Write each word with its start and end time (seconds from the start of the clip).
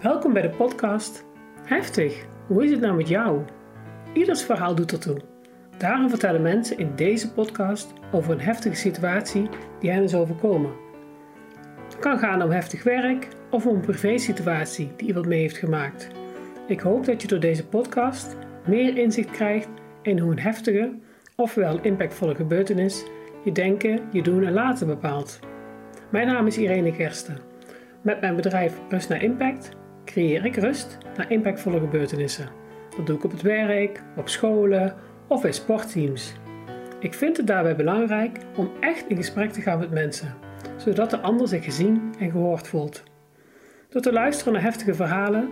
Welkom 0.00 0.32
bij 0.32 0.42
de 0.42 0.50
podcast 0.50 1.24
Heftig, 1.62 2.24
hoe 2.46 2.64
is 2.64 2.70
het 2.70 2.80
nou 2.80 2.96
met 2.96 3.08
jou? 3.08 3.42
Ieders 4.12 4.42
verhaal 4.42 4.74
doet 4.74 4.92
ertoe. 4.92 5.16
Daarom 5.78 6.08
vertellen 6.08 6.42
mensen 6.42 6.78
in 6.78 6.92
deze 6.96 7.32
podcast 7.32 7.92
over 8.12 8.32
een 8.32 8.40
heftige 8.40 8.74
situatie 8.74 9.48
die 9.80 9.90
hen 9.90 10.02
is 10.02 10.14
overkomen. 10.14 10.72
Het 11.84 11.98
kan 11.98 12.18
gaan 12.18 12.42
om 12.42 12.50
heftig 12.50 12.82
werk 12.82 13.28
of 13.50 13.66
om 13.66 13.74
een 13.74 13.80
privésituatie 13.80 14.92
die 14.96 15.06
iemand 15.06 15.26
mee 15.26 15.40
heeft 15.40 15.58
gemaakt. 15.58 16.08
Ik 16.66 16.80
hoop 16.80 17.04
dat 17.04 17.22
je 17.22 17.28
door 17.28 17.40
deze 17.40 17.66
podcast 17.66 18.36
meer 18.66 18.96
inzicht 18.96 19.30
krijgt 19.30 19.68
in 20.02 20.18
hoe 20.18 20.32
een 20.32 20.40
heftige, 20.40 20.92
ofwel 21.36 21.80
impactvolle 21.80 22.34
gebeurtenis 22.34 23.04
je 23.44 23.52
denken, 23.52 24.00
je 24.12 24.22
doen 24.22 24.44
en 24.44 24.52
laten 24.52 24.86
bepaalt. 24.86 25.38
Mijn 26.10 26.26
naam 26.26 26.46
is 26.46 26.58
Irene 26.58 26.92
Gersten. 26.92 27.38
Met 28.02 28.20
mijn 28.20 28.36
bedrijf 28.36 28.80
Rust 28.88 29.08
naar 29.08 29.22
Impact 29.22 29.78
creëer 30.10 30.44
ik 30.44 30.56
rust 30.56 30.98
naar 31.16 31.30
impactvolle 31.30 31.80
gebeurtenissen. 31.80 32.48
Dat 32.96 33.06
doe 33.06 33.16
ik 33.16 33.24
op 33.24 33.30
het 33.30 33.42
werk, 33.42 34.02
op 34.16 34.28
scholen 34.28 34.96
of 35.26 35.42
bij 35.42 35.52
sportteams. 35.52 36.34
Ik 37.00 37.14
vind 37.14 37.36
het 37.36 37.46
daarbij 37.46 37.76
belangrijk 37.76 38.38
om 38.56 38.70
echt 38.80 39.08
in 39.08 39.16
gesprek 39.16 39.52
te 39.52 39.60
gaan 39.60 39.78
met 39.78 39.90
mensen, 39.90 40.34
zodat 40.76 41.10
de 41.10 41.20
ander 41.20 41.48
zich 41.48 41.64
gezien 41.64 42.14
en 42.18 42.30
gehoord 42.30 42.68
voelt. 42.68 43.02
Door 43.88 44.02
te 44.02 44.12
luisteren 44.12 44.52
naar 44.52 44.62
heftige 44.62 44.94
verhalen 44.94 45.48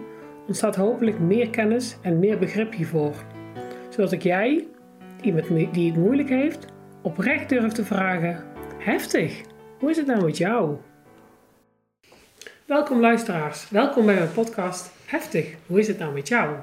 ontstaat 0.46 0.76
hopelijk 0.76 1.18
meer 1.18 1.50
kennis 1.50 1.98
en 2.02 2.18
meer 2.18 2.38
begrip 2.38 2.72
hiervoor, 2.72 3.14
zodat 3.88 4.12
ik 4.12 4.22
jij, 4.22 4.66
iemand 5.20 5.46
die 5.72 5.90
het 5.90 6.00
moeilijk 6.00 6.28
heeft, 6.28 6.66
oprecht 7.02 7.48
durf 7.48 7.72
te 7.72 7.84
vragen: 7.84 8.44
Heftig, 8.78 9.40
hoe 9.78 9.90
is 9.90 9.96
het 9.96 10.06
nou 10.06 10.24
met 10.24 10.36
jou? 10.36 10.76
Welkom 12.68 13.00
luisteraars, 13.00 13.70
welkom 13.70 14.06
bij 14.06 14.14
mijn 14.14 14.32
podcast 14.32 14.92
Heftig, 15.06 15.54
hoe 15.66 15.78
is 15.78 15.88
het 15.88 15.98
nou 15.98 16.12
met 16.14 16.28
jou? 16.28 16.56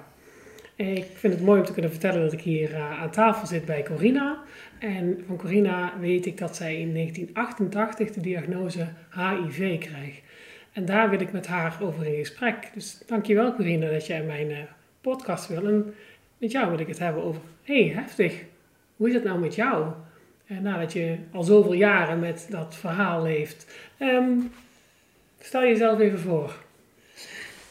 Ik 0.76 1.06
vind 1.14 1.34
het 1.34 1.42
mooi 1.42 1.60
om 1.60 1.66
te 1.66 1.74
kunnen 1.74 1.92
vertellen 1.92 2.22
dat 2.22 2.34
ik 2.34 2.42
hier 2.42 2.72
uh, 2.72 3.02
aan 3.02 3.10
tafel 3.10 3.48
zit 3.48 3.66
bij 3.66 3.84
Corina. 3.84 4.38
En 4.80 5.24
van 5.28 5.38
Corina 5.38 5.94
weet 6.00 6.26
ik 6.26 6.38
dat 6.38 6.56
zij 6.56 6.80
in 6.80 6.94
1988 6.94 8.12
de 8.12 8.22
diagnose 8.22 8.88
HIV 9.10 9.80
kreeg. 9.80 10.22
En 10.74 10.86
daar 10.86 11.10
wil 11.10 11.20
ik 11.20 11.32
met 11.32 11.48
haar 11.48 11.78
over 11.82 12.06
in 12.06 12.16
gesprek. 12.16 12.70
Dus 12.74 13.02
dankjewel 13.06 13.56
Corina 13.56 13.90
dat 13.90 14.08
jij 14.08 14.24
mijn 14.24 14.50
uh, 14.50 14.58
podcast 15.02 15.48
wil. 15.48 15.68
En 15.68 15.94
met 16.38 16.52
jou 16.52 16.70
wil 16.70 16.80
ik 16.80 16.88
het 16.88 17.00
hebben 17.00 17.24
over, 17.24 17.42
hey 17.64 17.92
heftig, 17.96 18.44
hoe 18.96 19.08
is 19.08 19.14
het 19.14 19.24
nou 19.24 19.40
met 19.40 19.56
jou? 19.56 19.92
En 20.46 20.62
nadat 20.62 20.94
je 20.94 21.18
al 21.32 21.44
zoveel 21.44 21.74
jaren 21.74 22.20
met 22.20 22.48
dat 22.50 22.76
verhaal 22.76 23.22
leeft. 23.22 23.80
Um, 24.00 24.52
Stel 25.46 25.64
jezelf 25.64 26.00
even 26.00 26.20
voor. 26.20 26.56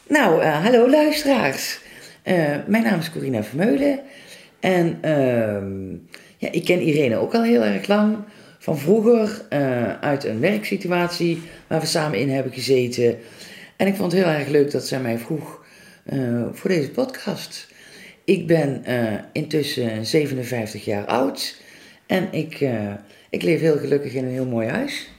Nou, 0.08 0.42
uh, 0.42 0.64
hallo 0.64 0.90
luisteraars. 0.90 1.80
Uh, 2.24 2.56
mijn 2.66 2.82
naam 2.82 2.98
is 2.98 3.10
Corina 3.10 3.42
Vermeulen. 3.42 4.00
En 4.60 4.98
uh, 5.04 5.88
ja, 6.36 6.52
ik 6.52 6.64
ken 6.64 6.80
Irene 6.80 7.16
ook 7.16 7.34
al 7.34 7.42
heel 7.42 7.62
erg 7.62 7.86
lang. 7.86 8.16
Van 8.58 8.78
vroeger, 8.78 9.42
uh, 9.52 9.98
uit 9.98 10.24
een 10.24 10.40
werksituatie 10.40 11.42
waar 11.66 11.80
we 11.80 11.86
samen 11.86 12.18
in 12.18 12.30
hebben 12.30 12.52
gezeten. 12.52 13.18
En 13.76 13.86
ik 13.86 13.94
vond 13.94 14.12
het 14.12 14.24
heel 14.24 14.32
erg 14.32 14.48
leuk 14.48 14.70
dat 14.70 14.86
zij 14.86 15.00
mij 15.00 15.18
vroeg 15.18 15.64
voor 16.52 16.70
deze 16.70 16.90
podcast. 16.90 17.68
Ik 18.24 18.46
ben 18.46 18.84
intussen 19.32 20.06
57 20.06 20.84
jaar 20.84 21.06
oud. 21.06 21.60
En 22.06 22.28
ik, 22.32 22.68
ik 23.30 23.42
leef 23.42 23.60
heel 23.60 23.78
gelukkig 23.78 24.12
in 24.12 24.24
een 24.24 24.30
heel 24.30 24.46
mooi 24.46 24.68
huis. 24.68 25.10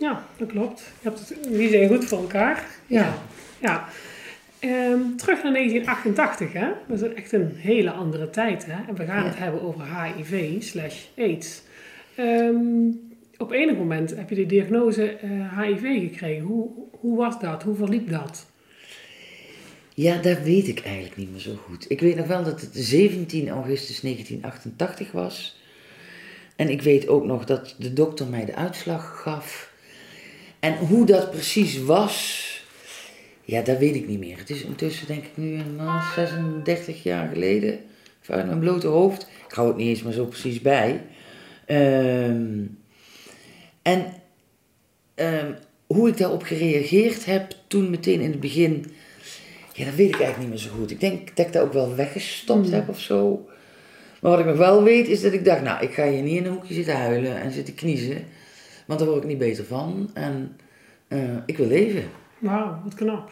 Ja, 0.00 0.24
dat 0.36 0.48
klopt. 0.48 0.80
Je 0.80 1.08
hebt 1.08 1.28
het 1.28 1.50
niet 1.50 1.70
zijn 1.70 1.88
goed 1.88 2.04
voor 2.04 2.18
elkaar. 2.18 2.66
Ja. 2.86 3.14
ja. 3.60 3.88
Um, 4.60 5.16
terug 5.16 5.42
naar 5.42 5.52
1988, 5.52 6.52
hè? 6.52 6.68
Dat 6.86 7.02
is 7.02 7.14
echt 7.14 7.32
een 7.32 7.52
hele 7.56 7.90
andere 7.90 8.30
tijd, 8.30 8.66
hè? 8.66 8.86
En 8.88 8.94
we 8.94 9.04
gaan 9.04 9.24
het 9.24 9.38
hebben 9.38 9.62
over 9.62 9.84
HIV 10.02 10.62
slash 10.62 11.04
AIDS. 11.16 11.62
Um, 12.18 13.08
op 13.38 13.50
enig 13.50 13.76
moment 13.76 14.16
heb 14.16 14.28
je 14.28 14.34
de 14.34 14.46
diagnose 14.46 15.16
HIV 15.58 15.82
eh, 15.82 16.00
gekregen. 16.00 16.42
Hoe, 16.42 16.68
hoe 16.90 17.16
was 17.16 17.40
dat? 17.40 17.62
Hoe 17.62 17.74
verliep 17.74 18.10
dat? 18.10 18.46
Ja, 19.94 20.16
dat 20.16 20.40
weet 20.40 20.68
ik 20.68 20.80
eigenlijk 20.80 21.16
niet 21.16 21.30
meer 21.30 21.40
zo 21.40 21.54
goed. 21.54 21.90
Ik 21.90 22.00
weet 22.00 22.16
nog 22.16 22.26
wel 22.26 22.44
dat 22.44 22.60
het 22.60 22.70
17 22.72 23.48
augustus 23.48 24.00
1988 24.00 25.12
was. 25.12 25.60
En 26.56 26.68
ik 26.68 26.82
weet 26.82 27.08
ook 27.08 27.24
nog 27.24 27.44
dat 27.44 27.74
de 27.78 27.92
dokter 27.92 28.26
mij 28.26 28.44
de 28.44 28.54
uitslag 28.54 29.20
gaf. 29.22 29.69
En 30.60 30.76
hoe 30.76 31.06
dat 31.06 31.30
precies 31.30 31.82
was, 31.82 32.46
ja, 33.44 33.62
dat 33.62 33.78
weet 33.78 33.94
ik 33.94 34.06
niet 34.06 34.18
meer. 34.18 34.38
Het 34.38 34.50
is 34.50 34.62
intussen 34.62 35.06
denk 35.06 35.24
ik 35.24 35.36
nu 35.36 35.54
een 35.54 35.80
36 36.14 37.02
jaar 37.02 37.28
geleden, 37.28 37.78
vanuit 38.20 38.46
mijn 38.46 38.58
blote 38.58 38.86
hoofd. 38.86 39.28
Ik 39.48 39.54
hou 39.54 39.68
het 39.68 39.76
niet 39.76 39.88
eens 39.88 40.02
maar 40.02 40.12
zo 40.12 40.24
precies 40.24 40.60
bij. 40.60 41.02
Ehm, 41.66 42.64
en 43.82 44.14
um, 45.14 45.56
hoe 45.86 46.08
ik 46.08 46.16
daarop 46.16 46.42
gereageerd 46.42 47.24
heb 47.24 47.54
toen 47.66 47.90
meteen 47.90 48.20
in 48.20 48.30
het 48.30 48.40
begin, 48.40 48.86
ja, 49.72 49.84
dat 49.84 49.94
weet 49.94 50.08
ik 50.08 50.20
eigenlijk 50.20 50.38
niet 50.38 50.48
meer 50.48 50.70
zo 50.70 50.78
goed. 50.78 50.90
Ik 50.90 51.00
denk 51.00 51.36
dat 51.36 51.46
ik 51.46 51.52
dat 51.52 51.62
ook 51.62 51.72
wel 51.72 51.94
weggestopt 51.94 52.64
hmm. 52.64 52.74
heb 52.74 52.88
of 52.88 53.00
zo. 53.00 53.48
Maar 54.20 54.30
wat 54.30 54.40
ik 54.40 54.46
nog 54.46 54.56
wel 54.56 54.82
weet 54.82 55.08
is 55.08 55.20
dat 55.20 55.32
ik 55.32 55.44
dacht, 55.44 55.62
nou, 55.62 55.84
ik 55.84 55.94
ga 55.94 56.08
hier 56.08 56.22
niet 56.22 56.36
in 56.36 56.44
een 56.44 56.52
hoekje 56.52 56.74
zitten 56.74 56.96
huilen 56.96 57.40
en 57.40 57.52
zitten 57.52 57.74
kniezen. 57.74 58.24
Want 58.90 59.02
daar 59.02 59.10
word 59.10 59.22
ik 59.22 59.28
niet 59.28 59.38
beter 59.38 59.64
van. 59.64 60.10
En 60.14 60.56
uh, 61.08 61.36
ik 61.46 61.56
wil 61.56 61.66
leven. 61.66 62.04
Wauw, 62.38 62.80
wat 62.84 62.94
knap. 62.94 63.30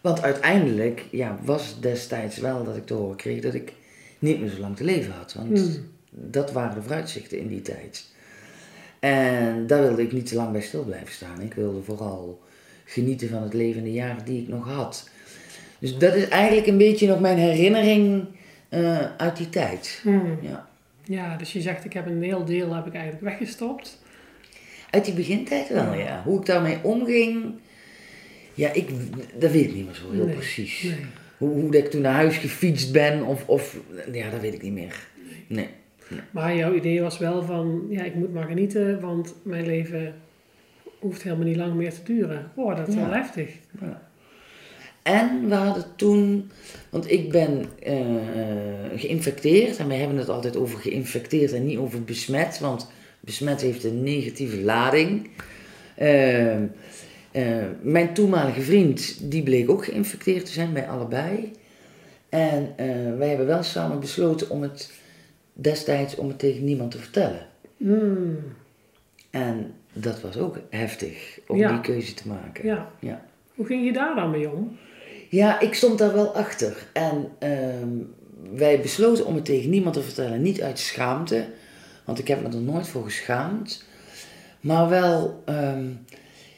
Want 0.00 0.22
uiteindelijk 0.22 1.04
ja, 1.10 1.38
was 1.42 1.80
destijds 1.80 2.38
wel 2.38 2.64
dat 2.64 2.76
ik 2.76 2.86
te 2.86 2.94
horen 2.94 3.16
kreeg 3.16 3.40
dat 3.40 3.54
ik 3.54 3.72
niet 4.18 4.40
meer 4.40 4.48
zo 4.48 4.60
lang 4.60 4.76
te 4.76 4.84
leven 4.84 5.12
had. 5.12 5.34
Want 5.34 5.58
hmm. 5.58 5.88
dat 6.10 6.52
waren 6.52 6.74
de 6.74 6.82
vooruitzichten 6.82 7.38
in 7.38 7.48
die 7.48 7.62
tijd. 7.62 8.06
En 9.00 9.66
daar 9.66 9.82
wilde 9.82 10.02
ik 10.02 10.12
niet 10.12 10.26
te 10.26 10.34
lang 10.34 10.52
bij 10.52 10.60
stil 10.60 10.84
blijven 10.84 11.12
staan. 11.12 11.40
Ik 11.40 11.54
wilde 11.54 11.82
vooral 11.82 12.40
genieten 12.84 13.28
van 13.28 13.42
het 13.42 13.54
leven 13.54 13.78
in 13.78 13.84
de 13.84 13.92
jaren 13.92 14.24
die 14.24 14.42
ik 14.42 14.48
nog 14.48 14.68
had. 14.68 15.08
Dus 15.78 15.98
dat 15.98 16.14
is 16.14 16.28
eigenlijk 16.28 16.66
een 16.66 16.78
beetje 16.78 17.06
nog 17.06 17.20
mijn 17.20 17.38
herinnering 17.38 18.24
uh, 18.70 19.16
uit 19.16 19.36
die 19.36 19.48
tijd. 19.48 20.00
Hmm. 20.02 20.38
Ja. 20.40 20.68
ja, 21.04 21.36
dus 21.36 21.52
je 21.52 21.60
zegt 21.60 21.84
ik 21.84 21.92
heb 21.92 22.06
een 22.06 22.22
heel 22.22 22.44
deel 22.44 22.74
heb 22.74 22.86
ik 22.86 22.94
eigenlijk 22.94 23.24
weggestopt. 23.24 24.00
Uit 24.92 25.04
die 25.04 25.14
begintijd 25.14 25.68
wel, 25.68 25.94
ja. 25.94 26.22
Hoe 26.24 26.38
ik 26.38 26.46
daarmee 26.46 26.78
omging, 26.82 27.54
ja, 28.54 28.72
ik, 28.72 28.88
dat 29.38 29.50
weet 29.50 29.64
ik 29.64 29.74
niet 29.74 29.84
meer 29.84 29.94
zo 29.94 30.12
heel 30.12 30.26
precies. 30.26 30.82
Nee. 30.82 30.96
Hoe, 31.38 31.50
hoe 31.50 31.76
ik 31.76 31.90
toen 31.90 32.00
naar 32.00 32.14
huis 32.14 32.36
gefietst 32.36 32.92
ben, 32.92 33.22
of, 33.22 33.48
of 33.48 33.76
ja, 34.12 34.30
dat 34.30 34.40
weet 34.40 34.54
ik 34.54 34.62
niet 34.62 34.72
meer. 34.72 35.06
Nee. 35.46 35.68
nee. 36.08 36.20
Maar 36.30 36.56
jouw 36.56 36.74
idee 36.74 37.00
was 37.00 37.18
wel 37.18 37.42
van, 37.42 37.86
ja, 37.88 38.02
ik 38.02 38.14
moet 38.14 38.32
maar 38.32 38.46
genieten, 38.46 39.00
want 39.00 39.34
mijn 39.42 39.66
leven 39.66 40.14
hoeft 40.98 41.22
helemaal 41.22 41.46
niet 41.46 41.56
lang 41.56 41.74
meer 41.74 41.92
te 41.92 42.02
duren. 42.04 42.50
Oh, 42.54 42.76
dat 42.76 42.88
is 42.88 42.94
wel 42.94 43.12
heftig. 43.12 43.50
Ja. 43.80 44.02
En 45.02 45.48
we 45.48 45.54
hadden 45.54 45.84
toen, 45.96 46.50
want 46.90 47.10
ik 47.10 47.30
ben 47.30 47.64
uh, 47.86 47.96
geïnfecteerd 48.96 49.76
en 49.76 49.88
we 49.88 49.94
hebben 49.94 50.16
het 50.16 50.28
altijd 50.28 50.56
over 50.56 50.78
geïnfecteerd 50.78 51.52
en 51.52 51.66
niet 51.66 51.78
over 51.78 52.02
besmet, 52.04 52.58
want 52.58 52.90
besmet 53.24 53.60
heeft 53.60 53.84
een 53.84 54.02
negatieve 54.02 54.60
lading. 54.60 55.30
Uh, 55.98 56.56
uh, 56.56 56.62
mijn 57.82 58.14
toenmalige 58.14 58.60
vriend, 58.60 59.30
die 59.30 59.42
bleek 59.42 59.70
ook 59.70 59.84
geïnfecteerd 59.84 60.46
te 60.46 60.52
zijn 60.52 60.72
bij 60.72 60.88
allebei. 60.88 61.52
En 62.28 62.74
uh, 62.80 63.18
wij 63.18 63.28
hebben 63.28 63.46
wel 63.46 63.62
samen 63.62 64.00
besloten 64.00 64.50
om 64.50 64.62
het 64.62 64.92
destijds 65.52 66.14
om 66.14 66.28
het 66.28 66.38
tegen 66.38 66.64
niemand 66.64 66.90
te 66.90 66.98
vertellen. 66.98 67.46
Hmm. 67.76 68.38
En 69.30 69.74
dat 69.92 70.20
was 70.20 70.36
ook 70.36 70.58
heftig 70.70 71.38
om 71.46 71.56
die 71.56 71.80
keuze 71.80 72.14
te 72.14 72.28
maken. 72.28 72.66
Ja. 72.66 72.90
ja. 72.98 73.24
Hoe 73.54 73.66
ging 73.66 73.84
je 73.84 73.92
daar 73.92 74.14
dan 74.14 74.30
mee 74.30 74.50
om? 74.50 74.76
Ja, 75.28 75.60
ik 75.60 75.74
stond 75.74 75.98
daar 75.98 76.14
wel 76.14 76.34
achter. 76.34 76.86
En 76.92 77.28
ehm, 77.38 77.88
wij 78.54 78.80
besloten 78.80 79.26
om 79.26 79.34
het 79.34 79.44
tegen 79.44 79.70
niemand 79.70 79.94
te 79.94 80.02
vertellen, 80.02 80.42
niet 80.42 80.62
uit 80.62 80.78
schaamte, 80.78 81.46
want 82.12 82.24
ik 82.24 82.30
heb 82.34 82.42
me 82.42 82.56
er 82.56 82.62
nooit 82.62 82.88
voor 82.88 83.04
geschaamd. 83.04 83.84
Maar 84.60 84.88
wel, 84.88 85.42
um, 85.48 86.04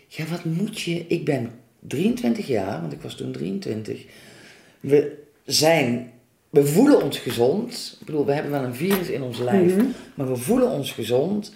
ja, 0.09 0.25
wat 0.27 0.45
moet 0.45 0.81
je? 0.81 1.07
Ik 1.07 1.25
ben 1.25 1.51
23 1.79 2.47
jaar, 2.47 2.81
want 2.81 2.93
ik 2.93 3.03
was 3.03 3.15
toen 3.15 3.33
23. 3.33 4.05
We 4.81 5.23
zijn, 5.45 6.13
we 6.51 6.67
voelen 6.67 7.03
ons 7.03 7.19
gezond. 7.19 7.97
Ik 8.01 8.07
bedoel, 8.07 8.27
we 8.27 8.33
hebben 8.33 8.51
wel 8.53 8.63
een 8.63 8.75
virus 8.75 9.09
in 9.09 9.23
ons 9.23 9.39
lijf, 9.39 9.77
mhm. 9.77 9.87
maar 10.15 10.29
we 10.29 10.37
voelen 10.37 10.71
ons 10.71 10.93
gezond. 10.93 11.55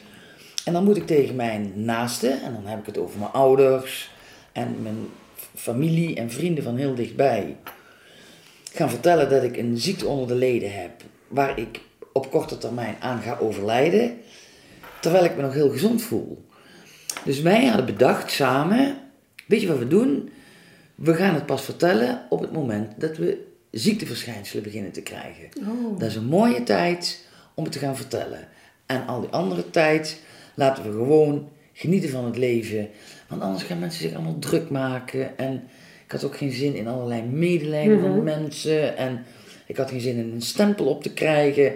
En 0.65 0.73
dan 0.73 0.85
moet 0.85 0.97
ik 0.97 1.07
tegen 1.07 1.37
mijn 1.37 1.73
naasten, 1.75 2.43
en 2.43 2.53
dan 2.53 2.67
heb 2.67 2.79
ik 2.79 2.87
het 2.87 2.99
over 2.99 3.19
mijn 3.19 3.33
ouders 3.33 4.11
en 4.53 4.83
mijn 4.83 5.07
familie 5.55 6.17
en 6.17 6.31
vrienden 6.31 6.65
van 6.65 6.77
heel 6.77 6.95
dichtbij, 6.95 7.57
gaan 8.73 8.91
vertellen 8.91 9.31
dat 9.31 9.43
ik 9.43 9.57
een 9.57 9.79
ziekte 9.79 10.07
onder 10.07 10.29
de 10.29 10.35
leden 10.35 10.73
heb, 10.73 10.93
waar 11.29 11.59
ik 11.59 11.81
op 12.19 12.31
korte 12.31 12.59
termijn 12.59 12.97
aan 13.01 13.21
ga 13.23 13.39
overlijden, 13.41 14.17
terwijl 15.01 15.25
ik 15.25 15.37
me 15.37 15.43
nog 15.43 15.53
heel 15.53 15.71
gezond 15.71 16.03
voel. 16.03 16.47
Dus 17.25 17.41
wij 17.41 17.67
hadden 17.67 17.87
bedacht 17.87 18.31
samen, 18.31 18.97
weet 19.47 19.61
je 19.61 19.69
wat 19.69 19.79
we 19.79 19.89
doen? 19.89 20.31
we 20.95 21.15
gaan 21.15 21.35
het 21.35 21.47
pas 21.47 21.63
vertellen 21.63 22.23
op 22.29 22.41
het 22.41 22.53
moment 22.53 23.01
dat 23.01 23.17
we 23.17 23.47
ziekteverschijnselen 23.71 24.63
beginnen 24.63 24.93
te 24.93 25.03
krijgen. 25.03 25.49
Oh. 25.69 25.99
Dat 25.99 26.09
is 26.09 26.15
een 26.17 26.27
mooie 26.27 26.63
tijd 26.63 27.25
om 27.55 27.65
het 27.65 27.73
te 27.73 27.79
gaan 27.79 27.97
vertellen. 27.97 28.49
En 28.87 29.07
al 29.07 29.21
die 29.21 29.31
andere 29.31 29.71
tijd 29.71 30.21
laten 30.55 30.85
we 30.85 30.91
gewoon 30.91 31.49
genieten 31.73 32.11
van 32.11 32.25
het 32.25 32.37
leven. 32.37 32.89
Want 33.29 33.43
anders 33.43 33.63
gaan 33.63 33.79
mensen 33.79 34.03
zich 34.03 34.15
allemaal 34.15 34.39
druk 34.39 34.71
maken. 34.71 35.39
En 35.39 35.63
ik 36.05 36.13
had 36.13 36.25
ook 36.25 36.37
geen 36.37 36.53
zin 36.53 36.75
in 36.75 36.89
allerlei 36.89 37.23
medelijden 37.23 38.01
van 38.01 38.11
Mhm. 38.15 38.25
mensen. 38.25 38.97
En 38.97 39.25
ik 39.67 39.77
had 39.77 39.91
geen 39.91 40.01
zin 40.01 40.17
in 40.17 40.33
een 40.35 40.43
stempel 40.43 40.87
op 40.87 41.03
te 41.03 41.13
krijgen. 41.13 41.73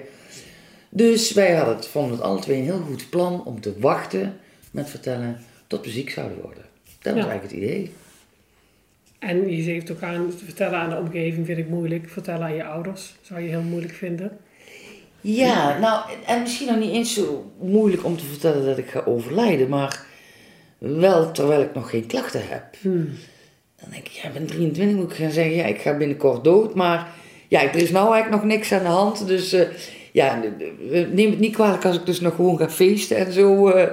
Dus 0.95 1.33
wij 1.33 1.55
hadden 1.55 1.75
het, 1.77 1.87
vonden 1.87 2.13
het 2.13 2.21
alle 2.21 2.41
twee 2.41 2.59
een 2.59 2.65
heel 2.65 2.81
goed 2.87 3.11
plan 3.11 3.45
om 3.45 3.61
te 3.61 3.75
wachten 3.79 4.37
met 4.71 4.91
vertellen 4.91 5.39
tot 5.67 5.85
we 5.85 5.91
ziek 5.91 6.11
zouden 6.11 6.41
worden. 6.43 6.63
Dat 7.03 7.15
was 7.15 7.23
Ja. 7.23 7.29
eigenlijk 7.29 7.43
het 7.43 7.63
idee. 7.63 7.93
En 9.19 9.51
je 9.57 9.63
geeft 9.63 9.91
ook 9.91 10.03
aan, 10.03 10.33
vertellen 10.45 10.79
aan 10.79 10.91
de 10.91 10.97
omgeving 10.97 11.47
vind 11.47 11.59
ik 11.59 11.69
moeilijk. 11.69 12.09
Vertellen 12.09 12.43
aan 12.43 12.55
je 12.55 12.65
ouders 12.65 13.15
zou 13.23 13.41
je 13.41 13.49
heel 13.49 13.63
moeilijk 13.63 13.95
vinden. 13.95 14.39
Ja, 15.21 15.79
nou, 15.79 16.05
en 16.27 16.41
misschien 16.43 16.67
nog 16.67 16.79
niet 16.79 16.91
eens 16.93 17.15
zo 17.15 17.53
moeilijk 17.61 18.05
om 18.05 18.17
te 18.17 18.25
vertellen 18.25 18.67
dat 18.67 18.79
ik 18.79 18.89
ga 18.91 19.03
overlijden, 19.05 19.69
maar 19.69 20.07
wel 20.79 21.31
terwijl 21.33 21.61
ik 21.61 21.75
nog 21.75 21.91
geen 21.91 22.07
klachten 22.07 22.49
heb. 22.49 22.65
Hmm. 22.81 23.11
Dan 23.81 23.91
denk 23.91 24.07
ik, 24.07 24.13
ja, 24.13 24.29
ik 24.29 24.33
ben 24.33 24.47
23, 24.47 24.97
moet 24.97 25.11
ik 25.11 25.17
gaan 25.17 25.31
zeggen, 25.31 25.55
ja, 25.55 25.65
ik 25.65 25.81
ga 25.81 25.97
binnenkort 25.97 26.45
dood, 26.45 26.75
maar 26.75 27.09
ja, 27.49 27.63
er 27.63 27.77
is 27.77 27.91
nou 27.91 28.13
eigenlijk 28.13 28.43
nog 28.43 28.53
niks 28.53 28.73
aan 28.73 28.83
de 28.83 28.89
hand, 28.89 29.27
dus 29.27 29.53
eh, 29.53 29.69
ja, 30.13 30.43
eh, 30.93 31.07
neem 31.13 31.31
het 31.31 31.39
niet 31.39 31.55
kwalijk 31.55 31.85
als 31.85 31.97
ik 31.97 32.07
dus 32.07 32.21
nog 32.21 32.35
gewoon 32.35 32.59
ga 32.59 32.71
feesten 32.71 33.17
en 33.17 33.33
zo. 33.33 33.69
eh. 33.69 33.89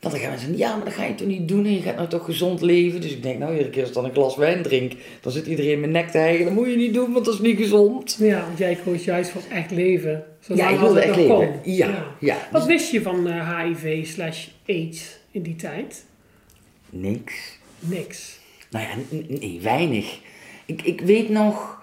want 0.00 0.14
dan 0.14 0.22
gaan 0.22 0.30
mensen 0.30 0.48
zeggen, 0.48 0.56
ja, 0.68 0.76
maar 0.76 0.84
dat 0.84 0.94
ga 0.94 1.04
je 1.04 1.14
toch 1.14 1.26
niet 1.26 1.48
doen 1.48 1.64
en 1.64 1.74
je 1.74 1.80
gaat 1.82 1.96
nou 1.96 2.08
toch 2.08 2.24
gezond 2.24 2.60
leven. 2.60 3.00
Dus 3.00 3.10
ik 3.12 3.22
denk, 3.22 3.38
nou, 3.38 3.52
iedere 3.52 3.70
keer 3.70 3.80
als 3.80 3.88
ik 3.88 3.94
dan 3.94 4.04
een 4.04 4.12
glas 4.12 4.36
wijn 4.36 4.62
drink, 4.62 4.92
dan 5.20 5.32
zit 5.32 5.46
iedereen 5.46 5.80
mijn 5.80 5.92
nek 5.92 6.08
te 6.10 6.18
hijgen, 6.18 6.44
dat 6.44 6.54
moet 6.54 6.68
je 6.70 6.76
niet 6.76 6.94
doen, 6.94 7.12
want 7.12 7.24
dat 7.24 7.34
is 7.34 7.40
niet 7.40 7.56
gezond. 7.58 8.16
Ja, 8.20 8.44
want 8.46 8.58
jij 8.58 8.78
koos 8.84 9.04
juist 9.04 9.30
voor 9.30 9.42
echt 9.52 9.70
leven. 9.70 10.24
Zolang 10.40 10.68
Ja, 10.68 10.74
ik 10.74 10.80
wilde 10.80 11.00
echt 11.00 11.16
leven. 11.16 11.36
kon. 11.36 11.48
Ja, 11.64 12.06
ja. 12.20 12.36
Wat 12.52 12.66
wist 12.66 12.90
je 12.90 13.02
van 13.02 13.28
eh, 13.28 13.58
HIV 13.60 14.06
slash 14.06 14.46
AIDS 14.66 15.18
in 15.30 15.42
die 15.42 15.56
tijd? 15.56 16.04
Niks. 16.90 17.58
Niks. 17.78 18.38
Nou 18.70 18.86
ja, 18.86 19.16
nee, 19.28 19.58
weinig. 19.62 20.18
Ik, 20.66 20.82
ik 20.82 21.00
weet 21.00 21.28
nog, 21.28 21.82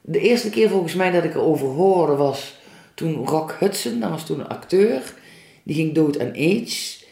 de 0.00 0.18
eerste 0.20 0.50
keer 0.50 0.68
volgens 0.68 0.94
mij 0.94 1.10
dat 1.10 1.24
ik 1.24 1.34
erover 1.34 1.66
hoorde 1.66 2.14
was 2.16 2.57
toen 2.98 3.26
Rock 3.26 3.56
Hudson, 3.58 4.00
dat 4.00 4.10
was 4.10 4.26
toen 4.26 4.40
een 4.40 4.48
acteur, 4.48 5.14
die 5.62 5.74
ging 5.74 5.94
dood 5.94 6.20
aan 6.20 6.32
AIDS. 6.32 7.04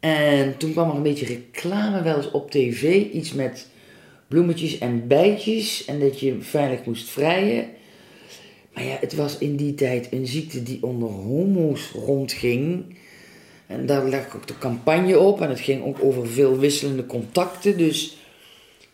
En 0.00 0.56
toen 0.56 0.72
kwam 0.72 0.90
er 0.90 0.96
een 0.96 1.02
beetje 1.02 1.26
reclame 1.26 2.02
wel 2.02 2.16
eens 2.16 2.30
op 2.30 2.50
tv, 2.50 3.04
iets 3.12 3.32
met 3.32 3.68
bloemetjes 4.28 4.78
en 4.78 5.06
bijtjes 5.06 5.84
en 5.84 6.00
dat 6.00 6.20
je 6.20 6.36
veilig 6.40 6.84
moest 6.84 7.08
vrijen. 7.08 7.68
Maar 8.74 8.84
ja, 8.84 8.96
het 9.00 9.14
was 9.14 9.38
in 9.38 9.56
die 9.56 9.74
tijd 9.74 10.08
een 10.12 10.26
ziekte 10.26 10.62
die 10.62 10.82
onder 10.82 11.08
homo's 11.08 11.90
rondging. 11.90 12.84
En 13.66 13.86
daar 13.86 14.08
lag 14.08 14.36
ook 14.36 14.46
de 14.46 14.58
campagne 14.58 15.18
op 15.18 15.40
en 15.40 15.48
het 15.48 15.60
ging 15.60 15.84
ook 15.84 16.02
over 16.02 16.28
veel 16.28 16.58
wisselende 16.58 17.06
contacten. 17.06 17.78
Dus 17.78 18.16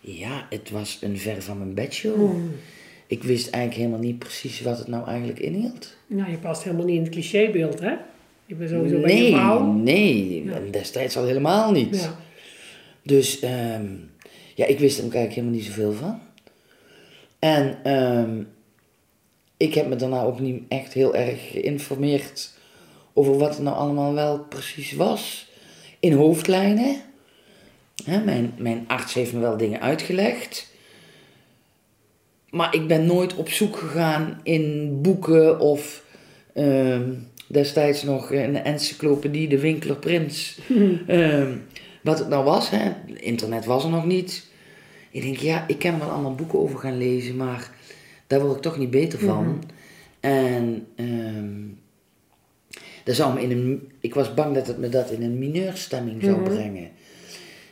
ja, 0.01 0.47
het 0.51 0.71
was 0.71 0.99
een 1.01 1.19
ver 1.19 1.43
van 1.43 1.59
mijn 1.59 1.75
bedshow. 1.75 2.31
Hmm. 2.31 2.53
Ik 3.07 3.23
wist 3.23 3.51
eigenlijk 3.51 3.83
helemaal 3.85 4.07
niet 4.07 4.19
precies 4.19 4.61
wat 4.61 4.79
het 4.79 4.87
nou 4.87 5.07
eigenlijk 5.09 5.39
inhield. 5.39 5.97
Nou, 6.07 6.31
je 6.31 6.37
past 6.37 6.63
helemaal 6.63 6.87
niet 6.87 6.97
in 6.97 7.03
het 7.03 7.11
clichébeeld, 7.13 7.81
hè? 7.81 7.95
Je 8.47 8.55
bent 8.55 8.71
sowieso 8.71 9.01
bij 9.01 9.15
nee, 9.15 9.33
vrouw. 9.33 9.73
nee, 9.73 10.45
Ja. 10.45 10.53
en 10.53 10.71
destijds 10.71 11.17
al 11.17 11.25
helemaal 11.25 11.73
niet. 11.73 12.01
Ja. 12.01 12.19
Dus 13.03 13.41
ehm, 13.41 13.87
ja, 14.55 14.67
ik 14.67 14.79
wist 14.79 14.99
er 14.99 15.05
ook 15.05 15.15
eigenlijk 15.15 15.35
helemaal 15.35 15.57
niet 15.57 15.65
zoveel 15.65 15.93
van. 15.93 16.21
En 17.39 17.79
ehm, 17.83 18.43
ik 19.57 19.75
heb 19.75 19.89
me 19.89 19.97
daarna 19.97 20.23
ook 20.23 20.41
niet 20.41 20.63
echt 20.69 20.93
heel 20.93 21.15
erg 21.15 21.51
geïnformeerd 21.51 22.53
over 23.13 23.39
wat 23.39 23.55
het 23.55 23.63
nou 23.63 23.77
allemaal 23.77 24.15
wel 24.15 24.39
precies 24.39 24.93
was. 24.93 25.49
In 26.01 26.13
hoofdlijnen. 26.13 26.97
Hè, 28.05 28.25
mijn, 28.25 28.53
mijn 28.59 28.85
arts 28.87 29.15
heeft 29.15 29.33
me 29.33 29.41
wel 29.41 29.57
dingen 29.57 29.81
uitgelegd. 29.81 30.75
Maar 32.51 32.75
ik 32.75 32.87
ben 32.87 33.07
nooit 33.07 33.35
op 33.35 33.49
zoek 33.49 33.77
gegaan 33.77 34.41
in 34.43 34.99
boeken 35.03 35.61
of 35.61 36.05
ehm, 36.55 37.13
destijds 37.47 38.03
nog 38.03 38.33
een 38.33 38.57
encyclopedie, 38.57 39.49
de 39.49 39.59
Winkeler 39.59 39.97
Prins. 39.97 40.59
Ehm, 41.07 41.53
wat 42.03 42.19
het 42.19 42.29
nou 42.29 42.45
was, 42.45 42.71
hè. 42.71 42.93
internet 43.15 43.65
was 43.65 43.85
er 43.85 43.91
nog 43.91 44.07
niet. 44.07 44.47
Ik 45.11 45.23
denk, 45.23 45.37
ja, 45.37 45.65
ik 45.67 45.79
kan 45.79 45.93
er 45.93 45.99
wel 45.99 46.09
allemaal 46.11 46.35
boeken 46.35 46.59
over 46.59 46.79
gaan 46.79 46.99
lezen, 46.99 47.37
maar 47.37 47.71
daar 48.27 48.41
word 48.41 48.57
ik 48.57 48.63
toch 48.63 48.79
niet 48.79 48.91
beter 48.91 49.19
van. 49.19 49.45
Mhm. 49.45 49.57
En 50.21 50.87
ehm 50.97 51.55
dat 53.05 53.15
zou 53.17 53.35
me 53.35 53.43
in 53.43 53.51
een, 53.51 53.91
ik 54.01 54.15
was 54.15 54.35
bang 54.35 54.55
dat 54.55 54.67
het 54.67 54.79
me 54.79 54.89
dat 54.89 55.11
in 55.11 55.23
een 55.23 55.39
mineurstemming 55.39 56.23
zou 56.23 56.37
Mhm. 56.41 56.45
brengen. 56.45 56.91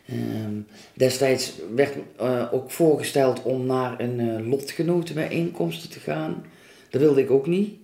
Ehm, 0.08 0.54
destijds 0.94 1.52
werd 1.74 1.94
eh, 2.16 2.48
ook 2.52 2.70
voorgesteld 2.70 3.42
om 3.42 3.66
naar 3.66 4.00
een 4.00 4.20
eh 4.20 4.48
lotgenotenbijeenkomsten 4.48 5.90
te 5.90 6.00
gaan. 6.00 6.44
Dat 6.90 7.00
wilde 7.00 7.20
ik 7.20 7.30
ook 7.30 7.46
niet. 7.46 7.74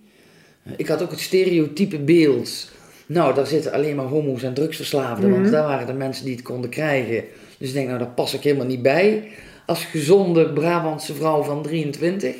Eh, 0.63 0.73
ik 0.77 0.87
had 0.87 1.01
ook 1.01 1.11
het 1.11 1.19
stereotype 1.19 1.99
beeld. 1.99 2.71
Nou, 3.05 3.33
daar 3.35 3.47
zitten 3.47 3.71
alleen 3.71 3.95
maar 3.95 4.05
homo's 4.05 4.43
en 4.43 4.53
drugsverslaafden, 4.53 5.29
Mhm. 5.29 5.39
want 5.39 5.51
daar 5.51 5.63
waren 5.67 5.87
de 5.87 5.93
mensen 5.93 6.25
die 6.25 6.35
het 6.35 6.43
konden 6.43 6.69
krijgen. 6.69 7.23
Dus 7.57 7.67
ik 7.67 7.73
denk, 7.73 7.87
nou, 7.87 7.99
daar 7.99 8.07
pas 8.07 8.33
ik 8.33 8.41
helemaal 8.43 8.65
niet 8.65 8.81
bij. 8.81 9.27
Als 9.65 9.85
gezonde 9.85 10.53
Brabantse 10.53 11.13
vrouw 11.13 11.43
van 11.43 11.61
23. 11.61 12.35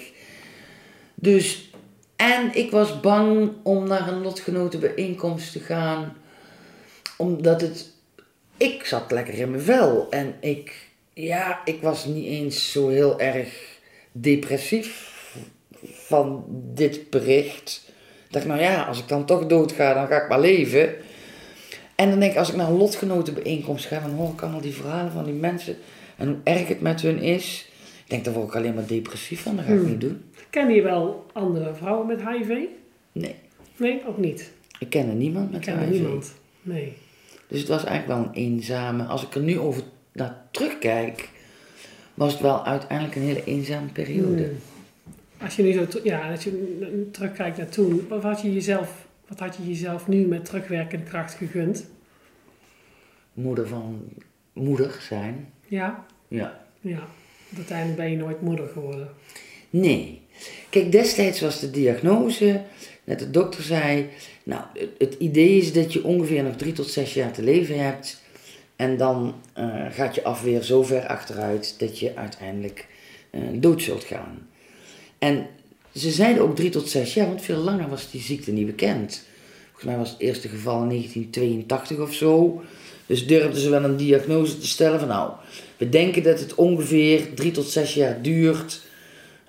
Dus, 1.15 1.71
en 2.15 2.49
ik 2.53 2.71
was 2.71 2.99
bang 2.99 3.51
om 3.63 3.87
naar 3.87 4.07
een 4.07 4.21
lotgenotenbijeenkomst 4.21 5.51
te 5.51 5.59
gaan, 5.59 6.13
omdat 7.17 7.61
het, 7.61 7.89
ik 8.61 8.85
zat 8.85 9.11
lekker 9.11 9.33
in 9.33 9.49
mijn 9.51 9.63
vel. 9.63 10.07
En 10.09 10.33
ik, 10.39 10.73
ja, 11.13 11.61
ik 11.65 11.81
was 11.81 12.05
niet 12.05 12.25
eens 12.25 12.71
zo 12.71 12.87
heel 12.89 13.19
erg 13.19 13.79
depressief 14.11 15.09
van 15.83 16.45
dit 16.73 17.09
bericht. 17.09 17.83
Ik 18.27 18.33
dacht, 18.33 18.45
nou 18.45 18.61
ja, 18.61 18.83
als 18.83 18.99
ik 18.99 19.07
dan 19.07 19.25
toch 19.25 19.45
doodga, 19.45 19.93
dan 19.93 20.07
ga 20.07 20.21
ik 20.23 20.29
maar 20.29 20.39
leven. 20.39 20.95
En 21.95 22.09
dan 22.09 22.19
denk 22.19 22.31
ik, 22.31 22.37
als 22.37 22.49
ik 22.49 22.55
naar 22.55 22.67
een 22.67 22.77
lotgenotenbijeenkomst 22.77 23.85
ga, 23.85 23.99
dan 23.99 24.09
hoor 24.11 24.29
ik 24.33 24.41
allemaal 24.41 24.61
die 24.61 24.73
verhalen 24.73 25.11
van 25.11 25.23
die 25.25 25.33
mensen. 25.33 25.77
En 26.17 26.27
hoe 26.27 26.37
erg 26.43 26.67
het 26.67 26.81
met 26.81 27.01
hun 27.01 27.19
is. 27.19 27.69
Ik 28.03 28.09
denk, 28.09 28.25
daar 28.25 28.33
word 28.33 28.47
ik 28.47 28.55
alleen 28.55 28.73
maar 28.73 28.87
depressief 28.87 29.41
van. 29.41 29.55
Dat 29.55 29.65
ga 29.65 29.71
ik 29.71 29.79
Hmm. 29.79 29.89
niet 29.89 30.01
doen. 30.01 30.21
Ken 30.49 30.69
je 30.69 30.81
wel 30.81 31.25
andere 31.33 31.73
vrouwen 31.75 32.07
met 32.07 32.19
HIV? 32.27 32.57
Nee, 33.11 33.35
Nee, 33.77 34.01
ook 34.07 34.17
niet. 34.17 34.51
ik 34.79 34.89
ken 34.89 35.07
er 35.09 35.15
niemand 35.15 35.45
Ik 35.45 35.51
met 35.51 35.61
ken 35.61 35.73
er 35.73 35.79
HIV. 35.79 35.91
niemand. 35.91 36.33
Nee. 36.61 36.93
Dus 37.51 37.59
het 37.59 37.69
was 37.69 37.83
eigenlijk 37.83 38.19
wel 38.19 38.27
een 38.27 38.43
eenzame... 38.43 39.03
Als 39.03 39.23
ik 39.23 39.35
er 39.35 39.41
nu 39.41 39.59
over 39.59 39.83
naar 40.11 40.45
terugkijk, 40.51 41.29
was 42.13 42.33
het 42.33 42.41
wel 42.41 42.65
uiteindelijk 42.65 43.15
een 43.15 43.21
hele 43.21 43.43
eenzame 43.43 43.87
periode. 43.87 44.43
Hmm. 44.43 44.57
Als 45.37 45.55
je 45.55 45.63
nu 45.63 45.71
zo, 45.71 45.85
ja, 46.03 46.31
als 46.31 46.43
je 46.43 47.09
terugkijkt 47.11 47.57
naar 47.57 47.69
toen, 47.69 48.05
wat 48.09 48.23
had 48.23 48.41
je 48.41 48.53
jezelf, 48.53 49.07
wat 49.27 49.39
had 49.39 49.55
je 49.55 49.67
jezelf 49.67 50.07
nu 50.07 50.25
met 50.25 50.45
terugwerkende 50.45 51.05
kracht 51.05 51.33
gegund? 51.33 51.85
Moeder 53.33 53.67
van... 53.67 53.99
Moeder 54.53 54.97
zijn. 55.01 55.47
Ja, 55.67 56.05
Ja. 56.27 56.65
ja. 56.81 57.07
Uiteindelijk 57.55 57.97
ben 57.97 58.11
je 58.11 58.17
nooit 58.17 58.41
moeder 58.41 58.67
geworden. 58.67 59.09
Nee. 59.69 60.21
Kijk, 60.69 60.91
destijds 60.91 61.41
was 61.41 61.59
de 61.59 61.71
diagnose, 61.71 62.61
de 63.17 63.31
dokter 63.31 63.63
zei, 63.63 64.09
nou, 64.43 64.63
het, 64.73 64.89
het 64.97 65.15
idee 65.19 65.57
is 65.57 65.73
dat 65.73 65.93
je 65.93 66.03
ongeveer 66.03 66.43
nog 66.43 66.55
drie 66.55 66.73
tot 66.73 66.87
zes 66.87 67.13
jaar 67.13 67.31
te 67.31 67.43
leven 67.43 67.83
hebt. 67.83 68.21
En 68.75 68.97
dan 68.97 69.35
eh, 69.53 69.85
gaat 69.89 70.15
je 70.15 70.23
afweer 70.23 70.61
zo 70.61 70.83
ver 70.83 71.07
achteruit 71.07 71.75
dat 71.79 71.99
je 71.99 72.15
uiteindelijk 72.15 72.87
eh, 73.29 73.41
dood 73.53 73.81
zult 73.81 74.03
gaan. 74.03 74.47
En 75.19 75.47
ze 75.95 76.11
zeiden 76.11 76.43
ook 76.43 76.55
drie 76.55 76.69
tot 76.69 76.89
zes 76.89 77.13
jaar, 77.13 77.27
want 77.27 77.41
veel 77.41 77.57
langer 77.57 77.89
was 77.89 78.11
die 78.11 78.21
ziekte 78.21 78.51
niet 78.51 78.65
bekend. 78.65 79.23
Volgens 79.65 79.85
mij 79.85 79.97
was 79.97 80.09
het 80.09 80.19
eerste 80.19 80.47
geval 80.47 80.81
in 80.81 80.87
1982 80.87 81.99
of 81.99 82.13
zo. 82.13 82.63
Dus 83.05 83.27
durfden 83.27 83.61
ze 83.61 83.69
wel 83.69 83.83
een 83.83 83.97
diagnose 83.97 84.57
te 84.57 84.67
stellen 84.67 84.99
van 84.99 85.07
nou, 85.07 85.31
we 85.77 85.89
denken 85.89 86.23
dat 86.23 86.39
het 86.39 86.55
ongeveer 86.55 87.33
drie 87.33 87.51
tot 87.51 87.67
zes 87.67 87.93
jaar 87.93 88.21
duurt. 88.21 88.81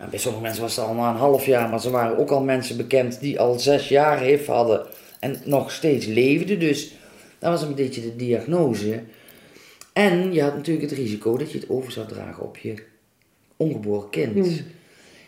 Nou, 0.03 0.15
bij 0.15 0.23
sommige 0.23 0.45
mensen 0.45 0.63
was 0.63 0.77
het 0.77 0.85
al 0.85 0.95
na 0.95 1.11
een 1.11 1.17
half 1.17 1.47
jaar, 1.47 1.69
maar 1.69 1.85
er 1.85 1.91
waren 1.91 2.19
ook 2.19 2.31
al 2.31 2.43
mensen 2.43 2.77
bekend 2.77 3.21
die 3.21 3.41
al 3.41 3.59
zes 3.59 3.89
jaar 3.89 4.21
HIV 4.21 4.47
hadden 4.47 4.87
en 5.21 5.37
nog 5.45 5.71
steeds 5.71 6.07
leefden. 6.07 6.59
Dus 6.59 6.95
dat 7.39 7.51
was 7.51 7.63
een 7.63 7.75
beetje 7.75 8.01
de 8.01 8.17
diagnose. 8.17 9.03
En 9.93 10.33
je 10.33 10.43
had 10.43 10.57
natuurlijk 10.57 10.91
het 10.91 10.99
risico 10.99 11.37
dat 11.37 11.53
je 11.53 11.59
het 11.59 11.69
over 11.69 11.93
zou 11.93 12.07
dragen 12.07 12.43
op 12.43 12.57
je 12.57 12.75
ongeboren 13.57 14.11
kind. 14.11 14.47
Hmm. 14.47 14.57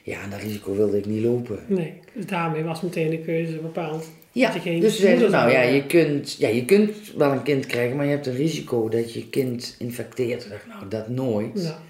Ja, 0.03 0.23
en 0.23 0.31
dat 0.31 0.41
risico 0.41 0.75
wilde 0.75 0.99
ik 0.99 1.07
niet 1.07 1.23
lopen. 1.25 1.59
Nee, 1.67 2.01
dus 2.13 2.27
daarmee 2.27 2.63
was 2.63 2.81
meteen 2.81 3.11
de 3.11 3.19
keuze 3.19 3.57
bepaald. 3.57 4.11
Ja, 4.33 4.47
Dat 4.47 4.55
je 4.55 4.71
geen 4.71 4.81
dus 4.81 5.01
zeiden 5.01 5.25
ze, 5.25 5.37
nou 5.37 5.51
ja 5.51 5.61
je, 5.61 5.87
kunt, 5.87 6.37
ja, 6.39 6.49
je 6.49 6.65
kunt 6.65 7.13
wel 7.17 7.33
een 7.33 7.43
kind 7.43 7.67
krijgen, 7.67 7.97
maar 7.97 8.05
je 8.05 8.11
hebt 8.11 8.27
een 8.27 8.37
risico 8.37 8.89
dat 8.89 9.13
je 9.13 9.29
kind 9.29 9.77
infecteert. 9.79 10.45
Ik 10.45 10.51
dacht, 10.51 10.67
nou, 10.67 10.89
dat 10.89 11.09
nooit. 11.09 11.63
Ja. 11.63 11.83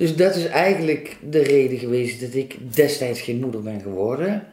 Dus 0.00 0.16
dat 0.16 0.36
is 0.36 0.46
eigenlijk 0.46 1.16
de 1.30 1.42
reden 1.42 1.78
geweest 1.78 2.20
dat 2.20 2.34
ik 2.34 2.74
destijds 2.74 3.20
geen 3.20 3.40
moeder 3.40 3.62
ben 3.62 3.80
geworden. 3.80 4.46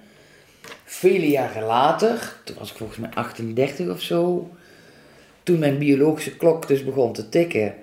Vele 0.84 1.30
jaren 1.30 1.64
later, 1.64 2.36
toen 2.44 2.56
was 2.60 2.72
ik 2.72 2.78
volgens 2.78 3.00
mij 3.00 3.10
38 3.14 3.90
of 3.90 4.02
zo, 4.02 4.50
toen 5.44 5.60
mijn 5.60 5.78
biologische 5.78 6.38
klok 6.38 6.68
dus 6.68 6.84
begon 6.84 7.14
te 7.14 7.30
tikken, 7.30 7.74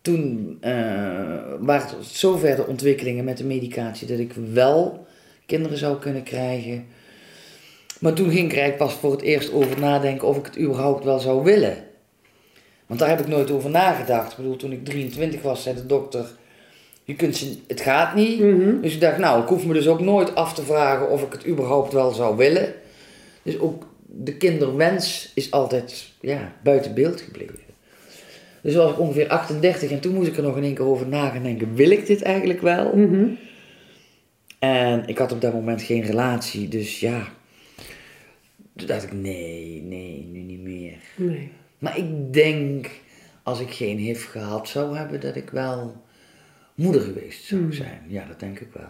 toen 0.00 0.58
uh, 0.60 0.70
waren 1.58 1.88
er 1.88 2.04
zover 2.04 2.56
de 2.56 2.66
ontwikkelingen 2.66 3.24
met 3.24 3.36
de 3.36 3.44
medicatie 3.44 4.06
dat 4.06 4.18
ik 4.18 4.32
wel 4.52 5.06
kinderen 5.46 5.78
zou 5.78 5.98
kunnen 5.98 6.22
krijgen. 6.22 6.86
Maar 8.00 8.12
toen 8.12 8.30
ging 8.30 8.44
ik 8.44 8.52
er 8.52 8.58
eigenlijk 8.58 8.90
pas 8.90 9.00
voor 9.00 9.12
het 9.12 9.22
eerst 9.22 9.52
over 9.52 9.80
nadenken 9.80 10.28
of 10.28 10.36
ik 10.36 10.46
het 10.46 10.58
überhaupt 10.58 11.04
wel 11.04 11.18
zou 11.18 11.44
willen. 11.44 11.76
Want 12.86 13.00
daar 13.00 13.08
heb 13.08 13.20
ik 13.20 13.28
nooit 13.28 13.50
over 13.50 13.70
nagedacht. 13.70 14.30
Ik 14.30 14.36
bedoel, 14.36 14.56
toen 14.56 14.72
ik 14.72 14.84
23 14.84 15.42
was, 15.42 15.62
zei 15.62 15.74
de 15.74 15.86
dokter, 15.86 16.26
je 17.06 17.14
kunt 17.14 17.36
ze, 17.36 17.56
het 17.66 17.80
gaat 17.80 18.14
niet. 18.14 18.40
Mhm. 18.40 18.80
Dus 18.80 18.94
ik 18.94 19.00
dacht, 19.00 19.18
nou, 19.18 19.42
ik 19.42 19.48
hoef 19.48 19.66
me 19.66 19.72
dus 19.72 19.88
ook 19.88 20.00
nooit 20.00 20.34
af 20.34 20.54
te 20.54 20.62
vragen 20.62 21.10
of 21.10 21.22
ik 21.22 21.32
het 21.32 21.46
überhaupt 21.46 21.92
wel 21.92 22.10
zou 22.10 22.36
willen. 22.36 22.74
Dus 23.42 23.58
ook 23.58 23.86
de 24.06 24.36
kinderwens 24.36 25.30
is 25.34 25.50
altijd 25.50 26.12
ja, 26.20 26.52
buiten 26.62 26.94
beeld 26.94 27.20
gebleven. 27.20 27.58
Dus 28.60 28.74
was 28.74 28.90
ik 28.90 28.98
ongeveer 28.98 29.28
38 29.28 29.90
en 29.90 30.00
toen 30.00 30.14
moest 30.14 30.28
ik 30.28 30.36
er 30.36 30.42
nog 30.42 30.56
in 30.56 30.62
één 30.62 30.74
keer 30.74 30.84
over 30.84 31.06
na 31.08 31.28
gaan 31.28 31.42
denken, 31.42 31.74
wil 31.74 31.90
ik 31.90 32.06
dit 32.06 32.22
eigenlijk 32.22 32.62
wel? 32.62 32.96
Mhm. 32.96 33.26
En 34.58 35.06
ik 35.06 35.18
had 35.18 35.32
op 35.32 35.40
dat 35.40 35.52
moment 35.52 35.82
geen 35.82 36.02
relatie, 36.02 36.68
dus 36.68 37.00
ja. 37.00 37.28
Toen 38.76 38.86
dacht 38.86 39.02
ik, 39.02 39.12
nee, 39.12 39.82
nee, 39.82 40.28
nu 40.32 40.40
niet 40.40 40.62
meer. 40.62 40.96
Nee. 41.16 41.50
Maar 41.78 41.98
ik 41.98 42.32
denk, 42.32 42.90
als 43.42 43.60
ik 43.60 43.70
geen 43.70 43.98
HIV 43.98 44.30
gehad 44.30 44.68
zou 44.68 44.96
hebben, 44.96 45.20
dat 45.20 45.36
ik 45.36 45.50
wel 45.50 46.04
moeder 46.76 47.00
geweest 47.00 47.44
zou 47.44 47.60
Hmm. 47.60 47.72
zijn. 47.72 48.02
Ja, 48.06 48.24
dat 48.24 48.40
denk 48.40 48.60
ik 48.60 48.68
wel. 48.72 48.88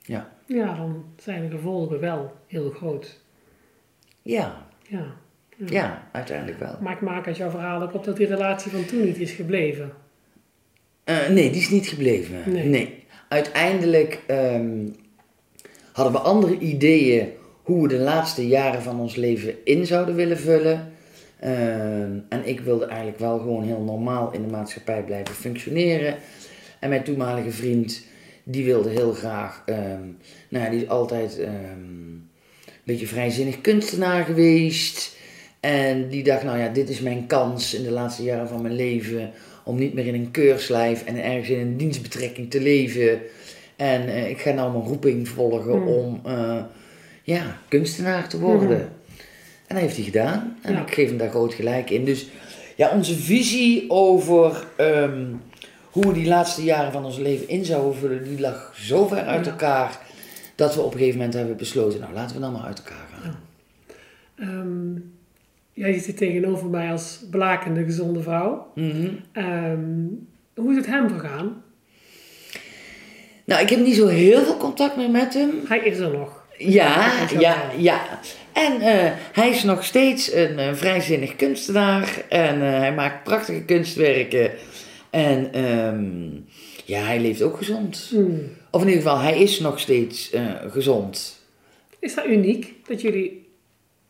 Ja. 0.00 0.32
Ja, 0.46 0.76
dan 0.76 1.04
zijn 1.16 1.42
de 1.48 1.56
gevolgen 1.56 2.00
wel 2.00 2.32
heel 2.46 2.70
groot. 2.70 3.20
Ja, 4.22 4.66
Ja. 4.88 5.04
ja, 5.66 6.08
uiteindelijk 6.12 6.58
wel. 6.58 6.76
Maar 6.80 6.92
ik 6.92 7.00
maak 7.00 7.26
uit 7.26 7.36
jouw 7.36 7.50
verhaal 7.50 7.82
ook 7.82 7.94
op 7.94 8.04
dat 8.04 8.16
die 8.16 8.26
relatie 8.26 8.70
van 8.70 8.84
toen 8.84 9.04
niet 9.04 9.18
is 9.18 9.30
gebleven. 9.32 9.92
Eh, 11.04 11.28
nee, 11.28 11.50
die 11.50 11.60
is 11.60 11.70
niet 11.70 11.86
gebleven. 11.86 12.52
Nee. 12.70 13.04
Uiteindelijk 13.28 14.22
ehm, 14.26 14.86
hadden 15.92 16.12
we 16.14 16.18
andere 16.20 16.58
ideeën 16.58 17.28
hoe 17.62 17.82
we 17.82 17.88
de 17.88 17.98
laatste 17.98 18.46
jaren 18.48 18.82
van 18.82 19.00
ons 19.00 19.16
leven 19.16 19.54
in 19.64 19.86
zouden 19.86 20.14
willen 20.14 20.38
vullen. 20.38 20.92
Ehm, 21.40 22.18
en 22.28 22.42
ik 22.48 22.60
wilde 22.60 22.86
eigenlijk 22.86 23.18
wel 23.18 23.38
gewoon 23.38 23.62
heel 23.62 23.80
normaal 23.82 24.32
in 24.32 24.42
de 24.42 24.48
maatschappij 24.50 25.02
blijven 25.02 25.34
functioneren. 25.34 26.16
En 26.80 26.88
mijn 26.88 27.04
toenmalige 27.04 27.50
vriend, 27.50 28.02
die 28.44 28.64
wilde 28.64 28.88
heel 28.90 29.12
graag, 29.12 29.62
ehm, 29.66 30.00
nou 30.48 30.64
ja, 30.64 30.70
die 30.70 30.82
is 30.82 30.88
altijd 30.88 31.38
ehm, 31.38 31.52
een 31.52 32.84
beetje 32.84 33.06
vrijzinnig 33.06 33.60
kunstenaar 33.60 34.24
geweest. 34.24 35.16
En 35.60 36.08
die 36.08 36.22
dacht, 36.22 36.42
nou 36.42 36.58
ja, 36.58 36.68
dit 36.68 36.88
is 36.88 37.00
mijn 37.00 37.26
kans 37.26 37.74
in 37.74 37.82
de 37.82 37.90
laatste 37.90 38.22
jaren 38.22 38.48
van 38.48 38.62
mijn 38.62 38.74
leven 38.74 39.30
om 39.64 39.78
niet 39.78 39.94
meer 39.94 40.06
in 40.06 40.14
een 40.14 40.30
keurslijf 40.30 41.04
en 41.04 41.24
ergens 41.24 41.48
in 41.48 41.58
een 41.58 41.76
dienstbetrekking 41.76 42.50
te 42.50 42.60
leven. 42.60 43.20
En 43.76 44.08
eh, 44.08 44.30
ik 44.30 44.38
ga 44.40 44.50
nou 44.52 44.72
mijn 44.72 44.84
roeping 44.84 45.28
volgen 45.28 45.78
Mm. 45.80 45.88
om 45.88 46.20
eh, 46.24 46.56
ja, 47.22 47.58
kunstenaar 47.68 48.28
te 48.28 48.38
worden. 48.38 48.68
Mhm. 48.68 48.86
En 49.66 49.74
dat 49.74 49.78
heeft 49.78 49.96
hij 49.96 50.04
gedaan. 50.04 50.56
En 50.62 50.72
Ja. 50.72 50.82
ik 50.82 50.94
geef 50.94 51.08
hem 51.08 51.18
daar 51.18 51.30
groot 51.30 51.54
gelijk 51.54 51.90
in. 51.90 52.04
Dus 52.04 52.26
ja, 52.76 52.90
onze 52.90 53.14
visie 53.14 53.90
over 53.90 54.64
ehm, 54.76 55.24
hoe 56.02 56.12
we 56.12 56.20
die 56.20 56.28
laatste 56.28 56.64
jaren 56.64 56.92
van 56.92 57.04
ons 57.04 57.18
leven 57.18 57.48
in 57.48 57.64
zouden 57.64 57.98
vullen, 57.98 58.24
die 58.24 58.40
lag 58.40 58.72
zo 58.76 59.06
ver 59.06 59.24
uit 59.24 59.44
Ja. 59.44 59.50
elkaar 59.50 59.98
dat 60.54 60.74
we 60.74 60.80
op 60.80 60.92
een 60.92 60.98
gegeven 60.98 61.16
moment 61.18 61.36
hebben 61.36 61.56
besloten, 61.56 62.00
nou 62.00 62.12
laten 62.12 62.36
we 62.36 62.42
dan 62.42 62.52
maar 62.52 62.62
uit 62.62 62.78
elkaar 62.78 63.06
gaan. 63.22 63.38
Ehm, 64.38 65.00
jij 65.72 65.98
zit 65.98 66.16
tegenover 66.16 66.66
mij 66.66 66.90
als 66.90 67.20
blakende, 67.30 67.84
gezonde 67.84 68.22
vrouw. 68.22 68.72
Mhm. 68.74 69.08
Ehm, 69.32 69.80
hoe 70.54 70.70
is 70.70 70.76
het 70.76 70.86
hem 70.86 71.08
vergaan? 71.08 71.62
Nou, 73.44 73.62
ik 73.62 73.68
heb 73.68 73.80
niet 73.80 73.96
zo 73.96 74.06
heel 74.06 74.44
veel 74.44 74.56
contact 74.56 74.96
meer 74.96 75.10
met 75.10 75.34
hem. 75.34 75.50
Hij 75.68 75.78
is 75.78 75.98
er 75.98 76.10
nog. 76.10 76.46
Ja, 76.58 77.12
ja, 77.38 77.56
ja. 77.76 78.00
En 78.52 78.80
eh, 78.80 79.12
hij 79.32 79.50
is 79.50 79.62
nog 79.62 79.84
steeds 79.84 80.32
een 80.32 80.58
eh, 80.58 80.74
vrijzinnig 80.74 81.36
kunstenaar. 81.36 82.22
En 82.28 82.62
eh, 82.62 82.78
hij 82.78 82.94
maakt 82.94 83.24
prachtige 83.24 83.62
kunstwerken. 83.62 84.50
En 85.10 85.52
ehm, 85.52 86.30
ja, 86.84 87.00
hij 87.00 87.20
leeft 87.20 87.42
ook 87.42 87.56
gezond. 87.56 88.06
Hmm. 88.10 88.40
Of 88.70 88.82
in 88.82 88.88
ieder 88.88 89.02
geval, 89.02 89.20
hij 89.20 89.38
is 89.38 89.60
nog 89.60 89.80
steeds 89.80 90.30
eh, 90.30 90.44
gezond. 90.68 91.42
Is 91.98 92.14
dat 92.14 92.26
uniek 92.26 92.74
dat 92.86 93.00
jullie 93.00 93.46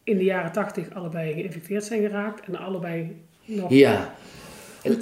in 0.04 0.18
de 0.18 0.24
jaren 0.24 0.52
tachtig 0.52 0.94
allebei 0.94 1.32
geïnfecteerd 1.32 1.84
zijn 1.84 2.00
geraakt 2.00 2.46
en 2.46 2.56
allebei 2.56 3.16
nog 3.44 3.70
Ja. 3.70 4.14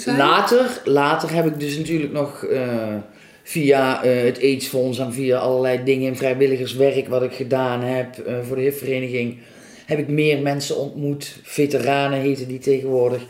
Later, 0.07 0.81
later 0.85 1.33
heb 1.33 1.47
ik 1.47 1.61
dus 1.61 1.77
natuurlijk 1.77 2.13
nog 2.13 2.45
eh, 2.45 2.95
via 3.43 4.03
eh, 4.03 4.25
het 4.25 4.43
AIDS-fonds 4.43 4.99
en 4.99 5.13
via 5.13 5.39
allerlei 5.39 5.85
dingen 5.85 6.09
in 6.09 6.17
vrijwilligerswerk 6.17 7.09
wat 7.09 7.23
ik 7.23 7.33
gedaan 7.33 7.83
heb 7.83 8.15
voor 8.43 8.57
de 8.57 8.63
HIV-vereniging, 8.63 9.39
heb 9.87 9.99
ik 9.99 10.09
meer 10.09 10.43
mensen 10.43 10.77
ontmoet, 10.77 11.41
veteranen 11.43 12.21
heten 12.21 12.49
die 12.49 12.59
tegenwoordig, 12.59 13.27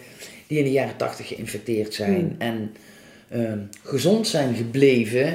die 0.46 0.58
in 0.58 0.64
de 0.64 0.70
jaren 0.72 0.96
tachtig 0.96 1.28
geïnfecteerd 1.28 1.94
zijn 1.94 2.14
Hmm. 2.20 2.34
en 2.38 2.72
ehm, 3.28 3.58
gezond 3.82 4.26
zijn 4.26 4.54
gebleven 4.54 5.34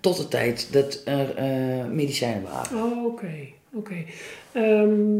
tot 0.00 0.16
de 0.16 0.28
tijd 0.28 0.68
dat 0.72 1.02
er 1.04 1.34
eh, 1.34 1.86
medicijnen 1.86 2.42
waren. 2.42 2.76
Oh, 2.82 3.04
oké. 3.04 3.30
oké. 3.74 3.94
Ehm, 4.52 5.16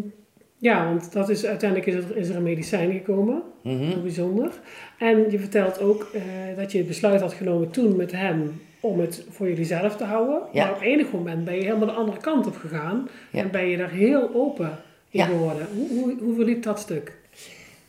ja, 0.58 0.84
want 0.84 1.12
dat 1.12 1.28
is, 1.28 1.44
uiteindelijk 1.46 1.88
is 1.90 1.94
er, 2.04 2.16
is 2.16 2.28
er 2.28 2.36
een 2.36 2.42
medicijn 2.42 2.92
gekomen. 2.92 3.42
Heel 3.62 4.02
bijzonder. 4.02 4.50
En 4.98 5.30
je 5.30 5.38
vertelt 5.38 5.80
ook 5.80 6.10
eh, 6.14 6.22
dat 6.56 6.72
je 6.72 6.78
het 6.78 6.86
besluit 6.86 7.20
had 7.20 7.32
genomen 7.32 7.70
toen 7.70 7.96
met 7.96 8.12
hem 8.12 8.60
om 8.80 9.00
het 9.00 9.24
voor 9.30 9.48
jullie 9.48 9.64
zelf 9.64 9.96
te 9.96 10.04
houden. 10.04 10.40
Ja. 10.52 10.64
Maar 10.64 10.74
op 10.74 10.82
enig 10.82 11.12
moment 11.12 11.44
ben 11.44 11.54
je 11.54 11.62
helemaal 11.64 11.86
de 11.86 11.92
andere 11.92 12.18
kant 12.20 12.46
op 12.46 12.56
gegaan. 12.56 13.08
Ja. 13.32 13.40
En 13.40 13.50
ben 13.50 13.66
je 13.68 13.76
daar 13.76 13.90
heel 13.90 14.30
open 14.34 14.70
in 15.10 15.18
Ja. 15.20 15.24
geworden. 15.26 15.66
Hoe, 15.74 15.88
hoe, 15.88 16.14
hoe 16.20 16.34
verliep 16.34 16.62
dat 16.62 16.78
stuk? 16.80 17.12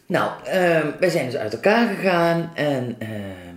Nou, 0.10 0.32
ehm, 0.46 0.88
wij 1.00 1.10
zijn 1.10 1.26
dus 1.26 1.36
uit 1.36 1.54
elkaar 1.54 1.96
gegaan 1.96 2.52
en, 2.56 2.96
ehm, 3.00 3.56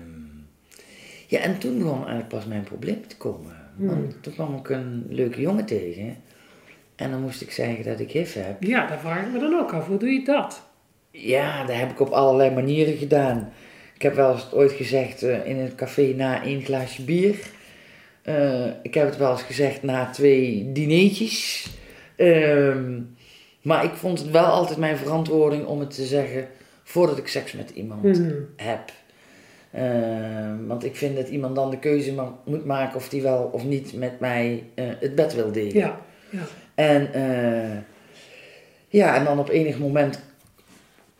ja, 1.26 1.38
en 1.38 1.58
toen 1.58 1.78
begon 1.78 1.96
eigenlijk 1.96 2.28
pas 2.28 2.46
mijn 2.46 2.62
probleem 2.62 3.06
te 3.06 3.16
komen. 3.16 3.56
Want 3.76 4.22
toen 4.22 4.32
kwam 4.32 4.56
ik 4.56 4.68
een 4.68 5.06
leuke 5.08 5.40
jongen 5.40 5.64
tegen 5.64 6.16
en 6.96 7.10
dan 7.10 7.20
moest 7.20 7.40
ik 7.40 7.50
zeggen 7.50 7.84
dat 7.84 8.00
ik 8.00 8.10
HIV 8.10 8.34
heb. 8.34 8.62
Ja, 8.62 8.86
daar 8.86 8.98
vraag 8.98 9.26
ik 9.26 9.32
me 9.32 9.38
dan 9.38 9.58
ook 9.58 9.72
af. 9.72 9.86
Hoe 9.86 9.98
doe 9.98 10.08
je 10.08 10.24
dat? 10.24 10.62
Ja, 11.10 11.64
dat 11.64 11.76
heb 11.76 11.90
ik 11.90 12.00
op 12.00 12.10
allerlei 12.10 12.50
manieren 12.50 12.96
gedaan. 12.96 13.52
Ik 13.94 14.02
heb 14.02 14.14
wel 14.14 14.32
eens 14.32 14.52
ooit 14.52 14.72
gezegd 14.72 15.22
eh, 15.22 15.46
in 15.46 15.58
een 15.58 15.74
café 15.74 16.12
na 16.16 16.42
één 16.42 16.62
glaasje 16.62 17.02
bier. 17.02 17.36
Eh, 18.22 18.66
ik 18.82 18.94
heb 18.94 19.06
het 19.06 19.16
wel 19.16 19.30
eens 19.30 19.42
gezegd 19.42 19.82
na 19.82 20.10
twee 20.10 20.72
dineetjes. 20.72 21.70
Ehm, 22.16 23.00
maar 23.62 23.84
ik 23.84 23.94
vond 23.94 24.18
het 24.18 24.30
wel 24.30 24.44
altijd 24.44 24.78
mijn 24.78 24.96
verantwoording 24.96 25.66
om 25.66 25.80
het 25.80 25.94
te 25.94 26.04
zeggen 26.04 26.48
voordat 26.82 27.18
ik 27.18 27.26
seks 27.28 27.52
met 27.52 27.70
iemand 27.70 28.02
Mhm. 28.02 28.32
heb. 28.56 28.92
Ehm, 29.70 30.66
want 30.66 30.84
ik 30.84 30.96
vind 30.96 31.16
dat 31.16 31.28
iemand 31.28 31.54
dan 31.54 31.70
de 31.70 31.78
keuze 31.78 32.12
ma- 32.12 32.38
moet 32.44 32.64
maken 32.64 32.96
of 32.96 33.08
die 33.08 33.22
wel 33.22 33.42
of 33.52 33.64
niet 33.64 33.92
met 33.94 34.20
mij 34.20 34.64
eh, 34.74 34.84
het 35.00 35.14
bed 35.14 35.34
wil 35.34 35.52
delen. 35.52 35.74
Ja, 35.74 36.00
ja. 36.30 36.42
En, 36.74 37.12
eh, 37.12 37.78
ja, 38.88 39.14
en 39.16 39.24
dan 39.24 39.38
op 39.38 39.48
enig 39.48 39.78
moment 39.78 40.20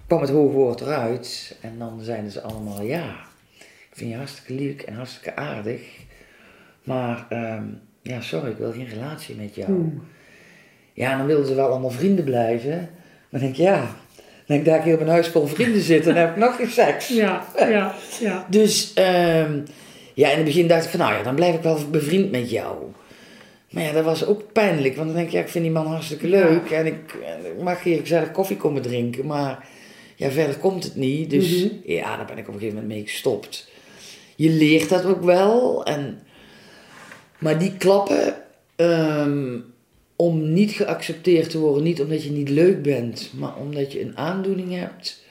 kwam 0.06 0.20
het 0.20 0.30
hoge 0.30 0.52
woord 0.52 0.80
eruit. 0.80 1.56
En 1.60 1.78
dan 1.78 2.00
zeiden 2.00 2.30
ze 2.30 2.40
allemaal, 2.40 2.82
ja, 2.82 3.14
ik 3.58 3.92
vind 3.98 4.10
je 4.10 4.16
hartstikke 4.16 4.52
lief 4.54 4.80
en 4.82 4.94
hartstikke 4.94 5.36
aardig. 5.36 5.80
Maar 6.82 7.26
ehm, 7.28 7.64
ja, 8.02 8.20
sorry, 8.20 8.50
ik 8.50 8.56
wil 8.56 8.72
geen 8.72 8.88
relatie 8.88 9.36
met 9.36 9.54
jou. 9.54 9.72
Hmm. 9.72 10.02
Ja, 10.92 11.16
dan 11.16 11.26
wilden 11.26 11.46
ze 11.46 11.54
wel 11.54 11.68
allemaal 11.68 11.90
vrienden 11.90 12.24
blijven. 12.24 12.70
Maar 13.30 13.40
dan 13.40 13.40
denk 13.40 13.52
ik, 13.52 13.58
ja, 13.60 13.76
dan 14.16 14.44
denk 14.46 14.60
ik, 14.60 14.66
daar 14.66 14.78
ik 14.78 14.84
hier 14.84 14.94
op 14.94 15.00
een 15.00 15.08
huis 15.08 15.28
vol 15.28 15.46
vrienden 15.46 15.82
zit, 15.82 16.04
dan 16.04 16.14
heb 16.14 16.30
ik 16.30 16.36
nog 16.36 16.56
geen 16.56 16.70
seks. 16.70 17.08
Ja, 17.08 17.46
ja, 17.58 17.94
ja. 18.20 18.46
Dus 18.50 18.92
ehm, 18.94 19.58
ja, 20.14 20.30
in 20.30 20.36
het 20.36 20.44
begin 20.44 20.66
dacht 20.66 20.84
ik 20.84 20.90
van, 20.90 21.00
nou 21.00 21.14
ja, 21.14 21.22
dan 21.22 21.34
blijf 21.34 21.54
ik 21.54 21.62
wel 21.62 21.78
bevriend 21.90 22.30
met 22.30 22.50
jou. 22.50 22.76
Maar 23.70 23.82
ja, 23.82 23.92
dat 23.92 24.04
was 24.04 24.26
ook 24.26 24.52
pijnlijk, 24.52 24.96
want 24.96 25.06
dan 25.06 25.16
denk 25.16 25.26
ik, 25.28 25.32
ja, 25.32 25.40
ik 25.40 25.48
vind 25.48 25.64
die 25.64 25.72
man 25.72 25.86
hartstikke 25.86 26.26
leuk. 26.28 26.70
En 26.70 26.86
ik, 26.86 27.16
mag 27.62 27.82
hier 27.82 28.00
gezellig 28.00 28.30
koffie 28.30 28.56
komen 28.56 28.82
drinken, 28.82 29.26
maar 29.26 29.66
ja, 30.16 30.30
verder 30.30 30.56
komt 30.56 30.84
het 30.84 30.96
niet. 30.96 31.30
Dus 31.30 31.64
Mhm. 31.64 31.74
ja, 31.84 32.16
daar 32.16 32.26
ben 32.26 32.38
ik 32.38 32.48
op 32.48 32.54
een 32.54 32.60
gegeven 32.60 32.74
moment 32.80 32.94
mee 32.94 33.06
gestopt. 33.06 33.70
Je 34.36 34.50
leert 34.50 34.88
dat 34.88 35.04
ook 35.04 35.22
wel. 35.22 35.84
En, 35.84 36.20
maar 37.38 37.58
die 37.58 37.76
klappen, 37.76 38.34
ehm, 38.76 39.58
om 40.16 40.52
niet 40.52 40.70
geaccepteerd 40.70 41.50
te 41.50 41.58
worden, 41.58 41.82
niet 41.82 42.00
omdat 42.00 42.24
je 42.24 42.30
niet 42.30 42.48
leuk 42.48 42.82
bent, 42.82 43.30
maar 43.36 43.56
omdat 43.56 43.92
je 43.92 44.00
een 44.00 44.16
aandoening 44.16 44.72
hebt. 44.72 45.22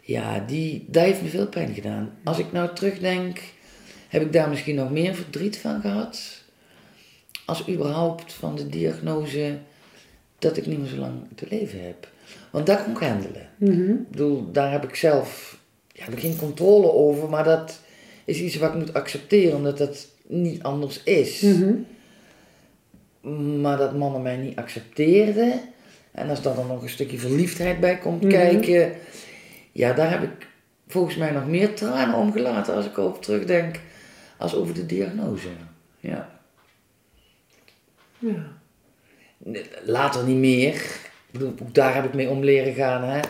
Ja, 0.00 0.44
die, 0.46 0.84
dat 0.88 1.04
heeft 1.04 1.22
me 1.22 1.28
veel 1.28 1.48
pijn 1.48 1.74
gedaan. 1.74 2.18
Als 2.24 2.38
ik 2.38 2.52
nou 2.52 2.74
terugdenk, 2.74 3.40
heb 4.08 4.22
ik 4.22 4.32
daar 4.32 4.48
misschien 4.48 4.74
nog 4.74 4.90
meer 4.90 5.14
verdriet 5.14 5.58
van 5.58 5.80
gehad. 5.80 6.42
Als 7.44 7.68
überhaupt 7.68 8.32
van 8.32 8.56
de 8.56 8.68
diagnose 8.68 9.58
dat 10.38 10.56
ik 10.56 10.66
niet 10.66 10.78
meer 10.78 10.88
zo 10.88 10.96
lang 10.96 11.12
te 11.34 11.46
leven 11.48 11.84
heb. 11.84 12.08
Want 12.50 12.66
dat 12.66 12.84
kon 12.84 12.92
ik 12.92 12.98
handelen. 12.98 13.48
Mhm. 13.56 13.90
Ik 13.90 14.10
bedoel, 14.10 14.52
daar 14.52 14.72
heb 14.72 14.84
ik 14.84 14.94
zelf 14.94 15.58
ja, 15.92 16.04
heb 16.04 16.12
ik 16.12 16.20
geen 16.20 16.36
controle 16.36 16.92
over, 16.92 17.28
maar 17.28 17.44
dat 17.44 17.80
is 18.24 18.40
iets 18.40 18.56
wat 18.56 18.70
ik 18.70 18.78
moet 18.78 18.94
accepteren, 18.94 19.56
omdat 19.56 19.78
dat 19.78 20.08
niet 20.26 20.62
anders 20.62 21.02
is. 21.02 21.40
Mhm. 21.40 21.72
Maar 23.60 23.76
dat 23.76 23.94
mannen 23.96 24.22
mij 24.22 24.36
niet 24.36 24.56
accepteerden. 24.58 25.52
En 26.12 26.28
als 26.30 26.42
daar 26.42 26.54
dan 26.54 26.66
nog 26.66 26.82
een 26.82 26.88
stukje 26.88 27.18
verliefdheid 27.18 27.80
bij 27.80 27.98
komt 27.98 28.22
Mhm. 28.22 28.30
kijken. 28.32 28.92
Ja, 29.72 29.92
daar 29.92 30.10
heb 30.10 30.22
ik 30.22 30.46
volgens 30.88 31.16
mij 31.16 31.30
nog 31.30 31.46
meer 31.46 31.74
tranen 31.74 32.14
om 32.16 32.32
gelaten 32.32 32.74
als 32.74 32.86
ik 32.86 32.96
erop 32.96 33.22
terugdenk. 33.22 33.80
Als 34.38 34.54
over 34.54 34.74
de 34.74 34.86
diagnose. 34.86 35.48
Ja. 36.00 36.28
Ja. 38.18 38.46
Later 39.84 40.24
niet 40.24 40.36
meer. 40.36 40.74
Ik 40.74 41.32
bedoel, 41.32 41.52
ook 41.62 41.74
daar 41.74 41.94
heb 41.94 42.04
ik 42.04 42.14
mee 42.14 42.28
om 42.28 42.44
leren 42.44 42.74
gaan. 42.74 43.02
Hè. 43.02 43.20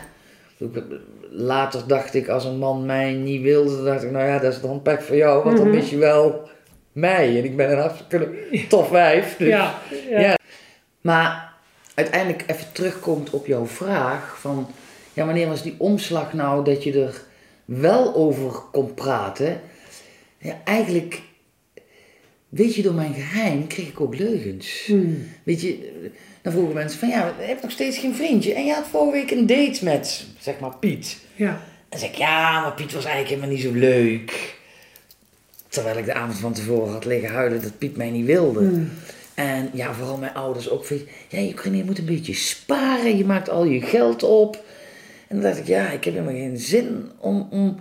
Later 1.30 1.82
dacht 1.86 2.14
ik, 2.14 2.28
als 2.28 2.44
een 2.44 2.58
man 2.58 2.86
mij 2.86 3.12
niet 3.12 3.42
wilde, 3.42 3.84
dacht 3.84 4.02
ik, 4.02 4.10
nou 4.10 4.26
ja, 4.26 4.38
dat 4.38 4.52
is 4.52 4.60
dan 4.60 4.82
pech 4.82 5.02
voor 5.04 5.16
jou, 5.16 5.44
want 5.44 5.56
dan 5.56 5.66
Mhm. 5.66 5.76
mis 5.76 5.90
je 5.90 5.96
wel 5.96 6.48
mij. 6.96 7.38
En 7.38 7.44
ik 7.44 7.56
ben 7.56 7.70
een 7.70 7.78
hartstikke 7.78 8.48
tof 8.68 8.88
wijf. 8.88 9.36
Dus. 9.36 9.48
Ja, 9.48 9.78
ja. 10.10 10.20
Ja. 10.20 10.38
Maar 11.00 11.52
uiteindelijk 11.94 12.44
even 12.46 12.72
terugkomt 12.72 13.30
op 13.30 13.46
jouw 13.46 13.66
vraag 13.66 14.40
van, 14.40 14.70
ja, 15.12 15.24
wanneer 15.24 15.48
was 15.48 15.62
die 15.62 15.74
omslag 15.78 16.32
nou 16.32 16.64
dat 16.64 16.84
je 16.84 17.02
er 17.02 17.22
wel 17.64 18.14
over 18.14 18.50
kon 18.50 18.94
praten? 18.94 19.60
Ja, 20.38 20.60
eigenlijk, 20.64 21.20
weet 22.48 22.74
je, 22.74 22.82
door 22.82 22.94
mijn 22.94 23.14
geheim 23.14 23.66
kreeg 23.66 23.88
ik 23.88 24.00
ook 24.00 24.16
leugens. 24.16 24.82
Hmm. 24.86 25.28
Weet 25.42 25.60
je, 25.60 25.92
dan 26.42 26.52
vroegen 26.52 26.74
mensen 26.74 26.98
van, 26.98 27.08
ja, 27.08 27.34
je 27.40 27.46
hebt 27.46 27.62
nog 27.62 27.70
steeds 27.70 27.98
geen 27.98 28.14
vriendje. 28.14 28.54
En 28.54 28.64
je 28.64 28.72
had 28.72 28.86
vorige 28.86 29.12
week 29.12 29.30
een 29.30 29.46
date 29.46 29.84
met, 29.84 30.26
zeg 30.38 30.58
maar, 30.58 30.76
Piet. 30.76 31.18
Ja. 31.34 31.48
En 31.48 31.58
dan 31.88 32.00
zeg 32.00 32.08
ik, 32.08 32.16
ja, 32.16 32.60
maar 32.60 32.72
Piet 32.72 32.92
was 32.92 33.04
eigenlijk 33.04 33.34
helemaal 33.34 33.56
niet 33.56 33.64
zo 33.64 33.72
leuk. 33.72 34.55
Terwijl 35.76 35.98
ik 35.98 36.04
de 36.04 36.14
avond 36.14 36.38
van 36.38 36.52
tevoren 36.52 36.92
had 36.92 37.04
liggen 37.04 37.30
huilen 37.30 37.62
dat 37.62 37.78
Piet 37.78 37.96
mij 37.96 38.10
niet 38.10 38.26
wilde. 38.26 38.60
Hmm. 38.60 38.90
En 39.34 39.70
ja, 39.72 39.92
vooral 39.94 40.16
mijn 40.16 40.34
ouders 40.34 40.70
ook. 40.70 40.84
van, 40.84 40.96
Ja, 41.28 41.38
je, 41.38 41.82
moet 41.84 41.98
een 41.98 42.04
beetje 42.04 42.34
sparen. 42.34 43.16
Je 43.16 43.24
maakt 43.24 43.48
al 43.48 43.64
je 43.64 43.80
geld 43.80 44.22
op. 44.22 44.64
En 45.28 45.36
dan 45.36 45.44
dacht 45.50 45.58
ik, 45.58 45.66
ja, 45.66 45.90
ik 45.90 46.04
heb 46.04 46.14
helemaal 46.14 46.34
geen 46.34 46.58
zin 46.58 47.10
om... 47.18 47.48
om 47.50 47.78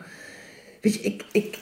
weet 0.81 0.93
je, 0.93 0.99
ik, 1.01 1.23
ik, 1.31 1.57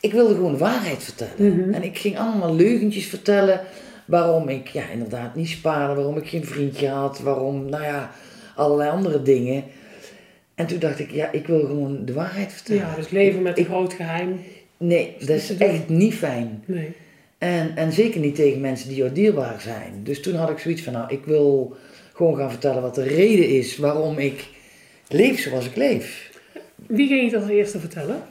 ik 0.00 0.12
wilde 0.12 0.34
gewoon 0.34 0.52
de 0.52 0.58
waarheid 0.58 1.02
vertellen. 1.02 1.58
Mhm. 1.60 1.74
En 1.74 1.82
ik 1.82 1.98
ging 1.98 2.18
allemaal 2.18 2.54
leugentjes 2.54 3.06
vertellen 3.06 3.60
waarom 4.04 4.48
ik 4.48 4.68
ja, 4.68 4.88
inderdaad 4.88 5.34
niet 5.34 5.48
spaarde. 5.48 5.94
Waarom 5.94 6.16
ik 6.16 6.28
geen 6.28 6.44
vriendje 6.44 6.88
had. 6.88 7.18
Waarom, 7.20 7.68
nou 7.68 7.84
ja, 7.84 8.10
allerlei 8.56 8.90
andere 8.90 9.22
dingen. 9.22 9.64
En 10.54 10.66
toen 10.66 10.78
dacht 10.78 10.98
ik, 10.98 11.10
ja, 11.10 11.32
ik 11.32 11.46
wil 11.46 11.60
gewoon 11.60 12.04
de 12.04 12.12
waarheid 12.12 12.52
vertellen. 12.52 12.82
ja, 12.82 12.94
dus 12.96 13.10
leven 13.10 13.42
met 13.42 13.56
een 13.58 13.62
Ik- 13.64 13.70
groot 13.70 13.92
geheim. 13.92 14.40
Nee, 14.86 15.16
dat 15.18 15.28
is 15.28 15.56
echt 15.56 15.88
niet 15.88 16.14
fijn. 16.14 16.62
Nee. 16.66 16.92
En, 17.38 17.76
en 17.76 17.92
zeker 17.92 18.20
niet 18.20 18.34
tegen 18.34 18.60
mensen 18.60 18.88
die 18.88 18.96
jou 18.96 19.12
dierbaar 19.12 19.60
zijn. 19.60 20.00
Dus 20.02 20.20
toen 20.22 20.34
had 20.34 20.50
ik 20.50 20.58
zoiets 20.58 20.82
van, 20.82 20.92
nou, 20.92 21.12
ik 21.12 21.24
wil 21.24 21.76
gewoon 22.12 22.36
gaan 22.36 22.50
vertellen 22.50 22.82
wat 22.82 22.94
de 22.94 23.02
reden 23.02 23.48
is 23.48 23.76
waarom 23.76 24.18
ik 24.18 24.44
leef 25.08 25.40
zoals 25.40 25.66
ik 25.66 25.76
leef. 25.76 26.30
Wie 26.86 27.06
ging 27.06 27.20
je 27.20 27.36
het 27.36 27.42
als 27.42 27.50
eerste 27.50 27.80
vertellen? 27.80 28.22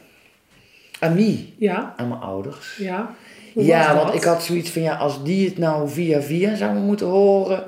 Aan 1.00 1.16
wie? 1.16 1.54
Ja, 1.58 1.94
Aan 1.98 2.08
mijn 2.08 2.22
ouders. 2.22 2.76
ja. 2.78 3.16
Hoe 3.54 3.64
Ja, 3.64 3.96
want 3.96 4.08
dat? 4.08 4.16
ik 4.16 4.24
had 4.24 4.44
zoiets 4.44 4.70
van, 4.70 4.82
ja, 4.82 4.96
als 4.96 5.24
die 5.24 5.46
het 5.48 5.58
nou 5.58 5.90
via 5.90 6.22
via 6.22 6.56
zouden 6.56 6.84
moeten 6.84 7.08
horen. 7.08 7.64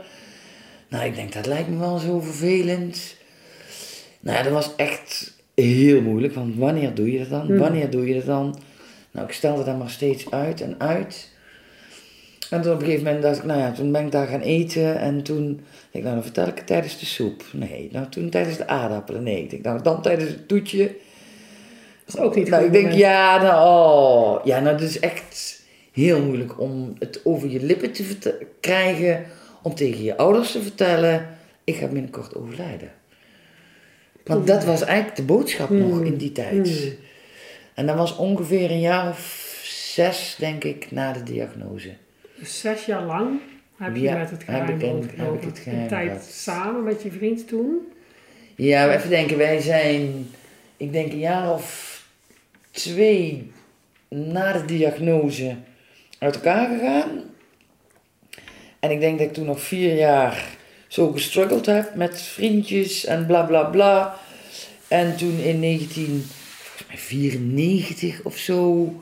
Nou, 0.89 1.05
ik 1.05 1.15
denk, 1.15 1.33
dat 1.33 1.45
lijkt 1.45 1.69
me 1.69 1.77
wel 1.77 1.97
zo 1.97 2.19
vervelend. 2.19 3.15
Nou 4.19 4.38
ja, 4.38 4.43
dat 4.43 4.51
was 4.51 4.75
echt 4.75 5.33
heel 5.55 6.01
moeilijk, 6.01 6.33
want 6.33 6.55
wanneer 6.55 6.93
doe 6.93 7.12
je 7.12 7.19
dat 7.19 7.29
dan? 7.29 7.45
Hmm. 7.45 7.57
Wanneer 7.57 7.89
doe 7.89 8.07
je 8.07 8.13
dat 8.13 8.25
dan? 8.25 8.57
Nou, 9.15 9.28
ik 9.28 9.34
stelde 9.34 9.63
dat 9.63 9.78
maar 9.78 9.89
steeds 9.89 10.32
uit 10.32 10.62
en 10.62 10.75
uit. 10.78 11.30
En 12.49 12.62
toen 12.62 12.73
op 12.73 12.80
een 12.80 12.86
gegeven 12.86 13.06
moment 13.06 13.23
dacht 13.23 13.38
ik, 13.38 13.43
nou 13.43 13.60
ja, 13.60 13.71
toen 13.71 13.91
ben 13.91 14.06
ik 14.06 14.12
daar 14.12 14.28
gaan 14.28 14.41
eten. 14.41 14.99
En 14.99 15.23
toen 15.23 15.62
ik, 15.91 16.04
nou 16.04 16.13
dan 16.15 16.23
vertel 16.23 16.47
ik 16.47 16.58
het 16.58 16.67
tijdens 16.67 16.99
de 16.99 17.06
soep. 17.06 17.43
Nee, 17.51 17.89
nou 17.91 18.10
toen 18.10 18.30
tijdens 18.30 18.58
de 18.58 18.67
aardappelen. 18.67 19.23
Nee, 19.23 19.41
ik 19.41 19.49
denk, 19.49 19.63
nou 19.63 19.82
dan 19.82 20.01
tijdens 20.01 20.30
het 20.30 20.47
toetje. 20.47 20.95
Dat 22.06 22.15
is 22.15 22.21
ook 22.21 22.36
niet 22.36 22.49
Nou, 22.49 22.65
goed 22.65 22.75
ik 22.75 22.82
denk, 22.82 22.93
ja, 22.93 23.41
nou, 23.41 23.67
oh. 23.67 24.45
Ja, 24.45 24.60
nou, 24.60 24.75
het 24.75 24.89
is 24.89 24.99
echt 24.99 25.62
heel 25.91 26.21
moeilijk 26.21 26.60
om 26.60 26.93
het 26.99 27.21
over 27.23 27.49
je 27.49 27.63
lippen 27.63 27.91
te 27.91 28.45
krijgen. 28.60 29.25
Om 29.62 29.75
tegen 29.75 30.04
je 30.04 30.17
ouders 30.17 30.51
te 30.51 30.62
vertellen, 30.62 31.28
ik 31.63 31.75
ga 31.75 31.88
binnenkort 31.88 32.36
overlijden. 32.36 32.91
Want 34.23 34.47
dat 34.47 34.63
was 34.63 34.82
eigenlijk 34.82 35.17
de 35.17 35.23
boodschap 35.23 35.69
nog 35.69 35.91
Hmm. 35.91 36.06
in 36.06 36.17
die 36.17 36.32
tijd. 36.32 36.69
Hmm. 36.69 37.04
En 37.75 37.85
dat 37.85 37.95
was 37.95 38.15
ongeveer 38.15 38.71
een 38.71 38.79
jaar 38.79 39.09
of 39.09 39.51
zes, 39.93 40.35
denk 40.39 40.63
ik, 40.63 40.91
na 40.91 41.11
de 41.13 41.23
diagnose. 41.23 41.93
Dus 42.39 42.59
zes 42.59 42.85
jaar 42.85 43.03
lang 43.03 43.39
heb 43.77 43.95
je 43.95 44.01
Ja, 44.01 44.17
met 44.17 44.29
het 44.29 44.45
heb 44.45 44.55
geheim 44.55 44.75
ik 44.75 44.81
een- 44.81 44.89
rondgelopen. 44.89 45.33
heb 45.33 45.41
ik 45.41 45.47
het 45.49 45.59
geheim 45.59 45.81
Een 45.81 45.88
tijd 45.88 46.23
samen 46.23 46.83
met 46.83 47.03
je 47.03 47.11
vriend 47.11 47.47
toen. 47.47 47.77
Ja, 48.55 48.95
even 48.95 49.09
denken, 49.09 49.38
wij 49.38 49.59
zijn, 49.61 50.29
ik 50.77 50.91
denk 50.91 51.11
een 51.11 51.19
jaar 51.19 51.53
of 51.53 51.93
twee 52.71 53.51
na 54.09 54.51
de 54.53 54.65
diagnose 54.65 55.55
uit 56.19 56.35
elkaar 56.35 56.67
gegaan. 56.77 57.09
En 58.79 58.91
ik 58.91 58.99
denk 58.99 59.17
dat 59.17 59.27
ik 59.27 59.33
toen 59.33 59.45
nog 59.45 59.61
vier 59.61 59.95
jaar 59.95 60.45
zo 60.88 61.11
gestruggeld 61.11 61.65
heb 61.65 61.95
met 61.95 62.21
vriendjes 62.21 63.05
en 63.05 63.25
bla 63.25 63.41
bla 63.43 63.63
bla. 63.63 64.15
En 64.88 65.17
toen 65.17 65.39
in 65.39 65.59
1994 66.95 68.23
of 68.23 68.38
zo 68.38 68.93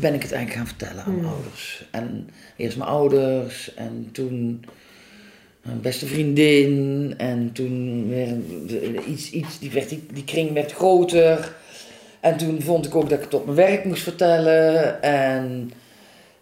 ben 0.00 0.14
ik 0.14 0.22
het 0.22 0.32
eigenlijk 0.32 0.52
gaan 0.52 0.76
vertellen 0.76 1.04
aan 1.04 1.14
mijn 1.14 1.32
ouders. 1.32 1.84
En 1.90 2.28
eerst 2.56 2.76
mijn 2.76 2.90
ouders 2.90 3.74
en 3.74 4.08
toen 4.12 4.64
mijn 5.66 5.80
beste 5.80 6.06
vriendin. 6.06 7.14
En 7.16 7.52
toen 7.52 8.08
weer 8.08 9.04
iets, 9.04 9.30
iets 9.30 9.58
die, 9.58 9.70
werd, 9.70 9.88
die, 9.88 10.06
die 10.12 10.24
kring 10.24 10.52
werd 10.52 10.72
groter. 10.72 11.54
En 12.20 12.36
toen 12.36 12.62
vond 12.62 12.86
ik 12.86 12.94
ook 12.94 13.08
dat 13.08 13.18
ik 13.18 13.24
het 13.24 13.34
op 13.34 13.44
mijn 13.44 13.56
werk 13.56 13.84
moest 13.84 14.02
vertellen. 14.02 15.02
En 15.02 15.70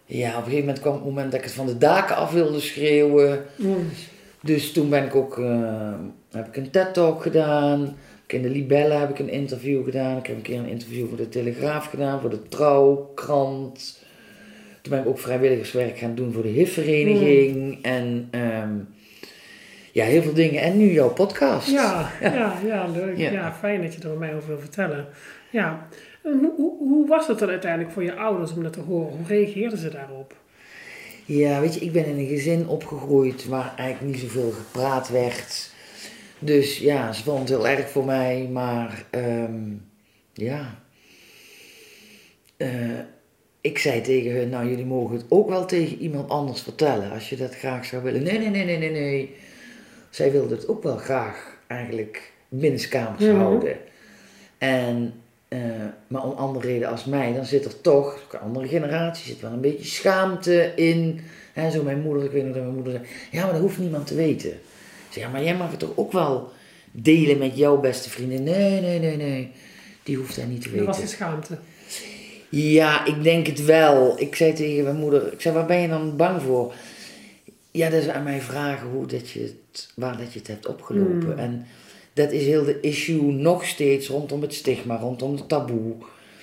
ja, 0.05 0.29
op 0.29 0.35
een 0.35 0.43
gegeven 0.43 0.59
moment 0.59 0.79
kwam 0.79 0.93
het 0.93 1.03
moment 1.03 1.31
dat 1.31 1.39
ik 1.39 1.45
het 1.45 1.55
van 1.55 1.65
de 1.65 1.77
daken 1.77 2.15
af 2.15 2.31
wilde 2.31 2.59
schreeuwen. 2.59 3.45
Dus 4.41 4.71
toen 4.71 4.89
ben 4.89 5.03
ik 5.05 5.15
ook, 5.15 5.37
eh, 5.39 5.93
heb 6.31 6.47
ik 6.47 6.57
een 6.57 6.69
TED-talk 6.69 7.21
gedaan. 7.21 7.95
In 8.27 8.41
de 8.41 8.49
Libelle 8.49 8.93
heb 8.93 9.09
ik 9.09 9.19
een 9.19 9.29
interview 9.29 9.83
gedaan. 9.83 10.17
Ik 10.17 10.27
heb 10.27 10.35
een 10.35 10.41
keer 10.41 10.59
een 10.59 10.65
interview 10.69 11.07
voor 11.07 11.17
de 11.17 11.29
Telegraaf 11.29 11.85
gedaan, 11.85 12.21
voor 12.21 12.29
de 12.29 12.47
Trouwkrant. 12.47 14.03
Toen 14.81 14.91
ben 14.93 15.01
ik 15.01 15.07
ook 15.07 15.19
vrijwilligerswerk 15.19 15.97
gaan 15.97 16.15
doen 16.15 16.33
voor 16.33 16.43
de 16.43 16.49
HIV-vereniging. 16.49 17.79
En 17.81 18.27
ehm, 18.31 18.73
ja, 19.91 20.05
heel 20.05 20.21
veel 20.21 20.33
dingen. 20.33 20.61
En 20.61 20.77
nu 20.77 20.91
jouw 20.91 21.13
podcast. 21.13 21.69
Ja, 21.69 22.11
ja, 22.21 22.53
ja, 22.65 22.87
leuk. 22.87 23.17
Ja. 23.17 23.31
Ja. 23.31 23.53
fijn 23.53 23.81
dat 23.81 23.93
je 23.93 24.09
er 24.09 24.17
mij 24.17 24.35
over 24.35 24.47
wil 24.47 24.59
vertellen. 24.59 25.07
Ja. 25.49 25.87
Hoe, 26.21 26.51
hoe, 26.55 26.77
hoe 26.77 27.07
was 27.07 27.27
het 27.27 27.39
dan 27.39 27.49
uiteindelijk 27.49 27.91
voor 27.91 28.03
je 28.03 28.15
ouders 28.15 28.53
om 28.53 28.63
dat 28.63 28.73
te 28.73 28.79
horen? 28.79 29.17
Hoe 29.17 29.27
reageerden 29.27 29.77
ze 29.77 29.89
daarop? 29.89 30.35
Ja, 31.25 31.59
weet 31.59 31.73
je, 31.73 31.79
ik 31.79 31.91
ben 31.91 32.05
in 32.05 32.17
een 32.17 32.27
gezin 32.27 32.67
opgegroeid 32.67 33.47
waar 33.47 33.73
eigenlijk 33.77 34.15
niet 34.15 34.23
zoveel 34.23 34.51
gepraat 34.51 35.09
werd. 35.09 35.73
Dus 36.45 36.77
ja, 36.77 37.13
ze 37.13 37.23
vond 37.23 37.39
het 37.39 37.49
heel 37.49 37.67
erg 37.67 37.89
voor 37.89 38.05
mij, 38.05 38.49
maar 38.51 39.05
ehm, 39.09 39.71
ja. 40.33 40.79
Eh, 42.57 42.69
ik 43.61 43.77
zei 43.77 44.01
tegen 44.01 44.31
hun, 44.31 44.49
nou 44.49 44.69
jullie 44.69 44.85
mogen 44.85 45.15
het 45.15 45.25
ook 45.29 45.49
wel 45.49 45.65
tegen 45.65 45.97
iemand 45.97 46.29
anders 46.29 46.61
vertellen 46.61 47.11
als 47.11 47.29
je 47.29 47.35
dat 47.35 47.55
graag 47.55 47.85
zou 47.85 48.03
willen. 48.03 48.23
Nee, 48.23 48.37
nee, 48.39 48.49
nee, 48.49 48.65
nee, 48.65 48.77
nee, 48.77 48.91
nee. 48.91 49.35
Zij 50.09 50.31
wilde 50.31 50.55
het 50.55 50.67
ook 50.67 50.83
wel 50.83 50.97
graag 50.97 51.57
eigenlijk 51.67 52.31
binnenskamers 52.49 53.23
Mhm. 53.23 53.35
houden. 53.35 53.77
En, 54.57 55.13
eh, 55.47 55.59
maar 56.07 56.23
om 56.23 56.31
andere 56.31 56.67
reden 56.67 56.89
als 56.89 57.05
mij, 57.05 57.33
dan 57.33 57.45
zit 57.45 57.65
er 57.65 57.81
toch, 57.81 58.19
ook 58.25 58.33
een 58.33 58.39
andere 58.39 58.67
generatie, 58.67 59.25
zit 59.25 59.41
wel 59.41 59.51
een 59.51 59.61
beetje 59.61 59.85
schaamte 59.85 60.71
in. 60.75 61.19
En 61.53 61.71
zo 61.71 61.83
mijn 61.83 62.01
moeder, 62.01 62.23
ik 62.23 62.31
weet 62.31 62.43
nog 62.43 62.53
dat 62.53 62.63
mijn 62.63 62.75
moeder 62.75 62.93
zei, 62.93 63.05
ja 63.31 63.43
maar 63.43 63.51
dat 63.53 63.61
hoeft 63.61 63.77
niemand 63.79 64.07
te 64.07 64.15
weten. 64.15 64.59
Ja 65.15 65.29
maar 65.29 65.43
jij 65.43 65.55
mag 65.55 65.69
het 65.71 65.79
toch 65.79 65.91
ook 65.95 66.11
wel 66.11 66.51
delen 66.91 67.37
met 67.37 67.57
jouw 67.57 67.79
beste 67.79 68.09
vriendin? 68.09 68.43
Nee, 68.43 68.81
nee, 68.81 68.99
nee, 68.99 69.15
nee, 69.17 69.51
die 70.03 70.15
hoeft 70.17 70.35
hij 70.35 70.45
niet 70.45 70.61
te 70.61 70.67
Dat 70.67 70.71
weten. 70.77 70.85
was 70.91 70.99
de 71.01 71.07
schaamte. 71.07 71.57
Ja, 72.49 73.05
ik 73.05 73.23
denk 73.23 73.47
het 73.47 73.65
wel. 73.65 74.13
Ik 74.19 74.35
zei 74.35 74.53
tegen 74.53 74.83
mijn 74.83 74.95
moeder, 74.95 75.33
ik 75.33 75.41
zei, 75.41 75.55
waar 75.55 75.65
ben 75.65 75.81
je 75.81 75.87
dan 75.87 76.15
bang 76.17 76.41
voor? 76.41 76.73
Ja, 77.71 77.89
dat 77.89 78.01
is 78.01 78.07
aan 78.09 78.23
mij 78.23 78.41
vragen 78.41 78.87
hoe 78.89 79.05
dat 79.07 79.29
je 79.29 79.39
het, 79.41 79.89
waar 79.95 80.17
dat 80.17 80.33
je 80.33 80.39
het 80.39 80.47
hebt 80.47 80.67
opgelopen. 80.67 81.21
Hmm. 81.31 81.37
En 81.37 81.65
dat 82.13 82.31
is 82.31 82.45
heel 82.45 82.63
de 82.63 82.79
issue 82.79 83.21
nog 83.31 83.65
steeds 83.65 84.07
rondom 84.07 84.41
het 84.41 84.53
stigma, 84.53 84.97
rondom 84.97 85.35
het 85.35 85.49
taboe. 85.49 85.93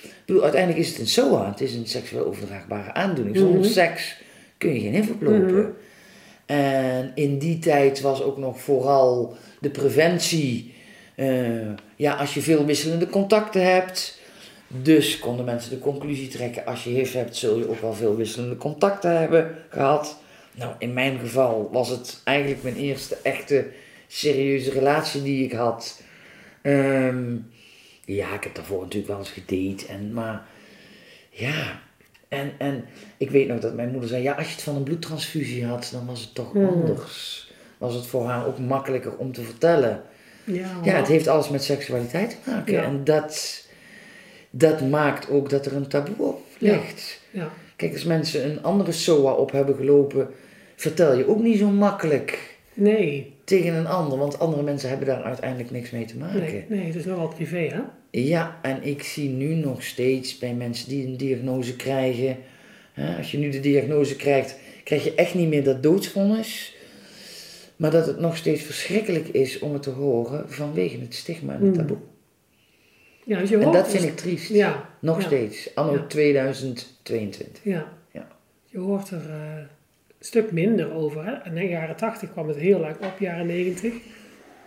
Ik 0.02 0.10
bedoel, 0.26 0.42
uiteindelijk 0.42 0.80
is 0.82 0.88
het 0.88 0.98
een 0.98 1.06
SOA, 1.08 1.48
het 1.50 1.60
is 1.60 1.74
een 1.74 1.86
seksueel 1.86 2.26
overdraagbare 2.26 2.92
aandoening. 2.94 3.36
Zonder 3.36 3.60
Mhm. 3.60 3.68
seks 3.70 4.16
kun 4.58 4.74
je 4.74 4.80
geen 4.80 4.94
HIV 4.94 5.10
oplopen. 5.10 5.52
Mhm. 5.54 5.66
En 6.46 7.12
in 7.14 7.38
die 7.38 7.58
tijd 7.58 8.00
was 8.00 8.22
ook 8.22 8.38
nog 8.38 8.60
vooral 8.60 9.36
de 9.60 9.70
preventie. 9.70 10.74
eh, 11.14 11.72
ja, 11.96 12.14
als 12.14 12.34
je 12.34 12.40
veel 12.40 12.64
wisselende 12.64 13.08
contacten 13.08 13.72
hebt. 13.72 14.20
Dus 14.66 15.18
konden 15.18 15.44
mensen 15.44 15.70
de 15.70 15.78
conclusie 15.78 16.28
trekken: 16.28 16.66
als 16.66 16.84
je 16.84 16.90
HIV 16.90 17.12
hebt, 17.12 17.36
zul 17.36 17.58
je 17.58 17.68
ook 17.68 17.80
wel 17.80 17.94
veel 17.94 18.16
wisselende 18.16 18.56
contacten 18.56 19.18
hebben 19.18 19.56
gehad. 19.68 20.20
Nou, 20.54 20.74
in 20.78 20.92
mijn 20.92 21.18
geval 21.18 21.68
was 21.72 21.88
het 21.88 22.20
eigenlijk 22.24 22.62
mijn 22.62 22.76
eerste 22.76 23.16
echte 23.22 23.66
serieuze 24.06 24.70
relatie 24.70 25.22
die 25.22 25.44
ik 25.44 25.52
had. 25.52 26.02
Ehm, 26.62 27.36
ja, 28.04 28.34
ik 28.34 28.44
heb 28.44 28.54
daarvoor 28.54 28.82
natuurlijk 28.82 29.08
wel 29.08 29.18
eens 29.18 29.30
gedate. 29.30 29.92
En, 29.92 30.12
maar 30.12 30.46
ja, 31.30 31.81
en, 32.32 32.52
en 32.58 32.84
ik 33.16 33.30
weet 33.30 33.48
nog 33.48 33.60
dat 33.60 33.74
mijn 33.74 33.90
moeder 33.90 34.08
zei: 34.08 34.22
ja, 34.22 34.32
als 34.32 34.46
je 34.46 34.52
het 34.52 34.62
van 34.62 34.76
een 34.76 34.82
bloedtransfusie 34.82 35.66
had, 35.66 35.88
dan 35.92 36.06
was 36.06 36.20
het 36.20 36.34
toch 36.34 36.56
anders. 36.56 37.50
Was 37.78 37.94
het 37.94 38.06
voor 38.06 38.26
haar 38.26 38.46
ook 38.46 38.58
makkelijker 38.58 39.16
om 39.16 39.32
te 39.32 39.42
vertellen. 39.42 40.02
Ja, 40.44 40.70
Ja, 40.82 40.96
het 40.96 41.08
heeft 41.08 41.28
alles 41.28 41.48
met 41.48 41.64
seksualiteit 41.64 42.30
te 42.30 42.50
maken. 42.50 42.72
Ja. 42.72 42.82
En 42.82 43.04
dat, 43.04 43.64
dat 44.50 44.80
maakt 44.80 45.30
ook 45.30 45.50
dat 45.50 45.66
er 45.66 45.76
een 45.76 45.88
taboe 45.88 46.26
op 46.26 46.40
ligt. 46.58 47.20
ja. 47.30 47.50
Kijk, 47.76 47.92
als 47.92 48.04
mensen 48.04 48.50
een 48.50 48.62
andere 48.62 48.92
SOA 48.92 49.32
op 49.32 49.52
hebben 49.52 49.76
gelopen, 49.76 50.28
vertel 50.76 51.16
je 51.16 51.28
ook 51.28 51.40
niet 51.40 51.58
zo 51.58 51.68
makkelijk 51.68 52.56
Nee, 52.74 53.34
tegen 53.44 53.74
een 53.74 53.86
ander, 53.86 54.18
want 54.18 54.38
andere 54.38 54.62
mensen 54.62 54.88
hebben 54.88 55.06
daar 55.06 55.22
uiteindelijk 55.22 55.70
niks 55.70 55.90
mee 55.90 56.04
te 56.04 56.16
maken. 56.16 56.40
nee, 56.40 56.64
nee, 56.68 56.86
het 56.86 56.94
is 56.94 57.04
nogal 57.04 57.28
privé, 57.28 57.58
hè? 57.58 57.80
Ja, 58.10 58.58
en 58.62 58.82
ik 58.82 59.02
zie 59.02 59.28
nu 59.28 59.54
nog 59.54 59.82
steeds 59.82 60.38
bij 60.38 60.54
mensen 60.54 60.88
die 60.88 61.06
een 61.06 61.16
diagnose 61.16 61.76
krijgen, 61.76 62.36
hè, 62.92 63.16
als 63.16 63.30
je 63.30 63.38
nu 63.38 63.50
de 63.50 63.60
diagnose 63.60 64.16
krijgt, 64.16 64.56
krijg 64.84 65.04
je 65.04 65.14
echt 65.14 65.34
niet 65.34 65.48
meer 65.48 65.64
dat 65.64 65.82
doodsvonnis, 65.82 66.74
maar 67.76 67.90
dat 67.90 68.06
het 68.06 68.18
nog 68.20 68.36
steeds 68.36 68.62
verschrikkelijk 68.62 69.28
is 69.28 69.58
om 69.58 69.72
het 69.72 69.82
te 69.82 69.90
horen 69.90 70.50
vanwege 70.50 70.98
het 71.00 71.14
stigma 71.14 71.52
en 71.54 71.60
het 71.60 71.68
Mm. 71.68 71.74
taboe. 71.76 71.96
Ja, 73.24 73.38
dus 73.38 73.48
je 73.48 73.58
En 73.58 73.72
dat 73.72 73.88
vind 73.90 74.04
ik 74.04 74.16
triest. 74.16 74.48
Ja, 74.48 74.88
Nog 75.00 75.18
ja. 75.20 75.26
steeds, 75.26 75.74
anno 75.74 75.92
Ja. 75.92 76.06
2022. 76.06 77.64
Ja. 77.64 77.92
Ja. 78.12 78.28
Je 78.66 78.78
hoort 78.78 79.10
er 79.10 79.30
eh, 79.30 79.64
stuk 80.24 80.52
minder 80.52 80.92
over. 80.92 81.24
Hè? 81.24 81.32
In 81.44 81.54
de 81.54 81.68
jaren 81.68 81.96
80 81.96 82.30
kwam 82.32 82.48
het 82.48 82.56
heel 82.56 82.78
lang 82.78 82.96
op, 82.96 83.18
jaren 83.18 83.46
90. 83.46 83.92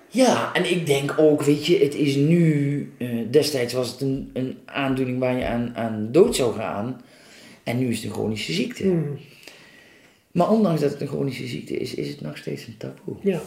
Ja, 0.09 0.53
en 0.53 0.71
ik 0.71 0.85
denk 0.85 1.15
ook, 1.17 1.43
weet 1.43 1.65
je, 1.65 1.77
het 1.77 1.95
is 1.95 2.15
nu, 2.15 2.91
eh, 2.97 3.09
destijds 3.29 3.73
was 3.73 3.91
het 3.91 4.01
een, 4.01 4.29
een 4.33 4.57
aandoening 4.65 5.19
waar 5.19 5.37
je 5.37 5.45
aan, 5.45 5.71
aan 5.75 6.11
dood 6.11 6.35
zou 6.35 6.53
gaan. 6.53 7.01
En 7.63 7.77
nu 7.79 7.87
is 7.87 7.95
het 7.95 8.05
een 8.05 8.11
chronische 8.11 8.53
ziekte. 8.53 8.83
Hmm. 8.83 9.17
Maar 10.31 10.49
ondanks 10.49 10.81
dat 10.81 10.91
het 10.91 11.01
een 11.01 11.07
chronische 11.07 11.47
ziekte 11.47 11.77
is, 11.77 11.93
is 11.93 12.09
het 12.09 12.21
nog 12.21 12.37
steeds 12.37 12.67
een 12.67 12.77
taboe. 12.77 13.15
Ja. 13.21 13.41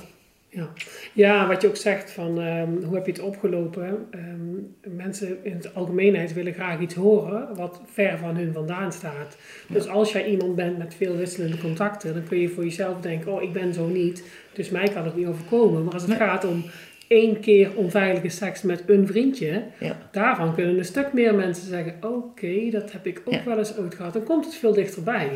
Ja. 0.50 0.68
ja, 1.12 1.46
wat 1.46 1.62
je 1.62 1.68
ook 1.68 1.76
zegt 1.76 2.11
van 2.11 2.40
ehm, 2.40 2.82
hoe 2.84 2.94
heb 2.94 3.06
je 3.06 3.12
het 3.12 3.20
opgelopen? 3.20 4.06
Ehm, 4.11 4.96
mensen 4.96 5.38
in 5.44 5.52
het 5.52 5.74
algemeenheid 5.74 6.32
willen 6.32 6.52
graag 6.54 6.80
iets 6.80 6.94
horen 6.94 7.56
wat 7.56 7.80
ver 7.92 8.18
van 8.18 8.37
hun 8.37 8.52
vandaan 8.52 8.92
staat. 8.92 9.37
Dus 9.68 9.88
als 9.88 10.12
jij 10.12 10.26
iemand 10.26 10.54
bent 10.54 10.78
met 10.78 10.94
veel 10.94 11.16
wisselende 11.16 11.58
contacten, 11.58 12.14
dan 12.14 12.22
kun 12.24 12.38
je 12.38 12.48
voor 12.48 12.64
jezelf 12.64 13.00
denken, 13.00 13.32
oh 13.32 13.42
ik 13.42 13.52
ben 13.52 13.74
zo 13.74 13.87
niet, 13.87 14.24
dus 14.52 14.70
mij 14.70 14.88
kan 14.88 15.04
het 15.04 15.16
niet 15.16 15.26
overkomen. 15.26 15.84
Maar 15.84 15.92
als 15.92 16.02
het 16.02 16.11
Nee. 16.18 16.28
gaat 16.28 16.44
om 16.44 16.64
één 17.08 17.40
keer 17.40 17.70
onveilige 17.74 18.28
seks 18.28 18.62
met 18.62 18.82
een 18.86 19.06
vriendje, 19.06 19.62
Ja. 19.80 19.96
daarvan 20.12 20.54
kunnen 20.54 20.78
een 20.78 20.84
stuk 20.84 21.12
meer 21.12 21.34
mensen 21.34 21.68
zeggen, 21.68 21.94
oké, 22.02 22.70
dat 22.70 22.92
heb 22.92 23.06
ik 23.06 23.20
ook 23.24 23.34
Ja. 23.34 23.42
wel 23.44 23.58
eens 23.58 23.76
ooit 23.76 23.94
gehad. 23.94 24.12
Dan 24.12 24.24
komt 24.24 24.44
het 24.44 24.54
veel 24.54 24.72
dichterbij. 24.72 25.28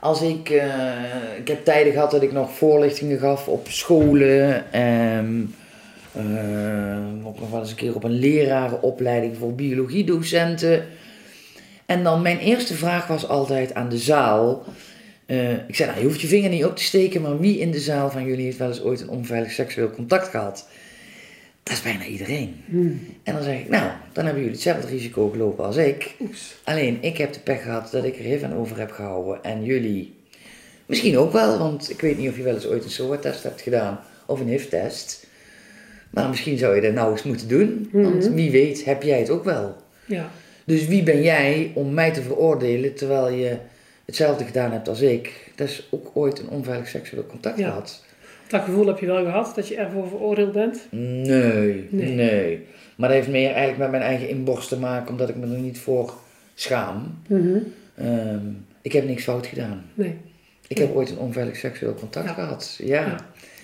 Als 0.00 0.22
ik, 0.22 0.50
eh, 0.50 0.92
ik 1.38 1.48
heb 1.48 1.64
tijden 1.64 1.92
gehad 1.92 2.10
dat 2.10 2.22
ik 2.22 2.32
nog 2.32 2.52
voorlichtingen 2.52 3.18
gaf 3.18 3.48
op 3.48 3.66
scholen. 3.68 4.72
eh, 4.72 5.20
ook 7.26 7.40
nog 7.40 7.50
wel 7.50 7.60
eens 7.60 7.70
een 7.70 7.76
keer 7.76 7.94
op 7.94 8.04
een 8.04 8.18
lerarenopleiding 8.18 9.36
voor 9.36 9.54
biologiedocenten. 9.54 10.84
En 11.86 12.02
dan 12.04 12.22
mijn 12.22 12.38
eerste 12.38 12.74
vraag 12.74 13.06
was 13.06 13.28
altijd 13.28 13.74
aan 13.74 13.88
de 13.88 13.98
zaal. 13.98 14.64
eh, 15.26 15.52
ik 15.52 15.76
zei, 15.76 15.88
nou, 15.90 16.00
je 16.02 16.06
hoeft 16.06 16.20
je 16.20 16.26
vinger 16.26 16.50
niet 16.50 16.64
op 16.64 16.76
te 16.76 16.82
steken, 16.82 17.20
maar 17.22 17.38
wie 17.40 17.58
in 17.58 17.70
de 17.70 17.80
zaal 17.80 18.10
van 18.10 18.24
jullie 18.24 18.44
heeft 18.44 18.58
wel 18.58 18.68
eens 18.68 18.82
ooit 18.82 19.00
een 19.00 19.08
onveilig 19.08 19.50
seksueel 19.50 19.90
contact 19.90 20.28
gehad? 20.28 20.68
Dat 21.68 21.76
is 21.76 21.82
bijna 21.82 22.04
iedereen. 22.04 22.56
Hmm. 22.66 23.00
En 23.22 23.34
dan 23.34 23.42
zeg 23.42 23.58
ik, 23.58 23.68
nou, 23.68 23.90
dan 24.12 24.24
hebben 24.24 24.42
jullie 24.42 24.56
hetzelfde 24.58 24.88
risico 24.88 25.28
gelopen 25.30 25.64
als 25.64 25.76
ik. 25.76 26.14
Oeps. 26.20 26.56
Alleen, 26.64 26.98
ik 27.00 27.16
heb 27.16 27.32
de 27.32 27.40
pech 27.40 27.62
gehad 27.62 27.90
dat 27.90 28.04
ik 28.04 28.18
er 28.18 28.24
even 28.24 28.48
aan 28.50 28.56
over 28.56 28.78
heb 28.78 28.90
gehouden. 28.90 29.44
En 29.44 29.64
jullie 29.64 30.14
misschien 30.86 31.18
ook 31.18 31.32
wel, 31.32 31.58
want 31.58 31.90
ik 31.90 32.00
weet 32.00 32.18
niet 32.18 32.28
of 32.28 32.36
je 32.36 32.42
wel 32.42 32.54
eens 32.54 32.66
ooit 32.66 32.84
een 32.84 32.90
SOA-test 32.90 33.42
hebt 33.42 33.60
gedaan 33.60 34.00
of 34.26 34.40
een 34.40 34.48
HIV-test. 34.48 35.26
Maar 36.10 36.28
misschien 36.28 36.58
zou 36.58 36.74
je 36.74 36.80
dat 36.80 36.92
nou 36.92 37.12
eens 37.12 37.22
moeten 37.22 37.48
doen, 37.48 37.88
want 37.92 38.24
Mhm. 38.24 38.34
wie 38.34 38.50
weet 38.50 38.84
heb 38.84 39.02
jij 39.02 39.18
het 39.18 39.30
ook 39.30 39.44
wel. 39.44 39.76
Ja, 40.06 40.30
Dus 40.64 40.86
wie 40.86 41.02
ben 41.02 41.22
jij 41.22 41.70
om 41.74 41.94
mij 41.94 42.12
te 42.12 42.22
veroordelen 42.22 42.94
terwijl 42.94 43.28
je 43.30 43.56
hetzelfde 44.04 44.44
gedaan 44.44 44.72
hebt 44.72 44.88
als 44.88 45.00
ik? 45.00 45.50
Dat 45.54 45.68
is 45.68 45.86
ook 45.90 46.10
ooit 46.14 46.38
een 46.38 46.48
onveilig 46.48 46.88
seksueel 46.88 47.26
contact 47.26 47.58
Ja. 47.58 47.68
gehad. 47.68 48.04
Dat 48.48 48.62
gevoel 48.62 48.86
heb 48.86 48.98
je 48.98 49.06
wel 49.06 49.24
gehad, 49.24 49.54
dat 49.54 49.68
je 49.68 49.76
ervoor 49.76 50.08
veroordeeld 50.08 50.52
bent? 50.52 50.86
Nee, 50.90 51.86
Nee. 51.90 52.14
nee, 52.14 52.66
Maar 52.96 53.08
dat 53.08 53.18
heeft 53.18 53.28
meer 53.30 53.48
eigenlijk 53.50 53.78
met 53.78 53.90
mijn 53.90 54.02
eigen 54.02 54.28
inborst 54.28 54.68
te 54.68 54.78
maken, 54.78 55.10
omdat 55.10 55.28
ik 55.28 55.36
me 55.36 55.42
er 55.54 55.60
niet 55.60 55.78
voor 55.78 56.14
schaam. 56.54 57.18
Mhm. 57.28 57.58
Ehm, 57.94 58.46
ik 58.82 58.92
heb 58.92 59.04
niks 59.04 59.22
fout 59.24 59.46
gedaan. 59.46 59.84
Nee. 59.94 60.14
Ik 60.68 60.78
heb 60.78 60.94
ooit 60.94 61.10
een 61.10 61.18
onveilig 61.18 61.56
seksueel 61.56 61.94
contact 61.94 62.26
Ja. 62.28 62.34
gehad. 62.34 62.78
Ja. 62.82 63.00
Ja. 63.06 63.16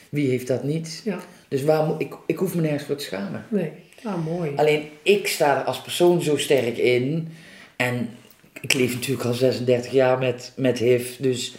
Wie 0.09 0.29
heeft 0.31 0.47
dat 0.47 0.63
niet? 0.65 1.01
Ja, 1.05 1.19
Dus 1.49 1.63
waar 1.63 1.89
ik, 1.99 2.15
ik 2.27 2.37
hoef 2.39 2.55
me 2.55 2.61
nergens 2.61 2.85
voor 2.85 2.97
te 2.97 3.05
schamen. 3.05 3.45
nee. 3.49 3.71
Ah, 4.03 4.25
mooi. 4.25 4.53
Alleen 4.57 4.83
ik 5.03 5.27
sta 5.27 5.59
er 5.61 5.65
als 5.65 5.83
persoon 5.83 6.23
zo 6.23 6.37
sterk 6.37 6.77
in. 6.79 7.29
En 7.77 8.09
ik 8.61 8.75
leef 8.75 8.95
natuurlijk 8.95 9.25
al 9.27 9.33
36 9.35 9.93
jaar 9.93 10.19
met, 10.19 10.53
met 10.57 10.79
HIV. 10.79 11.17
Dus 11.17 11.55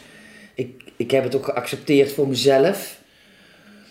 ik, 0.55 0.83
ik 0.95 1.11
heb 1.11 1.23
het 1.23 1.35
ook 1.35 1.45
geaccepteerd 1.45 2.11
voor 2.11 2.27
mezelf. 2.27 2.99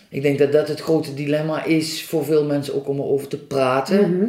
Ik 0.09 0.21
denk 0.21 0.37
dat 0.39 0.51
dat 0.51 0.67
het 0.67 0.79
grote 0.81 1.13
dilemma 1.13 1.63
is 1.63 2.03
voor 2.05 2.25
veel 2.25 2.45
mensen 2.45 2.75
ook 2.75 2.87
om 2.87 2.97
erover 2.99 3.27
te 3.27 3.37
praten. 3.37 4.17
Mhm. 4.17 4.25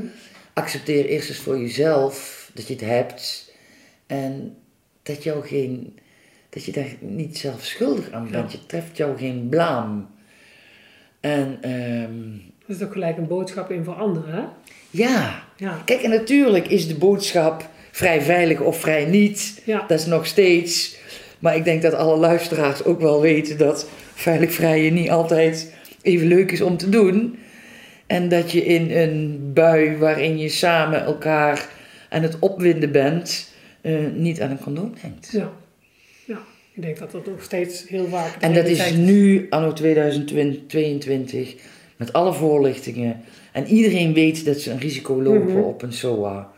Accepteer 0.52 1.04
eerst 1.06 1.28
eens 1.28 1.38
voor 1.38 1.58
jezelf 1.58 2.50
dat 2.54 2.66
je 2.66 2.72
het 2.74 2.82
hebt. 2.84 3.52
En 4.06 4.56
dat, 5.02 5.22
jou 5.22 5.46
geen, 5.46 5.98
dat 6.50 6.64
je 6.64 6.72
daar 6.72 6.94
niet 7.00 7.38
zelf 7.38 7.64
schuldig 7.64 8.10
aan 8.10 8.28
bent. 8.30 8.52
Je 8.52 8.66
treft 8.66 8.96
jou 8.96 9.18
geen 9.18 9.46
blaam. 9.48 10.08
En 11.20 11.58
ehm, 11.60 12.20
Dat 12.66 12.76
is 12.76 12.82
ook 12.82 12.92
gelijk 12.92 13.16
een 13.16 13.26
boodschap 13.26 13.70
in 13.70 13.84
voor 13.84 13.94
anderen, 13.94 14.34
hè? 14.34 14.42
ja, 14.90 15.42
Ja. 15.56 15.82
kijk, 15.84 16.02
en 16.02 16.10
natuurlijk 16.10 16.68
is 16.68 16.88
de 16.88 16.94
boodschap 16.94 17.68
vrij 17.90 18.22
veilig 18.22 18.60
of 18.60 18.80
vrij 18.80 19.04
niet. 19.04 19.62
Ja. 19.64 19.84
Dat 19.88 19.98
is 20.00 20.06
nog 20.06 20.26
steeds. 20.26 20.96
Maar 21.38 21.56
ik 21.56 21.64
denk 21.64 21.82
dat 21.82 21.94
alle 21.94 22.16
luisteraars 22.16 22.84
ook 22.84 23.00
wel 23.00 23.20
weten 23.20 23.58
dat 23.58 23.88
veilig 24.16 24.52
vrijen 24.52 24.94
niet 24.94 25.10
altijd 25.10 25.74
even 26.02 26.26
leuk 26.26 26.52
is 26.52 26.60
om 26.60 26.76
te 26.76 26.88
doen. 26.88 27.38
En 28.06 28.28
dat 28.28 28.52
je 28.52 28.64
in 28.64 28.90
een 28.90 29.50
bui 29.54 29.96
waarin 29.96 30.38
je 30.38 30.48
samen 30.48 31.04
elkaar 31.04 31.68
aan 32.10 32.22
het 32.22 32.38
opwinden 32.38 32.92
bent, 32.92 33.52
eh, 33.80 33.94
niet 34.14 34.40
aan 34.40 34.50
een 34.50 34.58
condoom 34.60 34.92
denkt. 35.02 35.28
Ja. 35.32 35.52
Ja. 36.24 36.38
Ik 36.74 36.82
denk 36.82 36.98
dat 36.98 37.10
dat 37.10 37.26
nog 37.26 37.42
steeds 37.42 37.88
heel 37.88 38.06
vaak... 38.08 38.36
En 38.40 38.54
dat 38.54 38.66
is 38.66 38.92
nu, 38.94 39.46
anno 39.50 39.72
2022, 39.72 41.54
met 41.96 42.12
alle 42.12 42.32
voorlichtingen. 42.32 43.20
En 43.52 43.66
iedereen 43.66 44.12
weet 44.14 44.44
dat 44.44 44.60
ze 44.60 44.70
een 44.70 44.78
risico 44.78 45.22
lopen 45.22 45.52
Mhm. 45.52 45.58
op 45.62 45.82
een 45.82 45.92
SOA. 45.92 46.50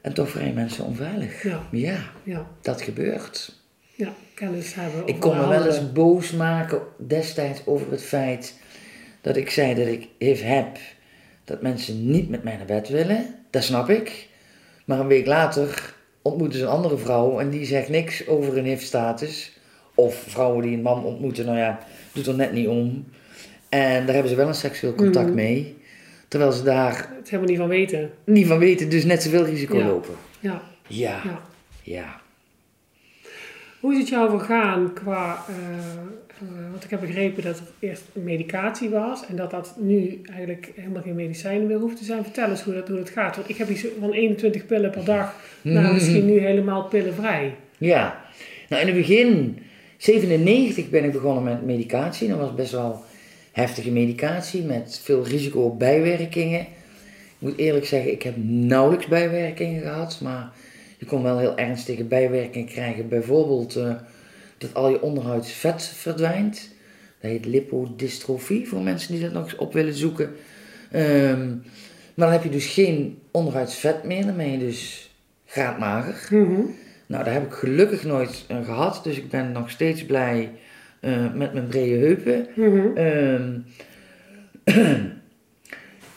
En 0.00 0.12
toch 0.14 0.30
vrij 0.30 0.52
mensen 0.52 0.84
onveilig. 0.84 1.42
Ja. 1.42 1.62
Ja, 1.72 1.98
Ja. 2.22 2.46
dat 2.62 2.82
gebeurt. 2.82 3.54
Ja. 3.94 4.14
Kennis 4.34 4.74
hebben. 4.74 5.06
Ik 5.06 5.20
kon 5.20 5.36
me 5.36 5.48
wel 5.48 5.66
eens 5.66 5.92
boos 5.92 6.30
maken 6.32 6.80
destijds 7.06 7.60
over 7.66 7.90
het 7.90 8.02
feit 8.02 8.58
dat 9.20 9.36
ik 9.36 9.50
zei 9.50 9.74
dat 9.74 9.86
ik 9.86 10.08
HIV 10.18 10.42
heb. 10.42 10.66
Dat 11.44 11.62
mensen 11.62 12.10
niet 12.10 12.28
met 12.28 12.42
mij 12.44 12.56
naar 12.56 12.66
bed 12.66 12.88
willen. 12.88 13.34
Dat 13.50 13.62
snap 13.64 13.88
ik. 13.90 14.28
Maar 14.84 14.98
een 15.00 15.06
week 15.06 15.26
later 15.26 15.94
ontmoeten 16.22 16.58
ze 16.58 16.64
een 16.64 16.70
andere 16.70 16.96
vrouw 16.98 17.38
en 17.40 17.50
die 17.50 17.64
zegt 17.66 17.88
niks 17.88 18.26
over 18.26 18.54
hun 18.54 18.64
HIV-status. 18.64 19.52
Of 19.94 20.14
vrouwen 20.28 20.62
die 20.62 20.76
een 20.76 20.82
man 20.82 21.04
ontmoeten, 21.04 21.44
nou 21.46 21.58
ja, 21.58 21.78
doet 22.12 22.26
er 22.26 22.34
net 22.34 22.52
niet 22.52 22.68
om. 22.68 23.04
En 23.68 24.04
daar 24.04 24.14
hebben 24.14 24.30
ze 24.30 24.36
wel 24.36 24.48
een 24.48 24.54
seksueel 24.54 24.94
contact 24.94 25.26
Mhm. 25.26 25.34
mee. 25.34 25.76
Terwijl 26.28 26.52
ze 26.52 26.62
daar 26.62 27.08
Het 27.16 27.24
helemaal 27.30 27.48
niet 27.50 27.58
van 27.58 27.68
weten. 27.68 28.10
niet 28.24 28.46
van 28.46 28.58
weten, 28.58 28.88
dus 28.88 29.04
net 29.04 29.22
zoveel 29.22 29.44
risico 29.44 29.78
Ja. 29.78 29.86
lopen. 29.86 30.14
Ja. 30.40 30.62
Ja, 30.86 31.20
ja. 31.24 31.40
ja. 31.82 32.20
Hoe 33.84 33.92
is 33.92 33.98
het 33.98 34.08
jou 34.08 34.30
vergaan 34.30 34.92
qua, 34.92 35.44
uh, 35.50 35.56
uh, 36.42 36.70
want 36.70 36.84
ik 36.84 36.90
heb 36.90 37.00
begrepen 37.00 37.42
dat 37.42 37.58
er 37.58 37.88
eerst 37.88 38.02
medicatie 38.12 38.88
was 38.88 39.26
en 39.26 39.36
dat 39.36 39.50
dat 39.50 39.74
nu 39.78 40.20
eigenlijk 40.24 40.72
helemaal 40.74 41.02
geen 41.02 41.14
medicijnen 41.14 41.66
meer 41.66 41.78
hoeft 41.78 41.96
te 41.96 42.04
zijn. 42.04 42.22
Vertel 42.22 42.50
eens 42.50 42.62
hoe 42.62 42.74
dat, 42.74 42.88
hoe 42.88 42.96
dat 42.96 43.10
gaat. 43.10 43.36
Want 43.36 43.48
ik 43.48 43.56
heb 43.56 43.68
iets 43.68 43.86
van 44.00 44.12
21 44.12 44.66
pillen 44.66 44.90
per 44.90 45.04
dag 45.04 45.34
naar 45.62 45.92
misschien 45.92 46.26
nu 46.26 46.38
helemaal 46.38 46.84
pillenvrij. 46.84 47.54
Ja, 47.78 48.24
nou 48.68 48.82
in 48.82 48.88
het 48.88 48.96
begin, 48.96 49.58
97 49.96 50.90
ben 50.90 51.04
ik 51.04 51.12
begonnen 51.12 51.42
met 51.42 51.64
medicatie. 51.64 52.28
Dat 52.28 52.38
was 52.38 52.54
best 52.54 52.72
wel 52.72 53.02
heftige 53.52 53.90
medicatie 53.90 54.62
met 54.62 55.00
veel 55.02 55.26
risico 55.26 55.60
op 55.60 55.78
bijwerkingen. 55.78 56.60
Ik 56.60 56.66
moet 57.38 57.56
eerlijk 57.56 57.86
zeggen, 57.86 58.12
ik 58.12 58.22
heb 58.22 58.34
nauwelijks 58.46 59.06
bijwerkingen 59.06 59.82
gehad, 59.82 60.20
maar 60.22 60.52
je 61.04 61.10
kon 61.10 61.22
wel 61.22 61.38
heel 61.38 61.56
ernstige 61.56 62.04
bijwerkingen 62.04 62.68
krijgen. 62.68 63.08
Bijvoorbeeld 63.08 63.76
uh, 63.76 63.94
dat 64.58 64.74
al 64.74 64.88
je 64.88 65.02
onderhuidsvet 65.02 65.84
verdwijnt. 65.84 66.70
Dat 67.20 67.30
heet 67.30 67.46
lipodistrofie 67.46 68.68
voor 68.68 68.80
mensen 68.80 69.12
die 69.12 69.22
dat 69.22 69.32
nog 69.32 69.44
eens 69.44 69.56
op 69.56 69.72
willen 69.72 69.94
zoeken. 69.94 70.30
Um, 70.94 71.62
maar 72.14 72.26
dan 72.26 72.32
heb 72.32 72.42
je 72.42 72.50
dus 72.50 72.66
geen 72.66 73.18
onderhuidsvet 73.30 74.04
meer, 74.04 74.26
dan 74.26 74.36
ben 74.36 74.50
je 74.50 74.58
dus 74.58 75.10
graadmager. 75.46 76.38
Mm 76.38 76.74
Nou, 77.06 77.24
daar 77.24 77.32
heb 77.32 77.44
ik 77.46 77.52
gelukkig 77.52 78.04
nooit 78.04 78.44
uh, 78.50 78.64
gehad, 78.64 79.00
dus 79.04 79.16
ik 79.16 79.30
ben 79.30 79.52
nog 79.52 79.70
steeds 79.70 80.04
blij 80.04 80.50
uh, 81.00 81.34
met 81.34 81.52
mijn 81.52 81.66
brede 81.66 81.96
heupen. 81.96 82.46
Mm 82.54 82.96
um, 82.96 83.64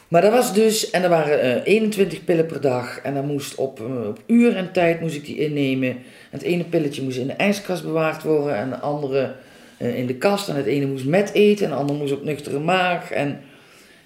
Maar 0.08 0.22
dat 0.22 0.32
was 0.32 0.54
dus, 0.54 0.89
en 0.89 1.04
er 1.04 1.10
waren 1.10 1.46
uh, 1.46 1.56
eh, 1.56 1.62
21 1.63 2.24
pillen 2.24 2.46
per 2.46 2.62
dag. 2.62 3.00
En 3.00 3.13
dan 3.13 3.26
moest 3.26 3.56
op, 3.56 3.80
uh, 3.80 4.08
op 4.08 4.24
uur 4.26 4.56
en 4.56 4.72
tijd 4.72 5.02
moest 5.02 5.15
ik 5.15 5.26
die 5.26 5.38
innemen. 5.38 5.89
En 5.89 6.00
het 6.30 6.41
ene 6.41 6.63
pilletje 6.63 7.02
moest 7.02 7.17
in 7.17 7.28
de 7.28 7.34
ijskast 7.34 7.84
bewaard 7.84 8.24
worden. 8.24 8.56
En 8.56 8.70
de 8.70 8.80
andere 8.80 9.36
uh, 9.80 9.98
in 9.98 10.08
de 10.08 10.15
kast. 10.15 10.50
En 10.50 10.56
het 10.56 10.65
ene 10.65 10.86
moest 10.86 11.06
met 11.06 11.32
eten. 11.34 11.65
En 11.65 11.72
de 11.72 11.78
andere 11.78 12.00
moest 12.00 12.13
op 12.13 12.24
nuchtere 12.24 12.60
maag. 12.60 13.12
En 13.12 13.39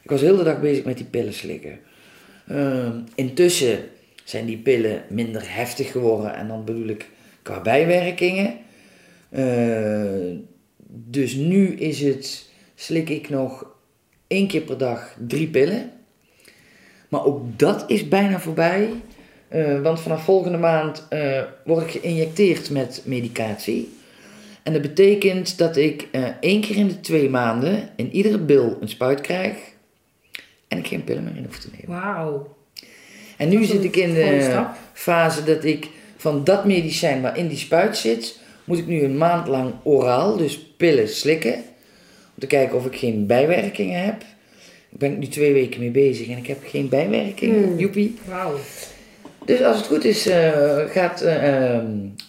ik 0.01 0.09
was 0.09 0.21
heel 0.21 0.37
de 0.37 0.43
dag 0.43 0.61
bezig 0.61 0.83
met 0.83 0.97
die 0.97 1.05
pillen 1.05 1.33
slikken. 1.33 1.79
Ehm, 2.47 2.99
intussen 3.15 3.79
zijn 4.23 4.45
die 4.45 4.57
pillen 4.57 5.03
minder 5.09 5.43
heftig 5.45 5.91
geworden. 5.91 6.35
En 6.35 6.47
dan 6.47 6.65
bedoel 6.65 6.87
ik 6.87 7.09
qua 7.41 7.61
bijwerkingen. 7.61 8.57
dus 10.87 11.33
nu 11.33 11.73
is 11.75 12.01
het, 12.01 12.49
slik 12.75 13.09
ik 13.09 13.29
nog 13.29 13.71
één 14.31 14.47
keer 14.47 14.61
per 14.61 14.77
dag 14.77 15.15
drie 15.27 15.47
pillen. 15.47 15.91
Maar 17.09 17.25
ook 17.25 17.59
dat 17.59 17.83
is 17.87 18.07
bijna 18.07 18.39
voorbij. 18.39 18.89
Uh, 19.53 19.81
want 19.81 19.99
vanaf 19.99 20.23
volgende 20.23 20.57
maand 20.57 21.07
uh, 21.09 21.41
word 21.65 21.83
ik 21.83 22.01
geïnjecteerd 22.01 22.69
met 22.69 23.01
medicatie. 23.05 23.93
En 24.63 24.73
dat 24.73 24.81
betekent 24.81 25.57
dat 25.57 25.77
ik 25.77 26.07
uh, 26.11 26.27
één 26.39 26.61
keer 26.61 26.75
in 26.75 26.87
de 26.87 26.99
twee 26.99 27.29
maanden 27.29 27.89
in 27.95 28.11
iedere 28.11 28.37
bil 28.37 28.77
een 28.81 28.89
spuit 28.89 29.21
krijg. 29.21 29.57
En 30.67 30.77
ik 30.77 30.87
geen 30.87 31.03
pillen 31.03 31.23
meer 31.23 31.35
in 31.35 31.45
hoef 31.45 31.59
te 31.59 31.69
nemen. 31.71 32.01
Wauw. 32.01 32.55
En 33.37 33.49
nu 33.49 33.63
zit 33.63 33.83
ik 33.83 33.95
in 33.95 34.13
de 34.13 34.65
fase 34.93 35.43
dat 35.43 35.63
ik 35.63 35.89
van 36.17 36.43
dat 36.43 36.65
medicijn 36.65 37.21
waar 37.21 37.37
in 37.37 37.47
die 37.47 37.57
spuit 37.57 37.97
zit, 37.97 38.39
moet 38.63 38.77
ik 38.77 38.87
nu 38.87 39.03
een 39.03 39.17
maand 39.17 39.47
lang 39.47 39.73
oraal, 39.83 40.37
dus 40.37 40.59
pillen 40.59 41.09
slikken 41.09 41.63
te 42.41 42.47
kijken 42.47 42.77
of 42.77 42.85
ik 42.85 42.95
geen 42.95 43.25
bijwerkingen 43.25 44.05
heb. 44.05 44.21
Ik 44.91 44.97
ben 44.97 45.19
nu 45.19 45.27
twee 45.27 45.53
weken 45.53 45.79
mee 45.79 45.91
bezig 45.91 46.29
en 46.29 46.37
ik 46.37 46.47
heb 46.47 46.57
geen 46.63 46.89
bijwerkingen. 46.89 47.71
Mm. 47.71 47.77
Joepie. 47.77 48.17
Wauw. 48.27 48.55
Dus 49.45 49.63
als 49.63 49.77
het 49.77 49.85
goed 49.85 50.05
is, 50.05 50.27
uh, 50.27 50.77
gaat 50.87 51.23
uh, 51.23 51.75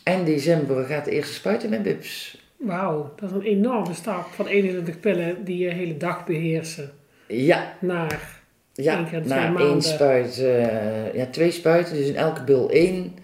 eind 0.03 0.27
december 0.27 0.85
gaat 0.85 1.05
de 1.05 1.11
eerste 1.11 1.33
spuit 1.33 1.62
in 1.62 1.70
mijn 1.70 1.83
bips. 1.83 2.40
Wauw, 2.57 3.12
dat 3.16 3.31
is 3.31 3.37
een 3.37 3.42
enorme 3.42 3.94
stap 3.94 4.27
van 4.35 4.46
21 4.46 5.01
pillen 5.01 5.44
die 5.44 5.59
je 5.59 5.68
hele 5.68 5.96
dag 5.96 6.27
beheersen. 6.27 6.90
Ja. 7.27 7.75
Naar 7.81 8.40
ja, 8.72 8.96
één 8.96 9.09
keer 9.09 9.22
naar 9.27 9.57
één 9.57 9.83
spuit. 9.83 10.38
Uh, 10.38 11.14
ja, 11.14 11.27
twee 11.27 11.51
spuiten, 11.51 11.94
dus 11.94 12.07
in 12.07 12.16
elke 12.16 12.44
bil 12.44 12.70
één. 12.70 13.14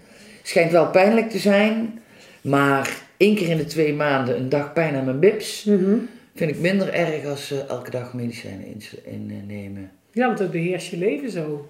Schijnt 0.42 0.72
wel 0.72 0.90
pijnlijk 0.90 1.30
te 1.30 1.38
zijn, 1.38 2.00
maar 2.40 2.96
één 3.16 3.34
keer 3.34 3.48
in 3.48 3.56
de 3.56 3.64
twee 3.64 3.94
maanden 3.94 4.36
een 4.36 4.48
dag 4.48 4.72
pijn 4.72 4.94
aan 4.94 5.04
mijn 5.04 5.20
bips. 5.20 5.64
Mm 5.64 6.08
vind 6.38 6.50
ik 6.50 6.60
minder 6.60 6.92
erg 6.92 7.24
als 7.24 7.52
uh, 7.52 7.68
elke 7.68 7.90
dag 7.90 8.12
medicijnen 8.12 8.82
innemen. 9.04 9.76
In, 9.76 9.90
ja, 10.12 10.26
want 10.26 10.38
het 10.38 10.50
beheerst 10.50 10.90
je 10.90 10.96
leven 10.96 11.30
zo. 11.30 11.68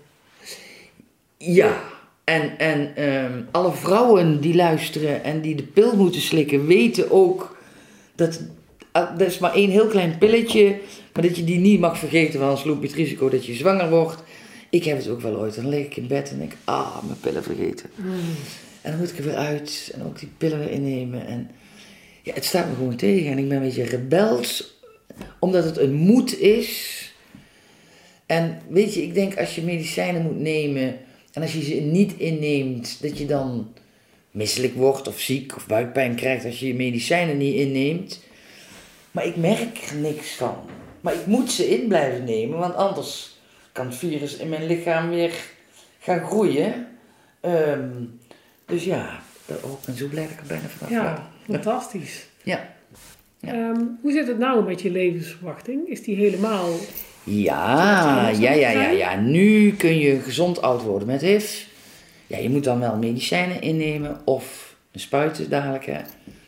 Ja, 1.36 1.82
en, 2.24 2.58
en 2.58 3.04
um, 3.04 3.48
alle 3.50 3.72
vrouwen 3.72 4.40
die 4.40 4.54
luisteren 4.54 5.24
en 5.24 5.40
die 5.40 5.54
de 5.54 5.62
pil 5.62 5.96
moeten 5.96 6.20
slikken, 6.20 6.66
weten 6.66 7.10
ook 7.10 7.56
dat 8.14 8.40
uh, 8.96 9.26
is 9.26 9.38
maar 9.38 9.54
één 9.54 9.70
heel 9.70 9.86
klein 9.86 10.18
pilletje, 10.18 10.78
maar 11.12 11.22
dat 11.22 11.36
je 11.36 11.44
die 11.44 11.58
niet 11.58 11.80
mag 11.80 11.98
vergeten, 11.98 12.40
want 12.40 12.50
anders 12.50 12.68
loop 12.68 12.80
je 12.80 12.86
het 12.86 12.96
risico 12.96 13.28
dat 13.28 13.46
je 13.46 13.54
zwanger 13.54 13.90
wordt. 13.90 14.22
Ik 14.70 14.84
heb 14.84 14.98
het 14.98 15.08
ook 15.08 15.20
wel 15.20 15.36
ooit. 15.36 15.54
Dan 15.54 15.68
lig 15.68 15.86
ik 15.86 15.96
in 15.96 16.06
bed 16.06 16.30
en 16.30 16.38
denk, 16.38 16.52
ah, 16.64 17.02
mijn 17.04 17.20
pillen 17.20 17.42
vergeten. 17.42 17.90
Mm. 17.94 18.12
En 18.82 18.90
dan 18.90 19.00
moet 19.00 19.10
ik 19.10 19.18
er 19.18 19.24
weer 19.24 19.34
uit 19.34 19.90
en 19.94 20.04
ook 20.04 20.18
die 20.18 20.30
pillen 20.38 20.58
weer 20.58 20.70
innemen. 20.70 21.26
En 21.26 21.50
ja, 22.28 22.34
het 22.34 22.44
staat 22.44 22.68
me 22.68 22.74
gewoon 22.74 22.96
tegen 22.96 23.30
en 23.30 23.38
ik 23.38 23.48
ben 23.48 23.56
een 23.56 23.62
beetje 23.62 23.84
rebels, 23.84 24.74
omdat 25.38 25.64
het 25.64 25.78
een 25.78 25.94
moed 25.94 26.38
is. 26.38 26.96
En 28.26 28.62
weet 28.68 28.94
je, 28.94 29.02
ik 29.02 29.14
denk 29.14 29.38
als 29.38 29.54
je 29.54 29.62
medicijnen 29.62 30.22
moet 30.22 30.40
nemen 30.40 30.98
en 31.32 31.42
als 31.42 31.52
je 31.52 31.62
ze 31.62 31.74
niet 31.74 32.12
inneemt, 32.16 33.02
dat 33.02 33.18
je 33.18 33.26
dan 33.26 33.72
misselijk 34.30 34.74
wordt 34.74 35.08
of 35.08 35.20
ziek 35.20 35.56
of 35.56 35.66
buikpijn 35.66 36.14
krijgt 36.14 36.44
als 36.44 36.60
je 36.60 36.66
je 36.66 36.74
medicijnen 36.74 37.36
niet 37.36 37.54
inneemt. 37.54 38.22
Maar 39.10 39.26
ik 39.26 39.36
merk 39.36 39.78
er 39.90 39.96
niks 39.96 40.28
van. 40.28 40.56
Maar 41.00 41.14
ik 41.14 41.26
moet 41.26 41.50
ze 41.50 41.68
in 41.80 41.88
blijven 41.88 42.24
nemen, 42.24 42.58
want 42.58 42.74
anders 42.74 43.38
kan 43.72 43.86
het 43.86 43.96
virus 43.96 44.36
in 44.36 44.48
mijn 44.48 44.66
lichaam 44.66 45.10
weer 45.10 45.32
gaan 45.98 46.26
groeien. 46.26 46.86
Um, 47.42 48.20
dus 48.66 48.84
ja, 48.84 49.22
oh, 49.46 49.72
ik 49.72 49.86
ben 49.86 49.96
zo 49.96 50.06
blij 50.06 50.22
dat 50.22 50.32
ik 50.32 50.40
er 50.40 50.46
bijna 50.46 50.68
vanaf 50.68 50.90
ja. 50.90 51.30
Fantastisch. 51.50 52.26
Ja. 52.42 52.68
ja. 53.40 53.52
Ehm, 53.52 53.80
hoe 54.00 54.12
zit 54.12 54.26
het 54.26 54.38
nou 54.38 54.64
met 54.64 54.82
je 54.82 54.90
levensverwachting? 54.90 55.88
Is 55.88 56.02
die 56.02 56.16
helemaal... 56.16 56.68
Ja, 57.24 58.28
ja, 58.28 58.52
ja, 58.52 58.70
ja, 58.70 58.88
ja. 58.88 59.20
Nu 59.20 59.72
kun 59.72 59.98
je 59.98 60.20
gezond 60.20 60.62
oud 60.62 60.82
worden 60.82 61.08
met 61.08 61.20
HIV. 61.20 61.66
Ja, 62.26 62.38
je 62.38 62.50
moet 62.50 62.64
dan 62.64 62.80
wel 62.80 62.96
medicijnen 62.96 63.60
innemen 63.60 64.20
of 64.24 64.76
een 64.92 65.00
spuiten 65.00 65.50
dadelijk. 65.50 65.86
Hè. 65.86 66.00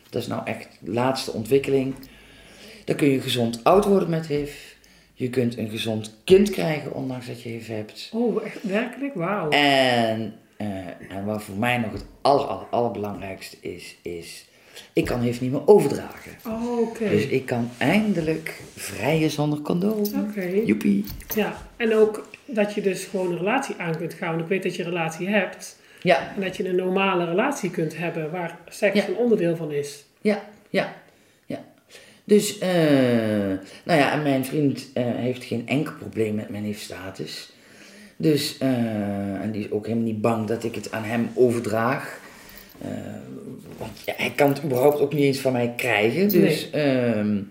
Dat 0.09 0.21
is 0.21 0.27
nou 0.27 0.41
echt 0.45 0.67
de 0.79 0.91
laatste 0.91 1.31
ontwikkeling. 1.31 1.95
Dan 2.85 2.95
kun 2.95 3.09
je 3.09 3.21
gezond 3.21 3.63
oud 3.63 3.85
worden 3.85 4.09
met 4.09 4.27
HIV. 4.27 4.53
Je 5.13 5.29
kunt 5.29 5.57
een 5.57 5.69
gezond 5.69 6.17
kind 6.23 6.49
krijgen, 6.49 6.93
ondanks 6.93 7.27
dat 7.27 7.41
je 7.41 7.49
HIV 7.49 7.67
hebt. 7.67 8.09
Oh, 8.13 8.45
echt 8.45 8.63
werkelijk? 8.63 9.13
Wauw. 9.13 9.49
En, 9.49 10.33
uh, 10.57 10.67
en 11.09 11.25
wat 11.25 11.43
voor 11.43 11.55
mij 11.55 11.77
nog 11.77 11.91
het 11.91 12.05
aller, 12.21 12.45
aller, 12.45 12.67
allerbelangrijkste 12.69 13.57
is, 13.59 13.95
is 14.01 14.45
ik 14.93 15.05
kan 15.05 15.21
heeft 15.21 15.41
niet 15.41 15.51
meer 15.51 15.67
overdragen. 15.67 16.31
Oh, 16.47 16.79
oké. 16.79 17.09
Dus 17.09 17.25
ik 17.25 17.45
kan 17.45 17.69
eindelijk 17.77 18.61
vrijen 18.75 19.29
zonder 19.29 19.59
condoom. 19.61 19.99
Oké. 19.99 20.29
Okay. 20.29 20.63
Joepie. 20.63 21.05
Ja, 21.35 21.57
en 21.77 21.95
ook 21.95 22.27
dat 22.45 22.73
je 22.73 22.81
dus 22.81 23.03
gewoon 23.03 23.31
een 23.31 23.37
relatie 23.37 23.75
aan 23.77 23.97
kunt 23.97 24.13
gaan. 24.13 24.29
Want 24.29 24.41
ik 24.41 24.47
weet 24.47 24.63
dat 24.63 24.75
je 24.75 24.83
een 24.83 24.89
relatie 24.89 25.27
hebt. 25.27 25.79
Ja. 26.01 26.33
En 26.35 26.41
dat 26.41 26.57
je 26.57 26.69
een 26.69 26.75
normale 26.75 27.25
relatie 27.25 27.71
kunt 27.71 27.97
hebben 27.97 28.31
waar 28.31 28.57
seks 28.67 29.07
een 29.07 29.15
onderdeel 29.15 29.55
van 29.55 29.71
is. 29.71 30.05
Ja, 30.21 30.43
ja, 30.69 30.93
ja. 31.45 31.63
Dus, 32.23 32.61
uh, 32.61 32.67
nou 33.83 33.99
ja, 33.99 34.11
en 34.11 34.21
mijn 34.23 34.45
vriend 34.45 34.87
uh, 34.93 35.03
heeft 35.05 35.43
geen 35.43 35.67
enkel 35.67 35.93
probleem 35.99 36.35
met 36.35 36.49
mijn 36.49 36.75
status. 36.75 37.51
Dus, 38.17 38.57
uh, 38.61 38.67
en 39.41 39.51
die 39.51 39.63
is 39.63 39.71
ook 39.71 39.85
helemaal 39.85 40.07
niet 40.07 40.21
bang 40.21 40.47
dat 40.47 40.63
ik 40.63 40.75
het 40.75 40.91
aan 40.91 41.03
hem 41.03 41.29
overdraag. 41.33 42.19
Uh, 42.85 42.89
want 43.77 43.91
ja, 44.05 44.13
hij 44.17 44.31
kan 44.35 44.49
het 44.49 44.63
überhaupt 44.63 44.99
ook 44.99 45.13
niet 45.13 45.23
eens 45.23 45.39
van 45.39 45.51
mij 45.51 45.73
krijgen. 45.77 46.29
Dus 46.29 46.69
nee. 46.71 47.15
um, 47.15 47.49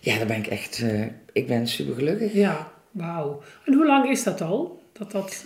ja, 0.00 0.16
daar 0.16 0.26
ben 0.26 0.36
ik 0.36 0.46
echt, 0.46 0.80
uh, 0.82 1.02
ik 1.32 1.46
ben 1.46 1.66
super 1.68 1.94
gelukkig. 1.94 2.32
Ja, 2.32 2.72
wauw. 2.90 3.42
En 3.64 3.74
hoe 3.74 3.86
lang 3.86 4.10
is 4.10 4.22
dat 4.22 4.40
al? 4.40 4.82
Dat 4.92 5.10
dat 5.12 5.44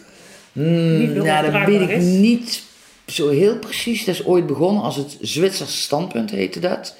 mm, 0.52 0.98
niet 0.98 1.14
Nou, 1.14 1.50
dat 1.50 1.64
weet 1.64 1.80
ik 1.80 1.88
is? 1.88 2.04
niet 2.04 2.62
zo 3.06 3.28
heel 3.28 3.58
precies. 3.58 4.04
Dat 4.04 4.14
is 4.14 4.24
ooit 4.24 4.46
begonnen 4.46 4.82
als 4.82 4.96
het 4.96 5.18
Zwitserse 5.20 5.76
standpunt 5.76 6.30
heette 6.30 6.60
dat. 6.60 6.96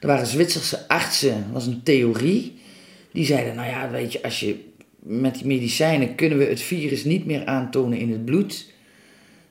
Er 0.00 0.06
waren 0.06 0.26
Zwitserse 0.26 0.88
artsen, 0.88 1.34
dat 1.34 1.52
was 1.52 1.66
een 1.66 1.82
theorie. 1.82 2.58
Die 3.12 3.24
zeiden, 3.24 3.54
nou 3.54 3.68
ja, 3.68 3.90
weet 3.90 4.12
je, 4.12 4.22
als 4.22 4.40
je 4.40 4.64
met 4.98 5.34
die 5.34 5.46
medicijnen 5.46 6.14
kunnen 6.14 6.38
we 6.38 6.44
het 6.44 6.60
virus 6.60 7.04
niet 7.04 7.26
meer 7.26 7.44
aantonen 7.44 7.98
in 7.98 8.12
het 8.12 8.24
bloed. 8.24 8.74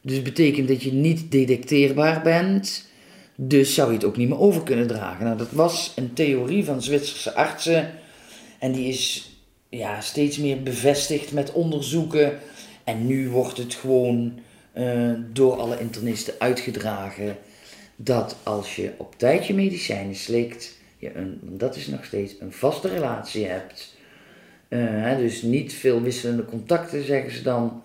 Dus 0.06 0.22
betekent 0.22 0.68
dat 0.68 0.84
je 0.84 0.94
niet 0.94 1.32
detecteerbaar 1.32 2.22
bent. 2.22 2.86
Dus 3.36 3.74
zou 3.74 3.90
je 3.90 3.96
het 3.96 4.06
ook 4.06 4.18
niet 4.18 4.30
meer 4.30 4.40
over 4.40 4.64
kunnen 4.64 4.88
dragen. 4.88 5.26
Nou, 5.26 5.38
dat 5.38 5.52
was 5.52 5.94
een 5.96 6.14
theorie 6.14 6.66
van 6.66 6.82
Zwitserse 6.82 7.34
artsen. 7.34 7.92
En 8.60 8.72
die 8.72 8.88
is 8.88 9.32
ja, 9.70 10.02
steeds 10.02 10.38
meer 10.38 10.64
bevestigd 10.64 11.32
met 11.32 11.52
onderzoeken. 11.52 12.40
En 12.84 13.08
nu 13.08 13.30
wordt 13.30 13.58
het 13.58 13.74
gewoon 13.74 14.40
uh, 14.78 15.12
door 15.34 15.54
alle 15.54 15.80
internisten 15.80 16.34
uitgedragen 16.38 17.38
dat 17.96 18.38
als 18.44 18.76
je 18.76 18.92
op 18.98 19.14
tijd 19.18 19.48
je 19.48 19.54
medicijnen 19.54 20.16
slikt, 20.16 20.78
je 20.98 21.16
een, 21.16 21.40
dat 21.42 21.76
is 21.76 21.88
nog 21.88 22.06
steeds 22.06 22.36
een 22.40 22.52
vaste 22.52 22.88
relatie 22.88 23.46
hebt. 23.46 23.96
eh, 24.68 25.18
dus 25.18 25.42
niet 25.42 25.74
veel 25.74 26.02
wisselende 26.02 26.46
contacten, 26.46 27.06
zeggen 27.06 27.32
ze 27.32 27.42
dan. 27.42 27.84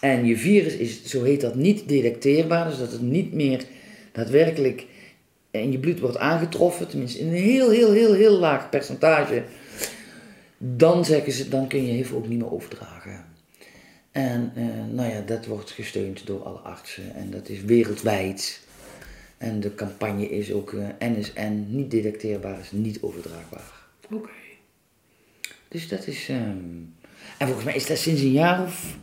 En 0.00 0.24
je 0.24 0.36
virus 0.36 0.74
is, 0.76 1.04
zo 1.04 1.22
heet 1.22 1.40
dat, 1.40 1.54
niet 1.54 1.88
detecteerbaar. 1.88 2.68
Dus 2.68 2.78
dat 2.78 2.92
het 2.92 3.00
niet 3.00 3.32
meer 3.32 3.64
daadwerkelijk 4.12 4.86
in 5.50 5.72
je 5.72 5.78
bloed 5.78 6.00
wordt 6.00 6.18
aangetroffen. 6.18 6.88
Tenminste, 6.88 7.18
in 7.18 7.26
een 7.26 7.32
heel, 7.32 7.70
heel, 7.70 7.92
heel, 7.92 8.12
heel 8.14 8.38
laag 8.38 8.68
percentage. 8.70 9.44
Dan 10.58 11.04
zeggen 11.04 11.32
ze, 11.32 11.48
dan 11.48 11.66
kun 11.68 11.86
je 11.86 11.92
HIV 11.92 12.12
ook 12.12 12.28
niet 12.28 12.38
meer 12.38 12.52
overdragen. 12.52 13.24
En 14.12 14.52
eh, 14.54 14.64
nou 14.92 15.10
ja, 15.10 15.20
dat 15.20 15.46
wordt 15.46 15.70
gesteund 15.70 16.26
door 16.26 16.42
alle 16.42 16.58
artsen. 16.58 17.14
En 17.14 17.30
dat 17.30 17.48
is 17.48 17.62
wereldwijd. 17.62 18.60
En 19.38 19.60
de 19.60 19.74
campagne 19.74 20.28
is 20.28 20.52
ook 20.52 20.72
eh, 20.72 21.08
NSN, 21.08 21.64
niet 21.68 21.90
detecteerbaar, 21.90 22.60
is 22.60 22.70
niet 22.72 22.98
overdraagbaar. 23.00 23.72
Oké. 24.12 24.28
Dus 25.68 25.88
dat 25.88 26.06
is. 26.06 26.28
ehm, 26.28 26.58
En 27.38 27.46
volgens 27.46 27.64
mij 27.64 27.74
is 27.74 27.86
dat 27.86 27.98
sinds 27.98 28.20
een 28.20 28.32
jaar 28.32 28.62
of 28.62 28.96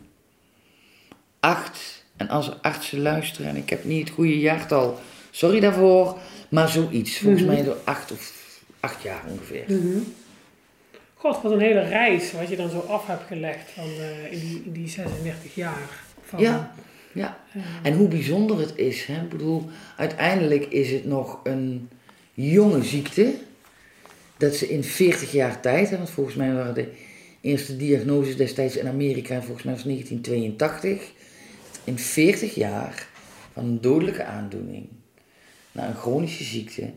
acht. 1.44 2.04
En 2.16 2.28
als 2.28 2.46
er 2.48 2.56
artsen 2.62 3.00
luisteren, 3.02 3.48
en 3.50 3.56
ik 3.56 3.70
heb 3.70 3.84
niet 3.84 4.00
het 4.08 4.14
goede 4.16 4.38
jaartal, 4.38 4.98
sorry 5.30 5.60
daarvoor, 5.60 6.18
maar 6.48 6.68
zoiets. 6.68 7.18
Volgens 7.18 7.42
Mhm. 7.42 7.52
mij 7.52 7.62
door 7.64 7.76
acht 7.84 8.12
of 8.12 8.32
acht 8.80 9.02
jaar 9.02 9.22
ongeveer. 9.30 9.64
Mhm. 9.68 9.98
God, 11.14 11.42
wat 11.42 11.52
een 11.52 11.60
hele 11.60 11.80
reis 11.88 12.32
wat 12.32 12.48
je 12.48 12.56
dan 12.56 12.70
zo 12.70 12.78
af 12.78 13.06
hebt 13.06 13.26
gelegd 13.26 13.70
van, 13.74 13.84
eh, 13.84 14.32
in, 14.32 14.38
die, 14.40 14.62
in 14.64 14.72
die 14.72 14.88
36 14.88 15.54
jaar. 15.54 15.88
Van, 16.24 16.40
Ja. 16.40 16.74
Ja. 17.12 17.38
En 17.82 17.92
hoe 17.94 18.08
bijzonder 18.08 18.58
het 18.58 18.72
is. 18.76 19.04
Hè? 19.06 19.22
Ik 19.22 19.28
bedoel, 19.28 19.68
uiteindelijk 19.96 20.64
is 20.64 20.90
het 20.90 21.04
nog 21.04 21.40
een 21.44 21.88
jonge 22.32 22.82
ziekte. 22.84 23.34
Dat 24.36 24.54
ze 24.54 24.68
in 24.68 24.84
40 24.84 25.32
jaar 25.32 25.60
tijd, 25.60 25.90
hè, 25.90 25.96
want 25.96 26.10
volgens 26.10 26.36
mij 26.36 26.52
waren 26.54 26.74
de 26.74 26.88
eerste 27.40 27.76
diagnoses 27.76 28.36
destijds 28.36 28.76
in 28.76 28.88
Amerika, 28.88 29.42
volgens 29.42 29.62
mij 29.62 29.74
was 29.74 29.84
1982. 29.84 31.12
In 31.84 31.98
40 31.98 32.54
jaar 32.54 33.08
van 33.52 33.64
een 33.64 33.80
dodelijke 33.80 34.24
aandoening 34.24 34.86
naar 35.72 35.88
een 35.88 35.94
chronische 35.96 36.44
ziekte, 36.44 36.90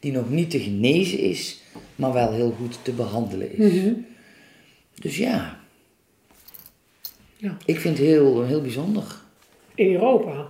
die 0.00 0.12
nog 0.12 0.30
niet 0.30 0.50
te 0.50 0.60
genezen 0.60 1.18
is, 1.18 1.62
maar 1.96 2.12
wel 2.12 2.32
heel 2.32 2.50
goed 2.58 2.78
te 2.82 2.92
behandelen 2.92 3.52
is. 3.58 3.72
mhm. 3.82 3.92
Dus 4.94 5.16
ja, 5.16 5.60
Ja. 7.36 7.56
ik 7.64 7.80
vind 7.80 7.98
het 7.98 8.06
heel, 8.06 8.44
heel 8.44 8.60
bijzonder. 8.60 9.16
In 9.74 9.92
Europa, 9.92 10.46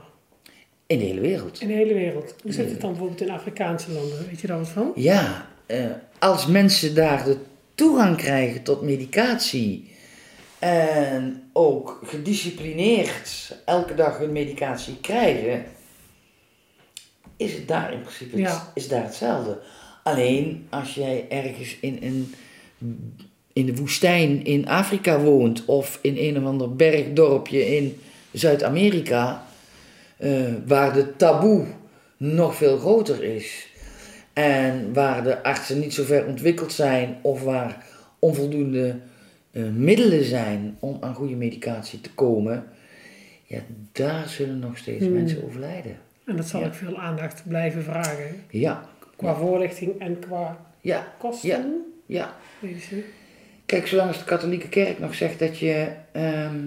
In 0.86 0.98
de 0.98 1.04
hele 1.04 1.20
wereld. 1.20 1.60
in 1.60 1.68
de 1.68 1.74
hele 1.74 1.94
wereld. 1.94 2.34
Hoe 2.42 2.52
zit 2.52 2.70
het 2.70 2.80
dan 2.80 2.90
bijvoorbeeld 2.90 3.20
in 3.20 3.30
Afrikaanse 3.30 3.92
landen? 3.92 4.26
Weet 4.28 4.40
je 4.40 4.46
daar 4.46 4.58
wat 4.58 4.68
van? 4.68 4.92
Ja, 4.94 5.48
eh, 5.66 5.86
als 6.18 6.46
mensen 6.46 6.94
daar 6.94 7.24
de 7.24 7.36
toegang 7.74 8.16
krijgen 8.16 8.62
tot 8.62 8.82
medicatie 8.82 9.90
en 10.58 11.42
ook 11.52 12.00
gedisciplineerd 12.04 13.56
elke 13.64 13.94
dag 13.94 14.18
hun 14.18 14.32
medicatie 14.32 14.96
krijgen, 15.00 15.64
is 17.36 17.52
het 17.52 17.68
daar 17.68 17.92
in 17.92 18.00
principe 18.00 18.30
het- 18.36 18.40
Ja. 18.50 18.70
is 18.74 18.88
daar 18.88 19.02
hetzelfde. 19.04 19.58
Alleen 20.02 20.66
als 20.70 20.94
jij 20.94 21.26
ergens 21.28 21.76
in, 21.80 21.98
een, 22.02 22.34
in 23.52 23.66
de 23.66 23.74
woestijn 23.76 24.44
in 24.44 24.68
Afrika 24.68 25.20
woont 25.20 25.64
of 25.64 25.98
in 26.02 26.16
een 26.16 26.38
of 26.38 26.44
ander 26.44 26.74
bergdorpje 26.76 27.76
in 27.76 28.00
Zuid-Amerika, 28.32 29.44
eh, 30.16 30.30
waar 30.66 30.92
de 30.92 31.16
taboe 31.16 31.66
nog 32.16 32.54
veel 32.54 32.78
groter 32.78 33.22
is. 33.24 33.66
En 34.32 34.92
waar 34.94 35.22
de 35.24 35.42
artsen 35.42 35.78
niet 35.78 35.94
zo 35.94 36.04
ver 36.04 36.26
ontwikkeld 36.26 36.72
zijn 36.72 37.18
of 37.22 37.42
waar 37.42 37.86
onvoldoende 38.18 38.98
eh, 39.50 39.62
middelen 39.68 40.24
zijn 40.24 40.76
om 40.80 40.96
aan 41.00 41.14
goede 41.14 41.34
medicatie 41.36 42.00
te 42.00 42.10
komen, 42.14 42.64
ja, 43.44 43.60
daar 43.92 44.28
zullen 44.28 44.58
nog 44.58 44.78
steeds 44.78 45.04
Hmm. 45.04 45.12
mensen 45.14 45.44
overlijden. 45.44 45.96
En 46.26 46.36
dat 46.36 46.46
zal 46.48 46.60
Ja. 46.60 46.66
ook 46.66 46.74
veel 46.74 46.98
aandacht 46.98 47.42
blijven 47.46 47.82
vragen. 47.82 48.44
Ja, 48.50 48.88
Qua 49.16 49.34
voorlichting 49.34 49.98
en 50.00 50.18
qua 50.18 50.66
ja, 50.80 51.12
kosten. 51.18 51.84
Ja. 52.06 52.36
Kijk, 53.66 53.86
zolang 53.86 54.08
als 54.08 54.18
de 54.18 54.24
katholieke 54.24 54.68
kerk 54.68 54.98
nog 54.98 55.14
zegt 55.14 55.38
dat 55.38 55.58
je 55.58 55.88
ehm, 56.12 56.66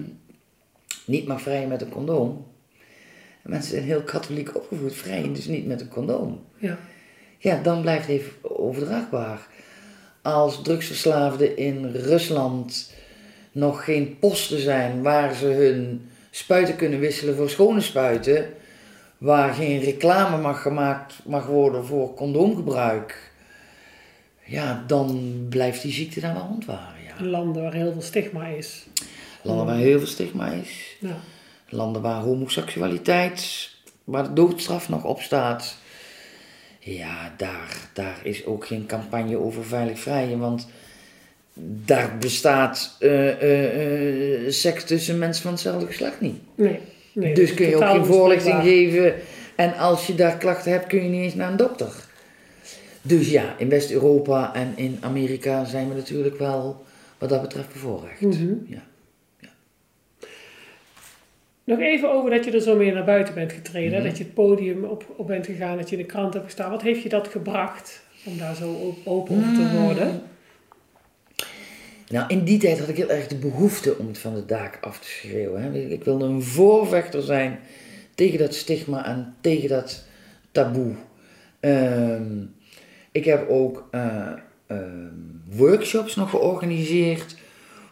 niet 1.06 1.26
mag 1.26 1.42
vrijen 1.42 1.68
met 1.68 1.80
een 1.82 1.88
condoom. 1.88 2.46
Mensen 3.42 3.70
zijn 3.70 3.84
heel 3.84 4.02
katholiek 4.02 4.56
opgevoed, 4.56 4.94
vrijen 4.94 5.32
dus 5.32 5.46
niet 5.46 5.66
met 5.66 5.80
een 5.80 5.88
condoom. 5.88 6.44
Ja. 6.58 6.78
Ja, 7.38 7.62
dan 7.62 7.80
blijft 7.80 8.06
het 8.06 8.16
even 8.20 8.32
overdraagbaar. 8.42 9.46
Als 10.22 10.62
drugsverslaafden 10.62 11.56
in 11.56 11.86
Rusland 11.94 12.92
nog 13.52 13.84
geen 13.84 14.18
posten 14.18 14.60
zijn 14.60 15.02
waar 15.02 15.34
ze 15.34 15.46
hun 15.46 16.10
spuiten 16.30 16.76
kunnen 16.76 16.98
wisselen 16.98 17.36
voor 17.36 17.50
schone 17.50 17.80
spuiten, 17.80 18.46
waar 19.18 19.54
geen 19.54 19.80
reclame 19.80 20.38
mag 20.38 20.62
gemaakt 20.62 21.14
mag 21.24 21.46
worden 21.46 21.84
voor 21.84 22.14
condoomgebruik, 22.14 23.32
ja, 24.44 24.84
dan 24.86 25.36
blijft 25.48 25.82
die 25.82 25.92
ziekte 25.92 26.20
daar 26.20 26.34
wel 26.34 26.46
rondwaren. 26.48 27.02
Ja. 27.18 27.24
Landen 27.24 27.62
waar 27.62 27.72
heel 27.72 27.92
veel 27.92 28.02
stigma 28.02 28.46
is. 28.46 28.86
Landen 29.42 29.66
waar 29.66 29.76
heel 29.76 29.98
veel 29.98 30.08
stigma 30.08 30.50
is, 30.50 30.96
Ja. 31.00 31.16
landen 31.68 32.02
waar 32.02 32.20
homoseksualiteit, 32.20 33.70
waar 34.04 34.22
de 34.22 34.32
doodstraf 34.32 34.88
nog 34.88 35.04
op 35.04 35.20
staat. 35.20 35.76
Ja, 36.84 37.32
daar, 37.36 37.76
daar 37.92 38.20
is 38.22 38.46
ook 38.46 38.66
geen 38.66 38.86
campagne 38.86 39.36
over 39.36 39.64
veilig 39.64 39.98
vrijen, 39.98 40.38
want 40.38 40.66
daar 41.84 42.18
bestaat 42.18 42.96
eh, 42.98 43.28
eh, 43.28 44.44
eh, 44.44 44.52
seks 44.52 44.84
tussen 44.84 45.18
mensen 45.18 45.42
van 45.42 45.52
hetzelfde 45.52 45.86
geslacht 45.86 46.20
niet. 46.20 46.40
Nee. 46.54 46.78
nee 47.12 47.34
dus 47.34 47.54
kun 47.54 47.68
je 47.68 47.76
ook 47.76 47.90
geen 47.90 48.04
voorlichting 48.04 48.62
geven 48.62 49.14
en 49.56 49.76
als 49.76 50.06
je 50.06 50.14
daar 50.14 50.36
klachten 50.36 50.72
hebt 50.72 50.86
kun 50.86 51.02
je 51.02 51.08
niet 51.08 51.22
eens 51.22 51.34
naar 51.34 51.50
een 51.50 51.56
dokter. 51.56 51.92
Dus 53.02 53.30
ja, 53.30 53.54
in 53.58 53.68
West-Europa 53.68 54.54
en 54.54 54.72
in 54.76 54.98
Amerika 55.00 55.64
zijn 55.64 55.88
we 55.88 55.94
natuurlijk 55.94 56.38
wel 56.38 56.84
wat 57.18 57.28
dat 57.28 57.42
betreft 57.42 57.72
bevoorrecht. 57.72 58.20
Mhm. 58.20 58.54
Ja. 58.66 58.82
Nog 61.64 61.78
even 61.78 62.12
over 62.12 62.30
dat 62.30 62.44
je 62.44 62.50
er 62.50 62.60
zo 62.60 62.76
mee 62.76 62.92
naar 62.92 63.04
buiten 63.04 63.34
bent 63.34 63.52
getreden. 63.52 63.98
Mhm. 63.98 64.08
Dat 64.08 64.18
je 64.18 64.24
het 64.24 64.34
podium 64.34 64.84
op, 64.84 65.04
op 65.16 65.26
bent 65.26 65.46
gegaan, 65.46 65.76
dat 65.76 65.90
je 65.90 65.96
in 65.96 66.02
de 66.02 66.08
krant 66.08 66.32
hebt 66.32 66.44
gestaan. 66.44 66.70
Wat 66.70 66.82
heeft 66.82 67.02
je 67.02 67.08
dat 67.08 67.28
gebracht 67.28 68.02
om 68.24 68.38
daar 68.38 68.54
zo 68.54 68.72
op- 68.72 68.98
open 69.04 69.36
over 69.36 69.54
te 69.54 69.80
worden? 69.82 70.22
Nou, 72.08 72.24
in 72.28 72.44
die 72.44 72.58
tijd 72.58 72.78
had 72.78 72.88
ik 72.88 72.96
heel 72.96 73.10
erg 73.10 73.26
de 73.26 73.36
behoefte 73.36 73.98
om 73.98 74.06
het 74.06 74.18
van 74.18 74.34
de 74.34 74.44
daak 74.44 74.78
af 74.80 74.98
te 74.98 75.08
schreeuwen. 75.08 75.62
Hè. 75.62 75.78
Ik 75.78 76.04
wilde 76.04 76.24
een 76.24 76.42
voorvechter 76.42 77.22
zijn 77.22 77.58
tegen 78.14 78.38
dat 78.38 78.54
stigma 78.54 79.06
en 79.06 79.34
tegen 79.40 79.68
dat 79.68 80.04
taboe. 80.50 80.94
Ehm, 81.60 82.42
ik 83.12 83.24
heb 83.24 83.48
ook 83.48 83.88
eh, 83.90 84.32
ehm, 84.66 85.14
workshops 85.50 86.16
nog 86.16 86.30
georganiseerd 86.30 87.36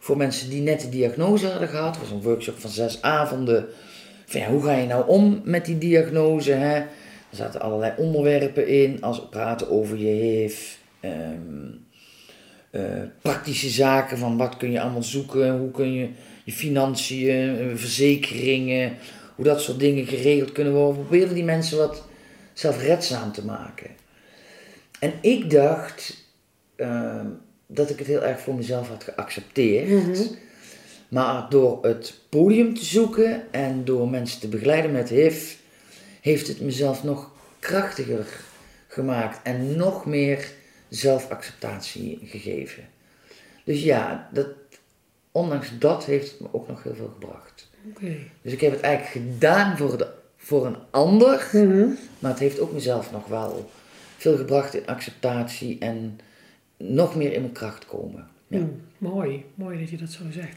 voor 0.00 0.16
mensen 0.16 0.50
die 0.50 0.62
net 0.62 0.80
de 0.80 0.88
diagnose 0.88 1.46
hadden 1.46 1.68
gehad. 1.68 1.96
Het 1.96 2.08
was 2.08 2.10
een 2.10 2.22
workshop 2.22 2.58
van 2.58 2.70
zes 2.70 3.02
avonden. 3.02 3.66
Van, 4.26 4.40
ja, 4.40 4.48
hoe 4.48 4.62
ga 4.62 4.72
je 4.72 4.86
nou 4.86 5.08
om 5.08 5.40
met 5.44 5.64
die 5.64 5.78
diagnose? 5.78 6.52
Hè? 6.52 6.74
Er 7.30 7.36
zaten 7.36 7.60
allerlei 7.60 7.92
onderwerpen 7.96 8.68
in, 8.68 9.02
als 9.02 9.28
praten 9.28 9.70
over 9.70 9.98
je 9.98 10.06
HIV. 10.06 10.78
ehm, 11.00 11.68
eh, 12.70 12.82
praktische 13.22 13.68
zaken 13.68 14.18
van 14.18 14.36
wat 14.36 14.56
kun 14.56 14.70
je 14.70 14.80
allemaal 14.80 15.02
zoeken, 15.02 15.58
hoe 15.58 15.70
kun 15.70 15.92
je 15.92 16.08
je 16.44 16.52
financiën, 16.52 17.58
eh, 17.58 17.66
verzekeringen, 17.74 18.96
hoe 19.34 19.44
dat 19.44 19.60
soort 19.60 19.78
dingen 19.78 20.06
geregeld 20.06 20.52
kunnen 20.52 20.72
worden. 20.72 20.94
We 20.94 21.00
probeerden 21.00 21.34
die 21.34 21.44
mensen 21.44 21.78
wat 21.78 22.04
zelfredzaam 22.52 23.32
te 23.32 23.44
maken. 23.44 23.90
En 24.98 25.12
ik 25.20 25.50
dacht 25.50 26.28
ehm, 26.76 27.26
dat 27.72 27.90
ik 27.90 27.98
het 27.98 28.06
heel 28.06 28.22
erg 28.24 28.40
voor 28.40 28.54
mezelf 28.54 28.88
had 28.88 29.04
geaccepteerd. 29.04 29.88
Mhm. 29.88 30.22
Maar 31.08 31.46
door 31.50 31.78
het 31.82 32.14
podium 32.28 32.74
te 32.74 32.84
zoeken 32.84 33.52
en 33.52 33.84
door 33.84 34.08
mensen 34.08 34.40
te 34.40 34.48
begeleiden 34.48 34.92
met 34.92 35.08
HIV, 35.08 35.54
heeft 36.20 36.46
het 36.48 36.60
mezelf 36.60 37.04
nog 37.04 37.30
krachtiger 37.58 38.26
gemaakt 38.88 39.40
en 39.42 39.76
nog 39.76 40.06
meer 40.06 40.48
zelfacceptatie 40.88 42.18
gegeven. 42.24 42.88
Dus 43.64 43.82
ja, 43.82 44.28
dat, 44.32 44.46
ondanks 45.32 45.70
dat 45.78 46.04
heeft 46.04 46.30
het 46.30 46.40
me 46.40 46.48
ook 46.50 46.68
nog 46.68 46.82
heel 46.82 46.94
veel 46.94 47.10
gebracht. 47.12 47.68
Dus 48.42 48.52
ik 48.52 48.60
heb 48.60 48.72
het 48.72 48.80
eigenlijk 48.80 49.26
gedaan 49.26 49.76
voor, 49.76 49.98
de, 49.98 50.08
voor 50.36 50.66
een 50.66 50.76
ander, 50.90 51.48
Mhm. 51.52 51.86
maar 52.18 52.30
het 52.30 52.40
heeft 52.40 52.60
ook 52.60 52.72
mezelf 52.72 53.12
nog 53.12 53.26
wel 53.26 53.70
veel 54.16 54.36
gebracht 54.36 54.74
in 54.74 54.86
acceptatie 54.86 55.76
en 55.78 56.20
nog 56.80 57.16
meer 57.16 57.32
in 57.32 57.40
mijn 57.40 57.52
kracht 57.52 57.86
komen. 57.86 58.28
Ja. 58.46 58.58
Mm, 58.58 58.80
mooi, 58.98 59.44
mooi 59.54 59.78
dat 59.78 59.90
je 59.90 59.96
dat 59.96 60.10
zo 60.10 60.22
zegt. 60.30 60.56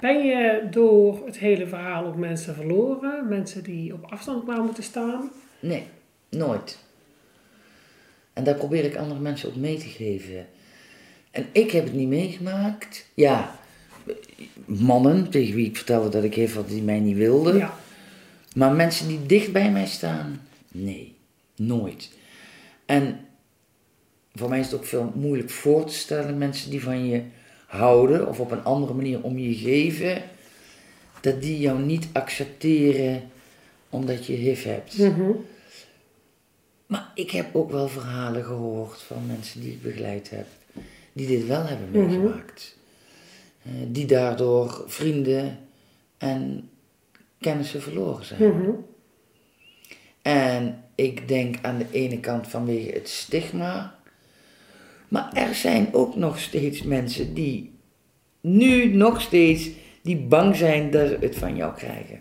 Ben 0.00 0.26
je 0.26 0.66
door 0.70 1.26
het 1.26 1.38
hele 1.38 1.66
verhaal 1.66 2.04
ook 2.04 2.16
mensen 2.16 2.54
verloren? 2.54 3.28
Mensen 3.28 3.62
die 3.62 3.92
op 3.92 4.04
afstand 4.04 4.44
kwamen 4.44 4.74
te 4.74 4.82
staan? 4.82 5.30
Nee, 5.60 5.86
Nooit. 6.28 6.78
En 8.32 8.44
daar 8.44 8.54
probeer 8.54 8.84
ik 8.84 8.96
andere 8.96 9.20
mensen 9.20 9.48
ook 9.48 9.56
mee 9.56 9.78
te 9.78 9.88
geven. 9.88 10.46
En 11.30 11.46
ik 11.52 11.70
heb 11.70 11.84
het 11.84 11.92
niet 11.92 12.08
meegemaakt. 12.08 13.06
Ja, 13.14 13.58
mannen 14.64 15.30
tegen 15.30 15.54
wie 15.54 15.66
ik 15.66 15.76
vertelde 15.76 16.08
dat 16.08 16.24
ik 16.24 16.34
heeft 16.34 16.54
wat 16.54 16.68
die 16.68 16.82
mij 16.82 17.00
niet 17.00 17.16
wilden. 17.16 17.56
Ja. 17.56 17.74
Maar 18.54 18.72
mensen 18.72 19.08
die 19.08 19.26
dicht 19.26 19.52
bij 19.52 19.70
mij 19.70 19.86
staan, 19.86 20.40
nee, 20.72 21.14
nooit. 21.56 22.10
En 22.86 23.20
voor 24.38 24.48
mij 24.48 24.58
is 24.58 24.66
het 24.66 24.74
ook 24.74 24.86
veel 24.86 25.12
moeilijk 25.14 25.50
voor 25.50 25.84
te 25.84 25.94
stellen, 25.94 26.38
mensen 26.38 26.70
die 26.70 26.82
van 26.82 27.06
je 27.06 27.22
houden 27.66 28.28
of 28.28 28.40
op 28.40 28.50
een 28.50 28.64
andere 28.64 28.94
manier 28.94 29.22
om 29.22 29.38
je 29.38 29.54
geven, 29.54 30.22
dat 31.20 31.42
die 31.42 31.58
jou 31.60 31.78
niet 31.82 32.08
accepteren 32.12 33.22
omdat 33.90 34.26
je 34.26 34.32
HIV 34.32 34.64
hebt. 34.64 34.98
Mhm. 34.98 35.30
Maar 36.86 37.10
ik 37.14 37.30
heb 37.30 37.54
ook 37.56 37.70
wel 37.70 37.88
verhalen 37.88 38.44
gehoord 38.44 39.00
van 39.02 39.26
mensen 39.26 39.60
die 39.60 39.70
ik 39.72 39.82
begeleid 39.82 40.30
heb, 40.30 40.46
die 41.12 41.26
dit 41.26 41.46
wel 41.46 41.64
hebben 41.64 41.88
Mhm. 41.90 41.98
meegemaakt. 41.98 42.76
Eh, 43.62 43.70
die 43.88 44.06
daardoor 44.06 44.84
vrienden 44.86 45.58
en 46.18 46.68
kennissen 47.40 47.82
verloren 47.82 48.24
zijn. 48.24 48.42
Mhm. 48.42 48.70
En 50.22 50.84
ik 50.94 51.28
denk 51.28 51.56
aan 51.62 51.78
de 51.78 51.86
ene 51.90 52.20
kant 52.20 52.48
vanwege 52.48 52.90
het 52.90 53.08
stigma. 53.08 53.97
Maar 55.08 55.32
er 55.32 55.54
zijn 55.54 55.88
ook 55.92 56.16
nog 56.16 56.38
steeds 56.38 56.82
mensen 56.82 57.34
die 57.34 57.72
nu 58.40 58.94
nog 58.94 59.20
steeds 59.20 59.70
die 60.02 60.16
bang 60.16 60.56
zijn 60.56 60.90
dat 60.90 61.08
ze 61.08 61.16
het 61.20 61.36
van 61.36 61.56
jou 61.56 61.74
krijgen. 61.74 62.20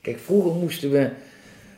Kijk, 0.00 0.18
vroeger 0.18 0.52
moesten 0.52 0.90
we. 0.90 1.10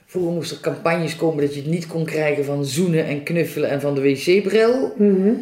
Vroeger 0.07 0.33
moesten 0.33 0.57
er 0.57 0.62
campagnes 0.62 1.16
komen 1.16 1.45
dat 1.45 1.55
je 1.55 1.61
het 1.61 1.71
niet 1.71 1.87
kon 1.87 2.05
krijgen 2.05 2.45
van 2.45 2.64
zoenen 2.64 3.05
en 3.05 3.23
knuffelen 3.23 3.71
en 3.71 3.81
van 3.81 3.95
de 3.95 4.01
wc-bril. 4.01 4.95
Mhm. 4.97 5.35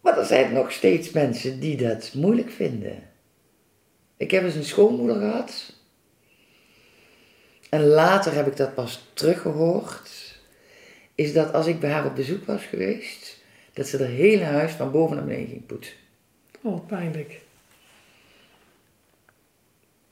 Maar 0.00 0.18
er 0.18 0.24
zijn 0.24 0.52
nog 0.52 0.72
steeds 0.72 1.10
mensen 1.10 1.60
die 1.60 1.76
dat 1.76 2.10
moeilijk 2.14 2.50
vinden. 2.50 3.02
Ik 4.16 4.30
heb 4.30 4.44
eens 4.44 4.54
een 4.54 4.64
schoonmoeder 4.64 5.16
gehad. 5.16 5.72
En 7.68 7.86
later 7.86 8.34
heb 8.34 8.46
ik 8.46 8.56
dat 8.56 8.74
pas 8.74 9.08
teruggehoord. 9.12 10.27
Is 11.18 11.32
dat 11.32 11.52
als 11.52 11.66
ik 11.66 11.80
bij 11.80 11.90
haar 11.90 12.06
op 12.06 12.14
bezoek 12.14 12.44
was 12.44 12.62
geweest, 12.62 13.36
dat 13.72 13.86
ze 13.86 13.96
het 13.96 14.06
hele 14.06 14.44
huis 14.44 14.72
van 14.72 14.90
boven 14.90 15.16
naar 15.16 15.24
beneden 15.24 15.48
ging 15.48 15.66
poetsen. 15.66 15.94
Oh, 16.62 16.86
pijnlijk. 16.86 17.40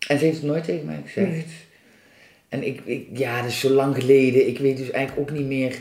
En 0.06 0.18
ze 0.18 0.24
heeft 0.24 0.36
het 0.36 0.46
nooit 0.46 0.64
tegen 0.64 0.86
mij 0.86 1.02
gezegd. 1.04 1.30
Nee. 1.30 1.44
En 2.48 2.66
ik, 2.66 2.80
ik, 2.84 3.08
ja, 3.12 3.40
dat 3.40 3.50
is 3.50 3.60
zo 3.60 3.68
lang 3.68 3.94
geleden. 3.94 4.48
Ik 4.48 4.58
weet 4.58 4.76
dus 4.76 4.90
eigenlijk 4.90 5.30
ook 5.30 5.36
niet 5.36 5.46
meer 5.46 5.78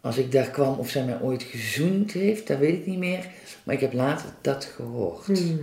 als 0.00 0.16
ik 0.16 0.32
daar 0.32 0.50
kwam 0.50 0.78
of 0.78 0.90
zij 0.90 1.04
mij 1.04 1.20
ooit 1.20 1.42
gezoend 1.42 2.12
heeft. 2.12 2.46
Dat 2.46 2.58
weet 2.58 2.78
ik 2.78 2.86
niet 2.86 2.98
meer. 2.98 3.26
Maar 3.62 3.74
ik 3.74 3.80
heb 3.80 3.92
later 3.92 4.28
dat 4.40 4.64
gehoord. 4.64 5.28
Mhm. 5.28 5.56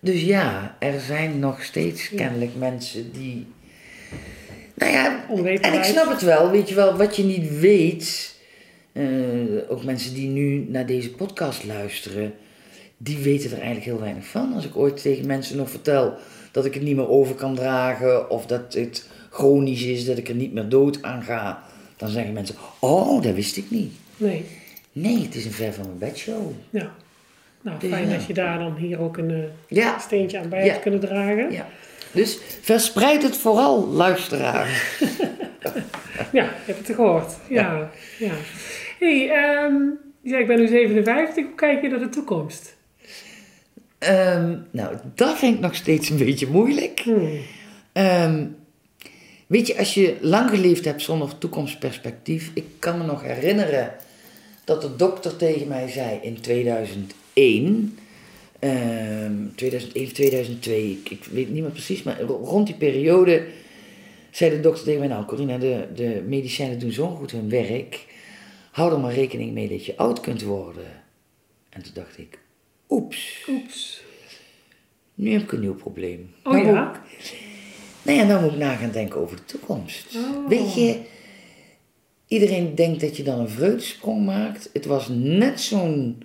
Dus 0.00 0.22
ja, 0.22 0.76
er 0.78 1.00
zijn 1.00 1.38
nog 1.38 1.62
steeds 1.62 2.08
kennelijk 2.08 2.54
mensen 2.56 3.12
die. 3.12 3.46
Nou 4.80 4.92
ja, 4.92 5.20
en 5.60 5.72
ik 5.74 5.84
snap 5.84 6.08
het 6.08 6.22
wel, 6.22 6.50
weet 6.50 6.68
je 6.68 6.74
wel, 6.74 6.96
wat 6.96 7.16
je 7.16 7.22
niet 7.22 7.58
weet. 7.58 8.34
eh, 8.92 9.04
ook 9.68 9.84
mensen 9.84 10.14
die 10.14 10.28
nu 10.28 10.66
naar 10.68 10.86
deze 10.86 11.10
podcast 11.10 11.64
luisteren, 11.64 12.34
die 12.96 13.18
weten 13.18 13.50
er 13.50 13.56
eigenlijk 13.56 13.86
heel 13.86 14.00
weinig 14.00 14.24
van. 14.26 14.52
Als 14.54 14.64
ik 14.64 14.76
ooit 14.76 15.02
tegen 15.02 15.26
mensen 15.26 15.56
nog 15.56 15.70
vertel 15.70 16.14
dat 16.50 16.64
ik 16.64 16.74
het 16.74 16.82
niet 16.82 16.96
meer 16.96 17.08
over 17.08 17.34
kan 17.34 17.54
dragen, 17.54 18.30
of 18.30 18.46
dat 18.46 18.74
het 18.74 19.08
chronisch 19.30 19.82
is, 19.82 20.04
dat 20.04 20.18
ik 20.18 20.28
er 20.28 20.34
niet 20.34 20.52
meer 20.52 20.68
dood 20.68 21.02
aan 21.02 21.22
ga, 21.22 21.62
dan 21.96 22.08
zeggen 22.08 22.32
mensen: 22.32 22.56
Oh, 22.78 23.22
dat 23.22 23.34
wist 23.34 23.56
ik 23.56 23.70
niet. 23.70 23.92
Nee. 24.16 24.44
Nee, 24.92 25.22
het 25.22 25.34
is 25.34 25.44
een 25.44 25.52
ver 25.52 25.72
van 25.72 25.84
mijn 25.86 25.98
bedshow. 25.98 26.50
Ja. 26.70 26.94
Nou, 27.62 27.78
Dus 27.78 27.90
fijn 27.90 28.08
ja. 28.08 28.16
dat 28.16 28.26
je 28.26 28.34
daar 28.34 28.58
dan 28.58 28.76
hier 28.76 29.00
ook 29.00 29.16
een 29.16 29.30
eh, 29.30 29.36
Ja, 29.68 29.98
steentje 29.98 30.38
aan 30.38 30.48
bij 30.48 30.64
Ja. 30.64 30.70
hebt 30.70 30.82
kunnen 30.82 31.00
dragen. 31.00 31.52
ja. 31.52 31.68
Dus 32.12 32.38
verspreid 32.60 33.22
het 33.22 33.36
vooral, 33.36 33.86
luisteraar. 33.86 34.68
Ja, 36.32 36.44
je 36.44 36.72
hebt 36.72 36.86
het 36.86 36.96
gehoord. 36.96 37.32
Ja, 37.48 37.90
ja. 38.18 38.32
hey, 38.98 39.30
ehm, 39.30 39.74
ja, 40.22 40.38
ik 40.38 40.46
ben 40.46 40.58
nu 40.58 40.66
57. 40.66 41.44
Hoe 41.44 41.54
kijk 41.54 41.82
je 41.82 41.88
naar 41.88 41.98
de 41.98 42.08
toekomst? 42.08 42.76
Ehm, 43.98 44.56
nou, 44.70 44.96
dat 45.14 45.38
vind 45.38 45.54
ik 45.54 45.60
nog 45.60 45.74
steeds 45.74 46.08
een 46.08 46.16
beetje 46.16 46.46
moeilijk. 46.46 47.00
Hmm. 47.00 47.40
Ehm, 47.92 48.46
weet 49.46 49.66
je, 49.66 49.78
als 49.78 49.94
je 49.94 50.16
lang 50.20 50.50
geleefd 50.50 50.84
hebt 50.84 51.02
zonder 51.02 51.38
toekomstperspectief. 51.38 52.50
Ik 52.54 52.64
kan 52.78 52.98
me 52.98 53.04
nog 53.04 53.22
herinneren 53.22 53.94
dat 54.64 54.82
de 54.82 54.96
dokter 54.96 55.36
tegen 55.36 55.68
mij 55.68 55.88
zei 55.88 56.18
in 56.22 56.40
2001. 56.40 57.98
Ehm 58.60 59.32
2001, 59.54 60.12
2002, 60.12 60.90
ik, 60.90 61.10
ik 61.10 61.24
weet 61.24 61.50
niet 61.50 61.62
meer 61.62 61.70
precies, 61.70 62.02
maar 62.02 62.20
ro- 62.20 62.40
rond 62.44 62.66
die 62.66 62.76
periode 62.76 63.46
zei 64.30 64.50
de 64.50 64.60
dokter 64.60 64.84
tegen 64.84 64.98
mij: 65.00 65.08
Nou, 65.08 65.24
Corina, 65.24 65.58
de, 65.58 65.86
de 65.94 66.22
medicijnen 66.26 66.78
doen 66.78 66.92
zo 66.92 67.06
goed 67.08 67.30
hun 67.30 67.48
werk. 67.50 68.06
Hou 68.70 68.92
er 68.92 69.00
maar 69.00 69.14
rekening 69.14 69.52
mee 69.52 69.68
dat 69.68 69.84
je 69.84 69.96
oud 69.96 70.20
kunt 70.20 70.42
worden. 70.42 71.02
En 71.68 71.82
toen 71.82 71.94
dacht 71.94 72.18
ik: 72.18 72.38
Oeps. 72.88 73.44
Oeps. 73.48 74.02
Nu 75.14 75.32
heb 75.32 75.42
ik 75.42 75.52
een 75.52 75.60
nieuw 75.60 75.74
probleem. 75.74 76.30
Oh 76.44 76.52
Nou 76.52 76.66
ja? 76.66 77.02
ik- 77.18 77.34
nou 78.02 78.18
ja, 78.18 78.24
nou 78.24 78.42
moet 78.42 78.52
ik 78.52 78.58
na 78.58 78.74
gaan 78.76 78.90
denken 78.90 79.20
over 79.20 79.36
de 79.36 79.44
toekomst. 79.44 80.16
Oh. 80.16 80.48
Weet 80.48 80.74
je, 80.74 80.98
iedereen 82.26 82.74
denkt 82.74 83.00
dat 83.00 83.16
je 83.16 83.22
dan 83.22 83.38
een 83.40 83.48
vreugdesprong 83.48 84.24
maakt. 84.24 84.70
Het 84.72 84.84
was 84.84 85.08
net 85.12 85.60
zo'n 85.60 86.22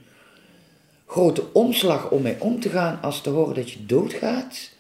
grote 1.16 1.44
omslag 1.54 2.10
om 2.10 2.22
mee 2.22 2.36
om 2.40 2.60
te 2.60 2.70
gaan 2.70 3.02
als 3.02 3.22
te 3.22 3.30
horen 3.30 3.56
dat 3.56 3.72
je 3.72 3.86
doodgaat. 3.86 4.72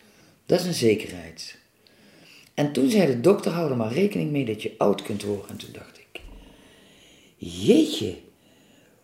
Dat 0.45 0.59
is 0.59 0.65
een 0.65 0.73
zekerheid. 0.73 1.57
En 2.53 2.71
toen 2.71 2.89
zei 2.89 3.07
de 3.07 3.21
dokter, 3.21 3.51
hou 3.51 3.69
er 3.69 3.77
maar 3.77 3.93
rekening 3.93 4.31
mee 4.31 4.45
dat 4.45 4.61
je 4.61 4.75
oud 4.77 5.01
kunt 5.01 5.23
worden. 5.23 5.49
En 5.49 5.57
toen 5.57 5.69
dacht 5.71 5.97
ik, 5.97 6.21
jeetje, 7.38 8.15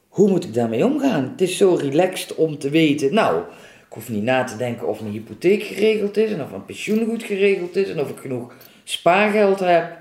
hoe 0.07 0.29
moet 0.29 0.43
ik 0.43 0.53
daarmee 0.53 0.86
omgaan? 0.86 1.29
Het 1.32 1.41
is 1.41 1.57
zo 1.57 1.73
relaxed 1.73 2.36
om 2.36 2.57
te 2.57 2.69
weten, 2.69 3.13
nou, 3.13 3.41
ik 3.88 3.93
hoef 3.93 4.09
niet 4.09 4.23
na 4.23 4.43
te 4.43 4.57
denken 4.57 4.88
of 4.88 5.01
mijn 5.01 5.13
hypotheek 5.13 5.63
geregeld 5.63 6.17
is 6.17 6.32
en 6.32 6.41
of 6.41 6.49
mijn 6.49 6.65
pensioen 6.65 7.05
goed 7.05 7.23
geregeld 7.23 7.75
is 7.75 7.89
en 7.89 7.99
of 7.99 8.09
ik 8.09 8.17
genoeg 8.17 8.53
spaargeld 8.84 9.59
heb. 9.59 10.01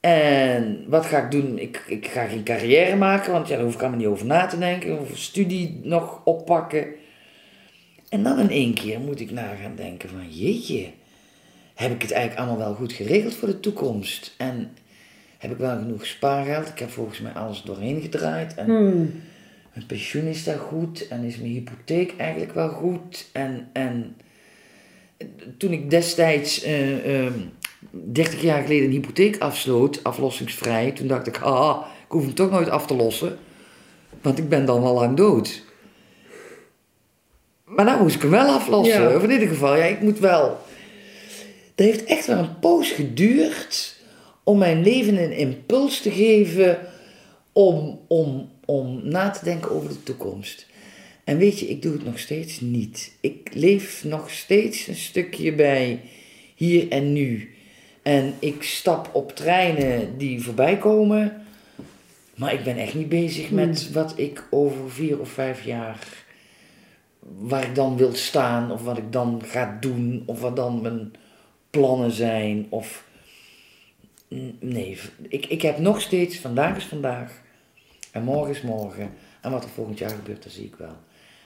En 0.00 0.84
wat 0.86 1.06
ga 1.06 1.24
ik 1.24 1.30
doen? 1.30 1.58
Ik, 1.58 1.84
ik 1.86 2.06
ga 2.06 2.24
geen 2.24 2.44
carrière 2.44 2.96
maken, 2.96 3.32
want 3.32 3.48
ja, 3.48 3.54
daar 3.54 3.64
hoef 3.64 3.74
ik 3.74 3.80
allemaal 3.80 3.98
niet 3.98 4.06
over 4.08 4.26
na 4.26 4.46
te 4.46 4.58
denken. 4.58 4.98
Of 5.00 5.18
studie 5.18 5.80
nog 5.82 6.20
oppakken. 6.24 6.86
En 8.08 8.22
dan 8.22 8.38
in 8.38 8.50
één 8.50 8.74
keer 8.74 9.00
moet 9.00 9.20
ik 9.20 9.30
na 9.30 9.54
gaan 9.54 9.76
denken 9.76 10.08
van, 10.08 10.28
jeetje, 10.30 10.86
heb 11.74 11.92
ik 11.92 12.02
het 12.02 12.10
eigenlijk 12.12 12.40
allemaal 12.40 12.66
wel 12.66 12.74
goed 12.74 12.92
geregeld 12.92 13.34
voor 13.34 13.48
de 13.48 13.60
toekomst? 13.60 14.34
En 14.36 14.70
heb 15.38 15.50
ik 15.50 15.56
wel 15.56 15.78
genoeg 15.78 16.06
spaargeld? 16.06 16.68
Ik 16.68 16.78
heb 16.78 16.90
volgens 16.90 17.20
mij 17.20 17.32
alles 17.32 17.62
doorheen 17.62 18.00
gedraaid. 18.00 18.54
En 18.54 18.64
Hmm. 18.64 19.22
mijn 19.74 19.86
pensioen 19.86 20.24
is 20.24 20.44
daar 20.44 20.58
goed 20.58 21.08
en 21.08 21.24
is 21.24 21.36
mijn 21.36 21.50
hypotheek 21.52 22.14
eigenlijk 22.16 22.54
wel 22.54 22.68
goed. 22.68 23.28
En, 23.32 23.68
en 23.72 24.16
toen 25.56 25.72
ik 25.72 25.90
destijds, 25.90 26.62
eh, 26.62 27.24
ehm, 27.24 27.38
30 28.04 28.42
jaar 28.42 28.62
geleden, 28.62 28.84
een 28.84 28.92
hypotheek 28.92 29.38
afsloot, 29.38 30.04
aflossingsvrij, 30.04 30.90
toen 30.90 31.06
dacht 31.06 31.26
ik, 31.26 31.38
ah, 31.38 31.86
ik 32.04 32.10
hoef 32.12 32.22
hem 32.22 32.34
toch 32.34 32.50
nooit 32.50 32.68
af 32.68 32.86
te 32.86 32.94
lossen, 32.94 33.38
want 34.22 34.38
ik 34.38 34.48
ben 34.48 34.64
dan 34.66 34.82
al 34.82 34.94
lang 34.94 35.16
dood. 35.16 35.62
Maar 37.64 37.84
nou 37.84 38.02
moest 38.02 38.14
ik 38.14 38.22
hem 38.22 38.30
wel 38.30 38.48
aflossen, 38.54 39.02
Ja. 39.02 39.16
of 39.16 39.22
in 39.22 39.30
ieder 39.30 39.48
geval, 39.48 39.76
ja, 39.76 39.84
ik 39.84 40.00
moet 40.00 40.18
wel. 40.18 40.58
Dat 41.74 41.86
heeft 41.86 42.04
echt 42.04 42.26
wel 42.26 42.38
een 42.38 42.58
poos 42.58 42.90
geduurd 42.90 43.96
om 44.44 44.58
mijn 44.58 44.82
leven 44.82 45.22
een 45.22 45.36
impuls 45.36 46.00
te 46.00 46.10
geven 46.10 46.78
om, 47.52 48.00
om, 48.08 48.50
om 48.64 49.00
na 49.02 49.30
te 49.30 49.44
denken 49.44 49.70
over 49.70 49.88
de 49.88 50.02
toekomst. 50.02 50.66
En 51.24 51.38
weet 51.38 51.58
je, 51.58 51.66
ik 51.68 51.82
doe 51.82 51.92
het 51.92 52.04
nog 52.04 52.18
steeds 52.18 52.60
niet. 52.60 53.12
Ik 53.20 53.50
leef 53.52 54.04
nog 54.04 54.30
steeds 54.30 54.86
een 54.86 54.96
stukje 54.96 55.52
bij 55.52 56.00
hier 56.54 56.88
en 56.88 57.12
nu. 57.12 57.50
En 58.08 58.34
ik 58.38 58.62
stap 58.62 59.10
op 59.12 59.36
treinen 59.36 60.18
die 60.18 60.42
voorbij 60.42 60.76
komen. 60.78 61.46
Maar 62.34 62.52
ik 62.52 62.64
ben 62.64 62.76
echt 62.76 62.94
niet 62.94 63.08
bezig 63.08 63.50
met 63.50 63.92
wat 63.92 64.18
ik 64.18 64.44
over 64.50 64.90
vier 64.90 65.20
of 65.20 65.28
vijf 65.28 65.64
jaar. 65.64 66.06
waar 67.20 67.64
ik 67.64 67.74
dan 67.74 67.96
wil 67.96 68.14
staan, 68.14 68.70
of 68.70 68.82
wat 68.82 68.98
ik 68.98 69.12
dan 69.12 69.42
ga 69.44 69.76
doen, 69.80 70.22
of 70.26 70.40
wat 70.40 70.56
dan 70.56 70.80
mijn 70.80 71.12
plannen 71.70 72.10
zijn. 72.10 72.66
Of. 72.68 73.04
Nee, 74.60 74.98
ik, 75.28 75.46
ik 75.46 75.62
heb 75.62 75.78
nog 75.78 76.00
steeds. 76.00 76.38
vandaag 76.38 76.76
is 76.76 76.84
vandaag. 76.84 77.32
En 78.10 78.22
morgen 78.22 78.54
is 78.54 78.62
morgen. 78.62 79.10
En 79.40 79.50
wat 79.50 79.64
er 79.64 79.70
volgend 79.70 79.98
jaar 79.98 80.10
gebeurt, 80.10 80.42
dat 80.42 80.52
zie 80.52 80.64
ik 80.64 80.76
wel. 80.76 80.96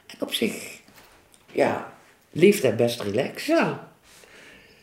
En 0.07 0.17
op 0.21 0.33
zich, 0.33 0.81
ja, 1.53 1.93
leeft 2.31 2.63
hij 2.63 2.77
best 2.77 3.01
relaxed. 3.01 3.47
Ja. 3.47 3.91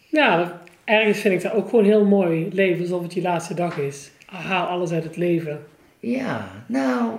Ja, 0.09 0.61
ergens 0.89 1.19
vind 1.19 1.33
ik 1.33 1.41
dat 1.41 1.53
ook 1.53 1.69
gewoon 1.69 1.85
heel 1.85 2.05
mooi. 2.05 2.47
Leven 2.51 2.81
alsof 2.81 3.01
het 3.01 3.13
je 3.13 3.21
laatste 3.21 3.53
dag 3.53 3.77
is. 3.77 4.11
Haal 4.25 4.67
alles 4.67 4.91
uit 4.91 5.03
het 5.03 5.15
leven. 5.15 5.65
Ja, 5.99 6.65
nou, 6.67 7.17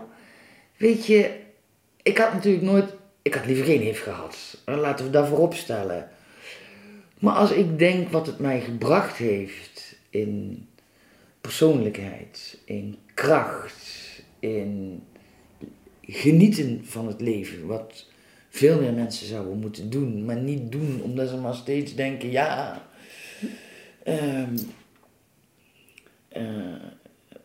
weet 0.76 1.06
je, 1.06 1.30
ik 2.02 2.18
had 2.18 2.32
natuurlijk 2.32 2.64
nooit, 2.64 2.94
ik 3.22 3.34
had 3.34 3.46
liever 3.46 3.64
geen 3.64 3.80
HIV 3.80 4.02
gehad. 4.02 4.62
Laten 4.64 5.04
we 5.04 5.10
dat 5.10 5.28
voorop 5.28 5.54
stellen. 5.54 6.08
Maar 7.18 7.34
als 7.34 7.50
ik 7.50 7.78
denk 7.78 8.08
wat 8.08 8.26
het 8.26 8.38
mij 8.38 8.60
gebracht 8.60 9.16
heeft 9.16 9.96
in 10.10 10.66
persoonlijkheid, 11.40 12.58
in 12.64 12.96
kracht, 13.14 14.22
in 14.38 15.02
genieten 16.02 16.80
van 16.84 17.06
het 17.06 17.20
leven, 17.20 17.66
wat 17.66 18.06
veel 18.48 18.80
meer 18.80 18.92
mensen 18.92 19.26
zouden 19.26 19.58
moeten 19.58 19.90
doen, 19.90 20.24
maar 20.24 20.36
niet 20.36 20.72
doen 20.72 21.00
omdat 21.02 21.28
ze 21.28 21.36
maar 21.36 21.54
steeds 21.54 21.94
denken, 21.94 22.30
ja, 22.30 22.72
eh, 22.74 22.89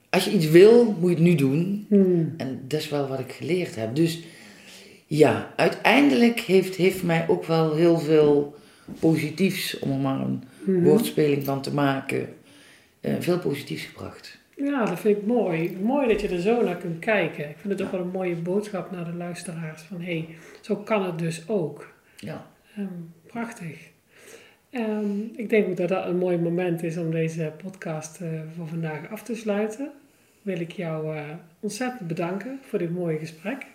als 0.09 0.25
je 0.25 0.31
iets 0.31 0.49
wil, 0.49 0.85
moet 0.99 1.09
je 1.09 1.15
het 1.15 1.23
nu 1.23 1.35
doen. 1.35 1.85
Hmm. 1.89 2.33
En 2.37 2.61
dat 2.67 2.79
is 2.79 2.89
wel 2.89 3.07
wat 3.07 3.19
ik 3.19 3.31
geleerd 3.31 3.75
heb. 3.75 3.95
Dus 3.95 4.23
ja, 5.07 5.53
uiteindelijk 5.55 6.39
heeft, 6.39 6.75
heeft 6.75 7.03
mij 7.03 7.25
ook 7.27 7.45
wel 7.45 7.75
heel 7.75 7.97
veel 7.99 8.55
positiefs, 8.99 9.79
om 9.79 9.91
er 9.91 9.97
maar 9.97 10.19
een 10.19 10.43
Mhm. 10.65 10.83
woordspeling 10.83 11.43
van 11.45 11.61
te 11.61 11.73
maken, 11.73 12.29
eh, 13.01 13.13
veel 13.19 13.39
positiefs 13.39 13.83
gebracht. 13.85 14.37
Ja, 14.55 14.85
dat 14.85 14.99
vind 14.99 15.17
ik 15.17 15.25
mooi. 15.25 15.77
Mooi 15.81 16.07
dat 16.07 16.21
je 16.21 16.27
er 16.27 16.39
zo 16.41 16.63
naar 16.63 16.75
kunt 16.77 16.99
kijken. 16.99 17.49
Ik 17.49 17.55
vind 17.57 17.73
het 17.73 17.81
ook 17.87 17.91
wel 17.91 18.01
een 18.01 18.11
mooie 18.11 18.35
boodschap 18.35 18.91
naar 18.91 19.05
de 19.05 19.13
luisteraars. 19.17 19.81
Van 19.81 20.01
hé, 20.01 20.05
hey, 20.05 20.35
zo 20.61 20.75
kan 20.75 21.05
het 21.05 21.19
dus 21.19 21.43
ook. 21.47 21.93
Ja. 22.17 22.47
Ehm, 22.75 22.87
prachtig. 23.27 23.77
Ehm, 24.76 25.19
ik 25.36 25.49
denk 25.49 25.67
ook 25.67 25.78
dat 25.78 25.89
dat 25.89 26.05
een 26.05 26.17
mooi 26.17 26.38
moment 26.38 26.84
is 26.84 26.97
om 26.97 27.11
deze 27.11 27.51
podcast 27.63 28.21
eh, 28.21 28.28
voor 28.57 28.67
vandaag 28.67 29.09
af 29.11 29.23
te 29.23 29.36
sluiten. 29.36 29.91
Wil 30.41 30.59
ik 30.59 30.71
jou 30.71 31.15
eh, 31.15 31.23
ontzettend 31.59 32.07
bedanken 32.07 32.59
voor 32.61 32.80
dit 32.80 32.93
mooie 32.93 33.17
gesprek. 33.17 33.65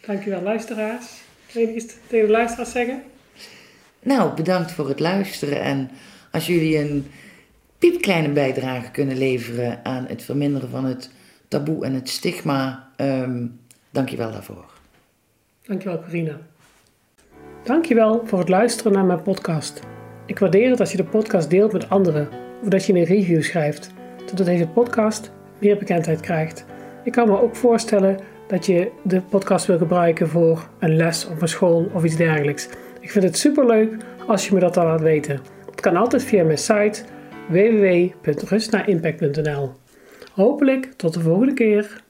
Dankjewel 0.00 0.42
luisteraars. 0.42 1.20
Wil 1.52 1.68
je 1.68 1.74
iets 1.74 1.94
tegen 2.06 2.26
de 2.26 2.32
luisteraars 2.32 2.70
zeggen? 2.70 3.02
Nou, 4.02 4.34
bedankt 4.36 4.72
voor 4.72 4.88
het 4.88 5.00
luisteren 5.00 5.60
en 5.60 5.90
als 6.32 6.46
jullie 6.46 6.78
een 6.78 7.06
piepkleine 7.78 8.28
bijdrage 8.28 8.90
kunnen 8.90 9.18
leveren 9.18 9.84
aan 9.84 10.06
het 10.06 10.22
verminderen 10.22 10.68
van 10.68 10.84
het 10.84 11.10
taboe 11.48 11.84
en 11.84 11.94
het 11.94 12.08
stigma, 12.08 12.88
ehm 12.96 13.46
dank 13.90 14.08
je 14.08 14.16
wel 14.16 14.32
daarvoor. 14.32 14.70
Dankjewel 15.62 16.02
Corina. 16.02 16.38
Dankjewel 17.64 18.22
voor 18.26 18.38
het 18.38 18.48
luisteren 18.48 18.92
naar 18.92 19.04
mijn 19.04 19.22
podcast. 19.22 19.80
Ik 20.26 20.38
waardeer 20.38 20.70
het 20.70 20.80
als 20.80 20.90
je 20.90 20.96
de 20.96 21.04
podcast 21.04 21.50
deelt 21.50 21.72
met 21.72 21.88
anderen 21.88 22.28
of 22.62 22.68
dat 22.68 22.86
je 22.86 22.92
een 22.92 23.04
review 23.04 23.42
schrijft, 23.42 23.90
zodat 24.26 24.46
deze 24.46 24.68
podcast 24.68 25.32
meer 25.58 25.78
bekendheid 25.78 26.20
krijgt. 26.20 26.64
Ik 27.04 27.12
kan 27.12 27.28
me 27.28 27.40
ook 27.40 27.56
voorstellen 27.56 28.18
dat 28.48 28.66
je 28.66 28.90
de 29.02 29.20
podcast 29.20 29.66
wil 29.66 29.78
gebruiken 29.78 30.28
voor 30.28 30.68
een 30.78 30.96
les 30.96 31.26
op 31.26 31.42
een 31.42 31.48
school 31.48 31.90
of 31.92 32.04
iets 32.04 32.16
dergelijks. 32.16 32.68
Ik 33.00 33.10
vind 33.10 33.24
het 33.24 33.38
superleuk 33.38 33.96
als 34.26 34.48
je 34.48 34.54
me 34.54 34.60
dat 34.60 34.74
dan 34.74 34.86
laat 34.86 35.00
weten. 35.00 35.40
Het 35.70 35.80
kan 35.80 35.96
altijd 35.96 36.24
via 36.24 36.44
mijn 36.44 36.58
site 36.58 37.02
www.rustnaimpact.nl. 37.48 39.72
Hopelijk 40.32 40.92
tot 40.96 41.14
de 41.14 41.20
volgende 41.20 41.54
keer. 41.54 42.04